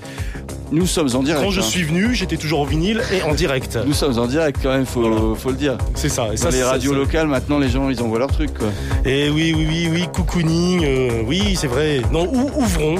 Nous 0.71 0.87
sommes 0.87 1.09
en 1.15 1.21
direct. 1.21 1.43
quand 1.43 1.51
je 1.51 1.59
hein. 1.59 1.63
suis 1.63 1.83
venu 1.83 2.15
j'étais 2.15 2.37
toujours 2.37 2.61
au 2.61 2.65
vinyle 2.65 3.01
et 3.11 3.21
en 3.21 3.33
direct 3.35 3.77
Nous 3.85 3.93
sommes 3.93 4.17
en 4.17 4.25
direct 4.25 4.59
quand 4.63 4.71
même, 4.71 4.85
faut, 4.87 5.01
Voilà. 5.01 5.35
faut 5.35 5.49
le 5.51 5.55
dire. 5.55 5.77
c'est 5.93 6.09
ça 6.09 6.27
et 6.27 6.29
Dans 6.31 6.37
ça 6.37 6.49
les 6.49 6.63
radios 6.63 6.93
ça- 6.93 6.97
locales, 6.97 7.27
maintenant, 7.27 7.59
les 7.59 7.69
gens, 7.69 7.89
ils 7.89 8.01
envoient 8.01 8.17
leur 8.19 8.31
truc, 8.31 8.57
quoi. 8.57 8.69
et 9.05 9.29
oui 9.29 9.53
oui 9.55 9.67
oui 9.69 9.89
oui 9.91 10.07
cocooning 10.11 10.83
euh, 10.83 11.21
oui 11.27 11.55
c'est 11.55 11.67
vrai 11.67 12.01
non 12.11 12.25
ou- 12.33 12.49
ouvrons 12.59 12.95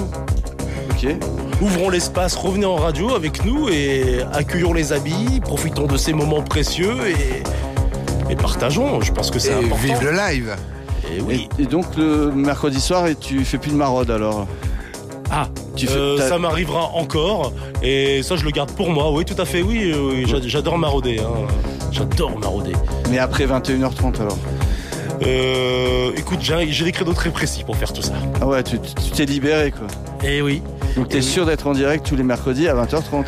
Ok. 0.91 1.07
Ouvrons 1.61 1.89
l'espace, 1.89 2.35
revenez 2.35 2.65
en 2.65 2.75
radio 2.75 3.15
avec 3.15 3.45
nous 3.45 3.69
et 3.69 4.17
accueillons 4.33 4.73
les 4.73 4.91
habits, 4.91 5.39
profitons 5.41 5.85
de 5.87 5.95
ces 5.97 6.11
moments 6.11 6.41
précieux 6.41 6.95
et, 7.07 8.31
et 8.31 8.35
partageons. 8.35 8.99
Je 9.01 9.11
pense 9.13 9.31
que 9.31 9.39
c'est 9.39 9.51
et 9.51 9.53
important. 9.65 9.75
vive 9.77 10.03
le 10.03 10.11
live 10.11 10.55
Et 11.15 11.21
oui. 11.21 11.47
Et, 11.57 11.63
et 11.63 11.65
donc, 11.65 11.85
le 11.95 12.31
mercredi 12.31 12.81
soir, 12.81 13.07
et 13.07 13.15
tu 13.15 13.45
fais 13.45 13.57
plus 13.57 13.71
de 13.71 13.77
maraude, 13.77 14.11
alors 14.11 14.45
Ah, 15.31 15.47
tu 15.77 15.87
fais, 15.87 15.95
euh, 15.97 16.27
ça 16.27 16.37
m'arrivera 16.37 16.89
encore 16.95 17.53
et 17.81 18.21
ça 18.23 18.35
je 18.35 18.43
le 18.43 18.51
garde 18.51 18.71
pour 18.71 18.89
moi. 18.89 19.11
Oui, 19.13 19.23
tout 19.23 19.41
à 19.41 19.45
fait. 19.45 19.61
Oui, 19.61 19.93
oui, 19.95 20.25
j'a- 20.27 20.41
j'adore 20.45 20.77
marauder. 20.77 21.19
hein. 21.19 21.47
J'adore 21.91 22.37
marauder. 22.39 22.73
Mais 23.09 23.19
après 23.19 23.45
21h30, 23.45 24.19
alors 24.19 24.37
Euh, 25.25 26.11
écoute, 26.17 26.39
j'ai 26.41 26.83
des 26.83 26.91
créneaux 26.91 27.13
très 27.13 27.29
précis 27.29 27.63
pour 27.63 27.77
faire 27.77 27.93
tout 27.93 28.01
ça. 28.01 28.13
Ah 28.41 28.47
ouais, 28.47 28.61
tu 28.63 28.77
t'es 28.79 29.23
libéré, 29.25 29.71
quoi. 29.71 29.87
Et 30.23 30.41
oui. 30.41 30.61
Donc, 30.95 31.09
t'es 31.09 31.17
Et- 31.19 31.21
sûr 31.21 31.45
d'être 31.45 31.67
en 31.67 31.73
direct 31.73 32.05
tous 32.05 32.15
les 32.15 32.23
mercredis 32.23 32.67
à 32.67 32.75
20h30. 32.75 33.25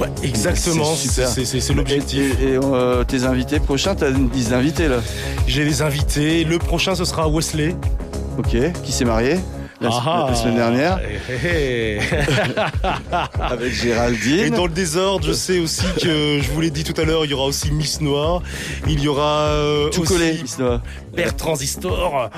Ouais, 0.00 0.08
exactement. 0.22 0.94
C'est 0.94 1.74
l'objectif. 1.74 2.36
Et, 2.40 2.52
et, 2.54 2.58
euh, 2.62 3.04
tes 3.04 3.24
invités 3.24 3.60
prochains, 3.60 3.94
t'as 3.94 4.10
une 4.10 4.30
liste 4.30 4.50
d'invités, 4.50 4.88
là. 4.88 4.96
J'ai 5.46 5.64
les 5.64 5.82
invités. 5.82 6.44
Le 6.44 6.58
prochain, 6.58 6.94
ce 6.94 7.04
sera 7.04 7.28
Wesley. 7.28 7.74
Ok. 8.38 8.56
Qui 8.82 8.92
s'est 8.92 9.04
marié 9.04 9.36
la, 9.82 9.88
Ah, 9.92 10.26
la 10.30 10.34
semaine 10.34 10.56
dernière 10.56 11.00
Eh, 11.28 11.34
eh, 11.42 11.98
eh. 12.00 13.40
avec 13.40 13.68
Et 13.68 13.74
Géraldine. 13.74 14.50
dans 14.54 14.66
le 14.66 14.72
désordre, 14.72 15.26
je 15.26 15.32
sais 15.32 15.58
aussi 15.58 15.84
que, 16.02 16.38
je 16.42 16.50
vous 16.52 16.60
l'ai 16.60 16.70
dit 16.70 16.84
tout 16.84 16.98
à 17.00 17.04
l'heure, 17.04 17.24
il 17.24 17.30
y 17.30 17.34
aura 17.34 17.46
aussi 17.46 17.70
Miss 17.72 18.00
Noir, 18.02 18.42
il 18.86 19.00
y 19.02 19.08
aura 19.08 19.38
euh, 19.48 19.88
Tout 19.88 20.02
aussi 20.02 20.12
collé. 20.12 20.38
Père 21.16 21.34
Transistor, 21.34 22.28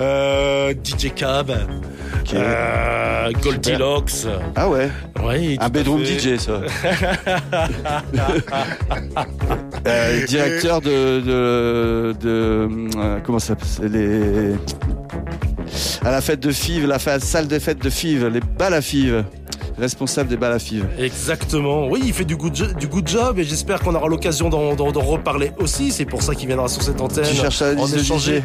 euh, 0.00 0.72
DJ 0.74 1.12
Cab, 1.14 1.52
Euh, 2.34 3.30
Goldilocks. 3.42 4.26
Ah 4.56 4.68
ouais, 4.68 4.90
Ouais, 5.24 5.56
un 5.60 5.68
bedroom. 5.68 6.02
DJ, 6.04 6.36
ça. 6.38 6.60
Euh, 9.84 10.24
directeur 10.26 10.80
de, 10.80 11.20
de, 11.20 12.14
de 12.20 12.68
euh, 12.96 13.18
comment 13.24 13.40
ça 13.40 13.56
s'appelle 13.60 13.90
les 13.90 14.54
à 16.04 16.10
la 16.12 16.20
fête 16.20 16.40
de 16.40 16.52
Fives, 16.52 16.86
la 16.86 16.98
salle 16.98 17.48
des 17.48 17.58
fêtes 17.58 17.82
de 17.82 17.90
Fives, 17.90 18.26
les 18.28 18.40
balles 18.40 18.74
à 18.74 18.80
Fives, 18.80 19.24
responsable 19.78 20.28
des 20.28 20.36
balles 20.36 20.52
à 20.52 20.58
Fives. 20.58 20.86
Exactement. 20.98 21.88
Oui, 21.88 22.00
il 22.04 22.12
fait 22.12 22.24
du 22.24 22.36
good, 22.36 22.76
du 22.78 22.86
good 22.88 23.08
job 23.08 23.38
et 23.38 23.44
j'espère 23.44 23.80
qu'on 23.80 23.94
aura 23.94 24.08
l'occasion 24.08 24.48
d'en, 24.48 24.74
reparler 25.02 25.52
aussi. 25.58 25.90
C'est 25.90 26.04
pour 26.04 26.22
ça 26.22 26.34
qu'il 26.34 26.46
viendra 26.46 26.68
sur 26.68 26.82
cette 26.82 27.00
antenne. 27.00 27.24
Tu 27.28 27.34
cherches 27.36 27.60
la 27.60 27.74
en 27.80 27.86
échanger. 27.88 28.42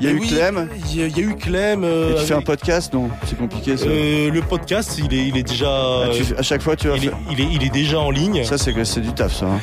Il 0.00 0.06
y 0.06 0.08
a 0.08 0.12
Et 0.12 0.14
eu 0.14 0.20
oui, 0.20 0.28
Clem. 0.28 0.68
Il 0.92 0.96
y, 1.00 1.02
a- 1.02 1.06
il 1.06 1.16
y 1.18 1.20
a 1.20 1.24
eu 1.24 1.34
Clem. 1.36 1.84
euh, 1.84 2.12
Et 2.12 2.20
tu 2.20 2.26
fais 2.26 2.34
un 2.34 2.42
podcast 2.42 2.92
Non, 2.94 3.08
c'est 3.26 3.36
compliqué 3.38 3.76
ça. 3.76 3.86
euh, 3.86 4.30
le 4.30 4.40
podcast, 4.42 4.98
il 4.98 5.12
est, 5.14 5.26
il 5.28 5.36
est 5.36 5.42
déjà. 5.42 5.68
Ah, 5.70 6.08
tu 6.12 6.24
à 6.36 6.42
chaque 6.42 6.62
fois, 6.62 6.76
tu 6.76 6.88
vas 6.88 6.96
il, 6.96 7.04
est, 7.06 7.08
faire. 7.08 7.18
il, 7.30 7.40
est, 7.40 7.48
il 7.52 7.62
est 7.64 7.70
déjà 7.70 7.98
en 7.98 8.10
ligne. 8.10 8.44
Ça, 8.44 8.56
c'est 8.58 9.00
du 9.00 9.12
taf, 9.12 9.34
ça. 9.34 9.46
hein. 9.46 9.60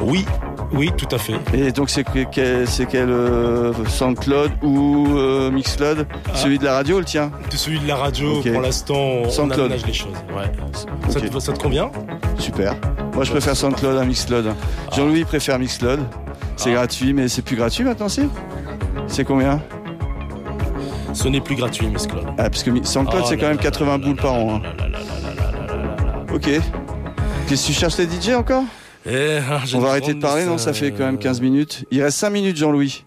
Oui, 0.00 0.24
oui, 0.72 0.90
tout 0.96 1.08
à 1.14 1.18
fait. 1.18 1.34
Et 1.54 1.70
donc, 1.72 1.90
c'est 1.90 2.04
que- 2.04 2.24
quel, 2.30 2.66
c'est 2.66 2.86
quel 2.86 3.08
euh, 3.10 3.72
SoundCloud 3.88 4.50
ou 4.62 5.06
euh, 5.16 5.50
Mixcloud? 5.50 6.06
Celui 6.34 6.58
de 6.58 6.64
la 6.64 6.74
radio, 6.74 6.98
le 6.98 7.04
tien? 7.04 7.30
C'est 7.50 7.56
celui 7.58 7.78
de 7.80 7.86
la 7.88 7.96
radio, 7.96 8.38
Ok. 8.38 8.50
pour 8.52 8.60
l'instant, 8.62 8.94
on, 8.96 9.28
on 9.42 9.50
aménage 9.50 9.86
les 9.86 9.92
choses. 9.92 10.12
Ouais. 10.36 10.50
Ça, 11.08 11.20
te, 11.20 11.38
ça 11.38 11.52
te 11.52 11.58
convient 11.62 11.90
Super. 12.38 12.74
Moi, 13.14 13.24
je 13.24 13.30
préfère 13.30 13.54
SoundCloud 13.56 13.96
à 13.96 14.04
Mixcloud. 14.04 14.54
Jean-Louis 14.94 15.24
préfère 15.24 15.58
Mixcloud. 15.58 16.00
C'est 16.56 16.70
Ah. 16.70 16.74
gratuit, 16.74 17.12
mais 17.12 17.28
c'est 17.28 17.42
plus 17.42 17.56
gratuit 17.56 17.84
maintenant, 17.84 18.08
si 18.08 18.22
C'est 19.06 19.24
combien 19.24 19.60
Ce 21.12 21.28
n'est 21.28 21.40
plus 21.40 21.54
gratuit, 21.56 21.86
Miss 21.86 22.06
Claude. 22.06 22.26
Ah, 22.38 22.50
parce 22.50 22.62
que 22.62 22.70
SoundCloud, 22.84 23.22
Oh 23.24 23.26
c'est 23.28 23.36
quand 23.36 23.46
même 23.48 23.56
là 23.56 23.62
80 23.62 23.98
boules 23.98 24.16
par 24.16 24.34
an. 24.34 24.56
hein. 24.56 24.62
Ok. 26.32 26.48
Qu'est-ce 27.48 27.62
que 27.62 27.72
tu 27.72 27.78
cherches 27.78 27.98
les 27.98 28.06
DJ 28.06 28.34
encore 28.34 28.64
Eh, 29.06 29.38
hein, 29.38 29.60
On 29.74 29.78
va 29.80 29.90
arrêter 29.90 30.14
de 30.14 30.20
parler, 30.20 30.44
non 30.44 30.58
Ça 30.58 30.72
fait 30.72 30.90
quand 30.90 31.04
même 31.04 31.14
euh, 31.16 31.18
15 31.18 31.40
minutes. 31.40 31.84
Il 31.90 32.02
reste 32.02 32.18
5 32.18 32.30
minutes, 32.30 32.56
Jean-Louis. 32.56 33.04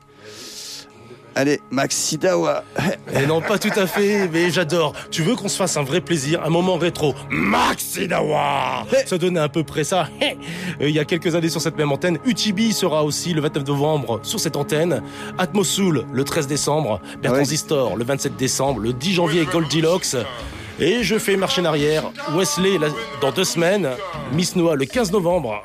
Allez, 1.37 1.61
Maxi 1.69 2.17
Dawa. 2.17 2.63
Et 3.13 3.27
non, 3.27 3.41
pas 3.41 3.59
tout 3.59 3.69
à 3.75 3.85
fait, 3.85 4.27
mais 4.27 4.49
j'adore. 4.49 4.93
Tu 5.11 5.21
veux 5.21 5.35
qu'on 5.35 5.47
se 5.47 5.55
fasse 5.55 5.77
un 5.77 5.83
vrai 5.83 6.01
plaisir, 6.01 6.43
un 6.43 6.49
moment 6.49 6.77
rétro 6.77 7.13
Maxi 7.29 8.07
Dawa 8.07 8.87
Ça 9.05 9.19
donnait 9.19 9.39
à 9.39 9.47
peu 9.47 9.63
près 9.63 9.83
ça. 9.83 10.09
Euh, 10.81 10.89
Il 10.89 10.95
y 10.95 10.99
a 10.99 11.05
quelques 11.05 11.35
années 11.35 11.49
sur 11.49 11.61
cette 11.61 11.77
même 11.77 11.91
antenne. 11.91 12.17
Utibi 12.25 12.73
sera 12.73 13.03
aussi 13.03 13.33
le 13.33 13.41
29 13.41 13.65
novembre 13.67 14.19
sur 14.23 14.39
cette 14.39 14.55
antenne. 14.55 15.01
Atmosoul 15.37 16.05
le 16.11 16.23
13 16.23 16.47
décembre. 16.47 16.99
Ah 17.01 17.07
ouais. 17.07 17.17
Bertransistor 17.21 17.95
le 17.95 18.03
27 18.03 18.35
décembre. 18.35 18.79
Le 18.81 18.93
10 18.93 19.13
janvier 19.13 19.45
Goldilocks. 19.45 20.15
Et 20.79 21.03
je 21.03 21.17
fais 21.17 21.37
marche 21.37 21.57
en 21.59 21.65
arrière. 21.65 22.03
Wesley 22.35 22.77
là, 22.77 22.87
dans 23.21 23.31
deux 23.31 23.43
semaines. 23.43 23.89
Miss 24.33 24.55
Noah 24.55 24.75
le 24.75 24.85
15 24.85 25.11
novembre. 25.11 25.63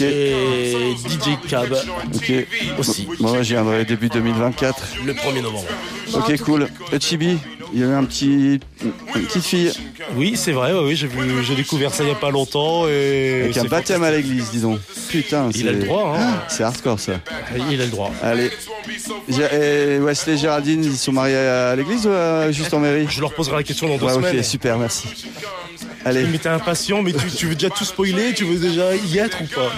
Et 0.00 0.94
DJ 0.96 1.38
Cab 1.48 1.76
Ok. 2.14 2.32
aussi 2.78 3.08
Moi, 3.20 3.42
j'y 3.42 3.52
viendrai 3.52 3.84
début 3.84 4.08
2024. 4.08 4.82
le 5.04 5.12
1er 5.12 5.42
novembre. 5.42 5.68
Ok, 6.14 6.40
cool. 6.40 6.68
Et 6.92 7.00
Chibi, 7.00 7.38
il 7.76 7.82
y 7.82 7.84
avait 7.84 7.94
un 7.94 8.04
petit, 8.04 8.58
une 8.82 9.22
petite 9.26 9.44
fille 9.44 9.70
Oui, 10.16 10.32
c'est 10.34 10.52
vrai, 10.52 10.72
ouais, 10.72 10.80
oui, 10.82 10.96
j'ai 10.96 11.06
vu, 11.06 11.18
j'ai 11.44 11.54
découvert 11.54 11.92
ça 11.92 12.04
il 12.04 12.08
y 12.08 12.12
a 12.12 12.14
pas 12.14 12.30
longtemps 12.30 12.88
et 12.88 13.42
avec 13.44 13.56
un 13.58 13.62
c'est 13.62 13.68
baptême 13.68 14.02
à 14.02 14.10
l'église, 14.10 14.50
dis 14.50 14.60
donc. 14.60 14.80
Putain, 15.10 15.50
Il 15.54 15.68
a 15.68 15.72
le 15.72 15.84
droit, 15.84 16.16
hein. 16.18 16.40
C'est 16.48 16.62
hardcore 16.62 16.98
ça. 16.98 17.20
Il 17.70 17.80
a 17.80 17.84
le 17.84 17.90
droit. 17.90 18.10
Allez. 18.22 18.50
Et 19.28 19.98
Wesley 19.98 20.34
et 20.34 20.38
Géraldine, 20.38 20.84
ils 20.84 20.96
sont 20.96 21.12
mariés 21.12 21.36
à 21.36 21.76
l'église 21.76 22.06
ou 22.06 22.52
juste 22.52 22.72
en 22.72 22.80
mairie? 22.80 23.06
Je 23.10 23.20
leur 23.20 23.34
poserai 23.34 23.56
la 23.56 23.62
question 23.62 23.88
dans 23.88 23.98
deux 23.98 24.06
Ouais, 24.06 24.14
semaines. 24.14 24.38
ok, 24.38 24.44
super, 24.44 24.78
merci. 24.78 25.08
Allez. 26.06 26.24
Mais 26.24 26.38
t'es 26.38 26.48
impatient, 26.48 27.02
mais 27.02 27.12
tu, 27.12 27.30
tu 27.30 27.46
veux 27.46 27.54
déjà 27.54 27.68
tout 27.70 27.84
spoiler, 27.84 28.32
tu 28.34 28.44
veux 28.44 28.58
déjà 28.58 28.96
y 28.96 29.18
être 29.18 29.38
ou 29.42 29.46
pas? 29.54 29.70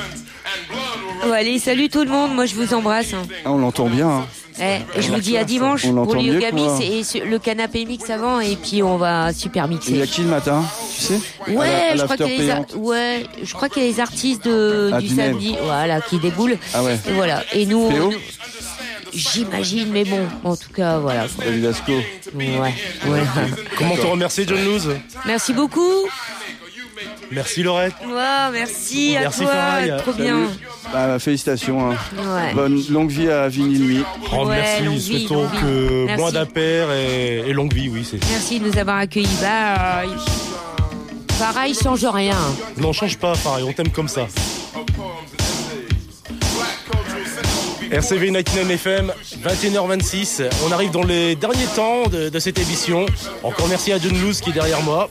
Oh, 1.26 1.32
allez, 1.32 1.59
salut 1.59 1.88
tout 1.88 2.05
le 2.05 2.11
monde, 2.11 2.32
moi 2.34 2.46
je 2.46 2.55
vous 2.55 2.72
embrasse. 2.74 3.12
hein. 3.12 3.26
Ah, 3.44 3.51
on 3.51 3.59
l'entend 3.59 3.88
bien. 3.88 4.09
hein. 4.09 4.26
Eh, 4.61 4.99
et 4.99 5.03
je 5.03 5.13
vous 5.13 5.21
dis 5.21 5.37
à 5.37 5.45
dimanche 5.45 5.85
On 5.85 6.05
pour 6.05 6.15
le 6.15 6.23
yoga 6.23 6.51
mix 6.53 6.73
et 6.83 7.05
ce- 7.05 7.19
le 7.25 7.39
canapé 7.39 7.85
mix 7.85 8.09
avant 8.11 8.41
et 8.41 8.57
puis 8.57 8.83
on 8.83 8.97
va 8.97 9.33
super 9.33 9.67
Il 9.67 9.73
y 9.73 9.75
mixer. 9.75 10.03
a 10.03 10.07
qui 10.07 10.23
le 10.23 10.29
matin 10.29 10.65
Tu 10.97 11.01
sais 11.03 11.21
Ouais, 11.49 11.67
À 11.67 11.71
la- 11.71 11.93
à 11.93 11.97
je 11.97 12.03
crois 12.05 12.17
qu'il 12.17 12.27
y 12.27 12.35
a 12.35 12.39
les 12.43 12.51
ar- 12.51 12.57
l'after 12.59 12.75
payante. 12.75 12.87
ouais, 12.87 13.27
je 13.43 13.55
crois 13.55 13.69
qu'il 13.69 13.83
y 13.83 13.87
a 13.87 13.89
les 13.89 14.01
artistes 14.01 14.45
de, 14.45 14.91
Ah, 14.93 15.01
du 15.01 15.09
du 15.09 15.15
même. 15.15 15.33
samedi, 15.33 15.57
voilà, 15.63 16.01
qui 16.01 16.19
déboulent. 16.19 16.59
Ah 16.75 16.83
ouais. 16.83 16.99
Et 17.09 17.13
voilà. 17.13 17.43
Et 17.53 17.67
nous, 17.67 17.79
on- 17.79 17.89
Théo 17.91 18.13
j'imagine, 19.15 19.89
mais 19.91 20.05
bon, 20.05 20.21
en 20.45 20.57
tout 20.57 20.73
cas, 20.75 20.99
voilà. 20.99 21.27
quoi. 21.35 21.45
David 21.45 21.65
Asco. 21.67 21.93
Ouais, 21.93 22.47
ouais. 23.07 23.21
Comment 23.77 23.97
te 23.97 24.07
remercier, 24.07 24.45
John 24.47 24.59
Luz 24.65 24.89
Merci 25.27 25.53
beaucoup. 25.55 26.07
Merci, 27.30 27.62
Laurette. 27.62 27.92
Merci 28.53 29.16
à 29.16 29.20
Merci, 29.20 29.40
toi, 29.42 29.53
Farai. 29.53 29.96
trop 29.99 30.12
bien. 30.12 30.38
Bah, 30.92 31.18
félicitations. 31.18 31.90
hein. 31.90 31.96
Ouais. 32.16 32.55
Bonne 32.55 32.82
longue 32.90 33.11
vie 33.11 33.28
à 33.30 33.49
Vinyl 33.49 33.82
Me. 33.99 34.03
Oh, 34.32 34.46
Ouais, 34.46 34.57
merci, 34.82 35.01
souhaitons 35.01 35.46
vie. 35.46 35.59
que 35.61 36.05
Merci. 36.07 36.20
moins 36.22 36.32
et, 36.94 37.42
et 37.46 37.53
longue 37.53 37.72
vie, 37.74 37.88
oui. 37.88 38.07
c'est 38.09 38.18
Merci 38.30 38.61
de 38.61 38.68
nous 38.68 38.78
avoir 38.78 38.96
accueillis. 38.99 39.28
Bah, 39.40 40.03
euh, 40.03 40.07
pareil, 41.38 41.74
change 41.74 42.05
rien. 42.07 42.36
Non, 42.78 42.92
change 42.92 43.18
pas, 43.18 43.34
pareil, 43.44 43.64
on 43.68 43.72
t'aime 43.72 43.90
comme 43.90 44.09
ça. 44.09 44.26
RCV 47.90 48.30
99 48.32 48.70
FM, 48.70 49.12
21h26. 49.44 50.42
On 50.68 50.72
arrive 50.72 50.90
dans 50.90 51.03
les 51.05 51.36
derniers 51.36 51.64
temps 51.74 52.07
de, 52.07 52.28
de 52.28 52.38
cette 52.38 52.59
émission. 52.59 53.07
Encore 53.42 53.66
merci 53.68 53.92
à 53.92 53.99
John 53.99 54.12
Luz 54.12 54.40
qui 54.42 54.51
est 54.51 54.53
derrière 54.53 54.82
moi. 54.82 55.09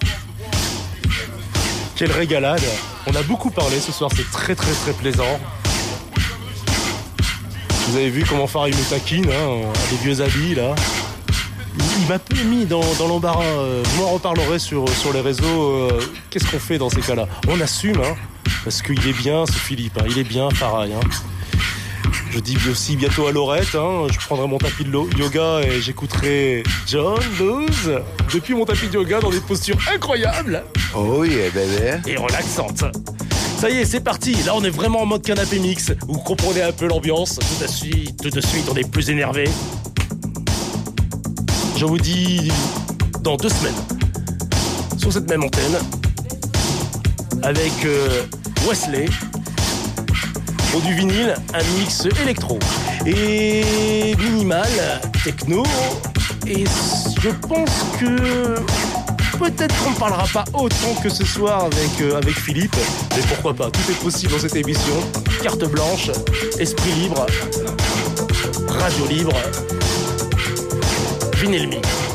Quelle 1.98 2.12
régalade. 2.12 2.62
On 3.08 3.16
a 3.16 3.24
beaucoup 3.24 3.50
parlé 3.50 3.80
ce 3.80 3.92
soir, 3.92 4.10
c'est 4.16 4.30
très 4.32 4.56
très 4.56 4.72
très 4.72 4.94
plaisant. 4.94 5.40
Vous 7.88 7.96
avez 7.96 8.10
vu 8.10 8.24
comment 8.28 8.48
Farid 8.48 8.76
nous 8.78 8.84
taquine, 8.84 9.26
hein, 9.32 9.72
vieux 10.04 10.22
habits 10.22 10.56
là. 10.56 10.76
Il- 12.00 12.08
m'a 12.08 12.20
peu 12.20 12.42
mis 12.44 12.66
dans, 12.66 12.82
l'embarras. 13.08 13.44
euh, 13.44 13.84
Vous 13.86 14.02
m'en 14.04 14.10
reparlerez 14.10 14.60
sur, 14.60 14.86
les 15.14 15.22
réseaux. 15.22 15.72
euh, 15.72 16.00
Qu'est-ce 16.30 16.46
qu'on 16.50 16.60
fait 16.60 16.78
dans 16.78 16.90
ces 16.90 17.02
cas-là? 17.02 17.28
On 17.48 17.60
assume, 17.62 18.00
hein, 18.02 18.16
parce 18.64 18.82
qu'il 18.82 19.06
est 19.08 19.14
bien, 19.18 19.46
ce 19.46 19.54
Philippe. 19.54 19.98
hein, 20.00 20.06
il 20.10 20.18
est 20.20 20.24
bien, 20.24 20.48
pareil. 20.60 20.94
Je 22.32 22.40
dis 22.40 22.58
aussi 22.70 22.96
bientôt 22.96 23.28
à 23.28 23.32
Laurette. 23.32 23.74
hein, 23.76 24.08
je 24.12 24.18
prendrai 24.20 24.48
mon 24.48 24.58
tapis 24.58 24.84
de 24.84 25.18
yoga 25.18 25.62
et 25.62 25.82
j'écouterai 25.82 26.64
John 26.86 27.20
Luz 27.40 27.92
depuis 28.34 28.54
mon 28.54 28.66
tapis 28.66 28.88
de 28.88 28.94
yoga 28.96 29.20
dans 29.20 29.30
des 29.30 29.40
postures 29.40 29.78
incroyables 29.94 30.64
Oh 30.96 31.24
yeah, 31.24 31.50
baby. 31.52 32.10
et 32.12 32.18
relaxantes. 32.18 32.84
Ça 33.60 33.70
y 33.72 33.78
est, 33.78 33.86
c'est 33.86 34.02
parti. 34.02 34.34
Là, 34.46 34.52
on 34.56 34.64
est 34.64 34.70
vraiment 34.70 35.02
en 35.02 35.06
mode 35.08 35.24
canapé 35.24 35.58
mix. 35.60 35.92
Vous 36.08 36.20
comprenez 36.20 36.62
un 36.62 36.72
peu 36.72 36.88
l'ambiance. 36.88 37.40
Tout 37.40 37.64
de 37.64 37.68
suite, 37.70 38.22
tout 38.22 38.30
de 38.30 38.42
suite, 38.42 38.66
on 38.72 38.76
est 38.76 38.88
plus 38.90 39.10
énervé. 39.10 39.46
Je 41.76 41.86
vous 41.86 41.98
dis 41.98 42.52
dans 43.22 43.36
deux 43.36 43.50
semaines 43.50 43.74
sur 44.98 45.12
cette 45.12 45.28
même 45.30 45.44
antenne 45.44 45.78
avec 47.44 47.72
euh, 47.86 48.24
Wesley 48.68 49.06
du 50.80 50.94
vinyle, 50.94 51.36
un 51.54 51.80
mix 51.80 52.08
électro 52.22 52.60
et 53.06 54.16
minimal, 54.18 54.68
techno. 55.24 55.64
Et 56.46 56.66
je 57.22 57.30
pense 57.48 57.86
que 58.00 58.56
peut-être 59.38 59.76
qu'on 59.84 59.92
ne 59.92 59.96
parlera 59.96 60.26
pas 60.34 60.46
autant 60.54 60.94
que 61.02 61.10
ce 61.10 61.26
soir 61.26 61.66
avec, 61.66 62.02
euh, 62.02 62.18
avec 62.18 62.38
Philippe, 62.40 62.76
mais 63.16 63.22
pourquoi 63.24 63.54
pas, 63.54 63.72
tout 63.72 63.92
est 63.92 64.02
possible 64.02 64.34
dans 64.34 64.40
cette 64.40 64.56
émission. 64.56 64.94
Carte 65.42 65.66
blanche, 65.66 66.10
esprit 66.60 66.92
libre, 66.92 67.26
radio 68.70 69.08
libre, 69.08 69.34
vinyle 71.36 71.68
mix. 71.68 72.07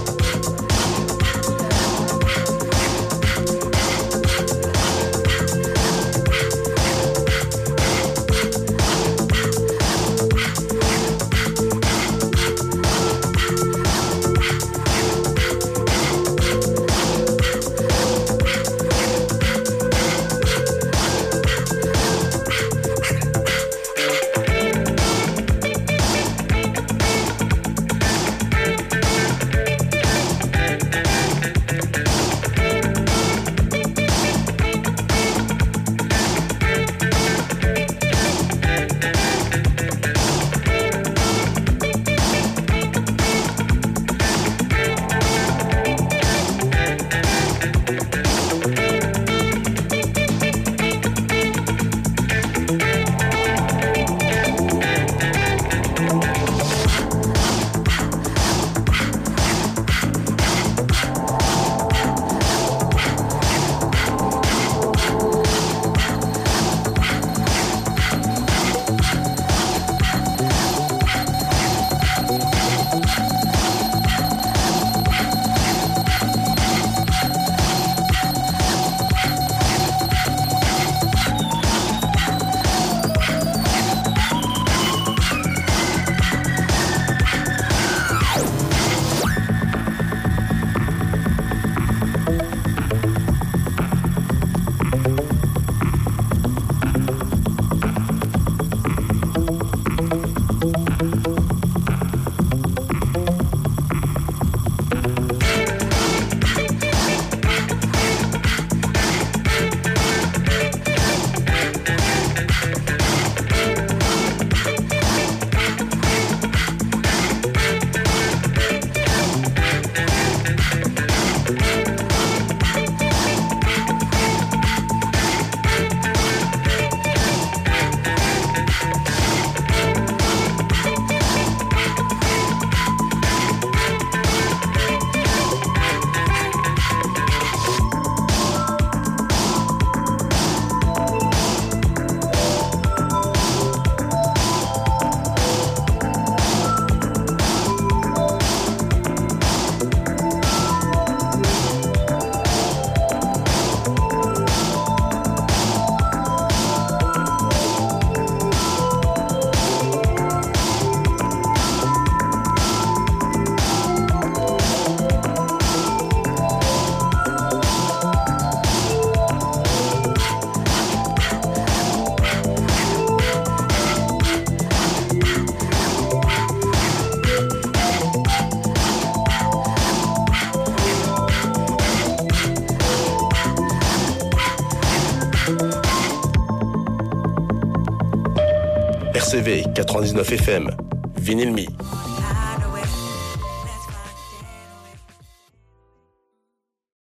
99 190.02 190.32
FM, 190.32 190.66
Vinyl 191.14 191.52
Me. 191.52 191.66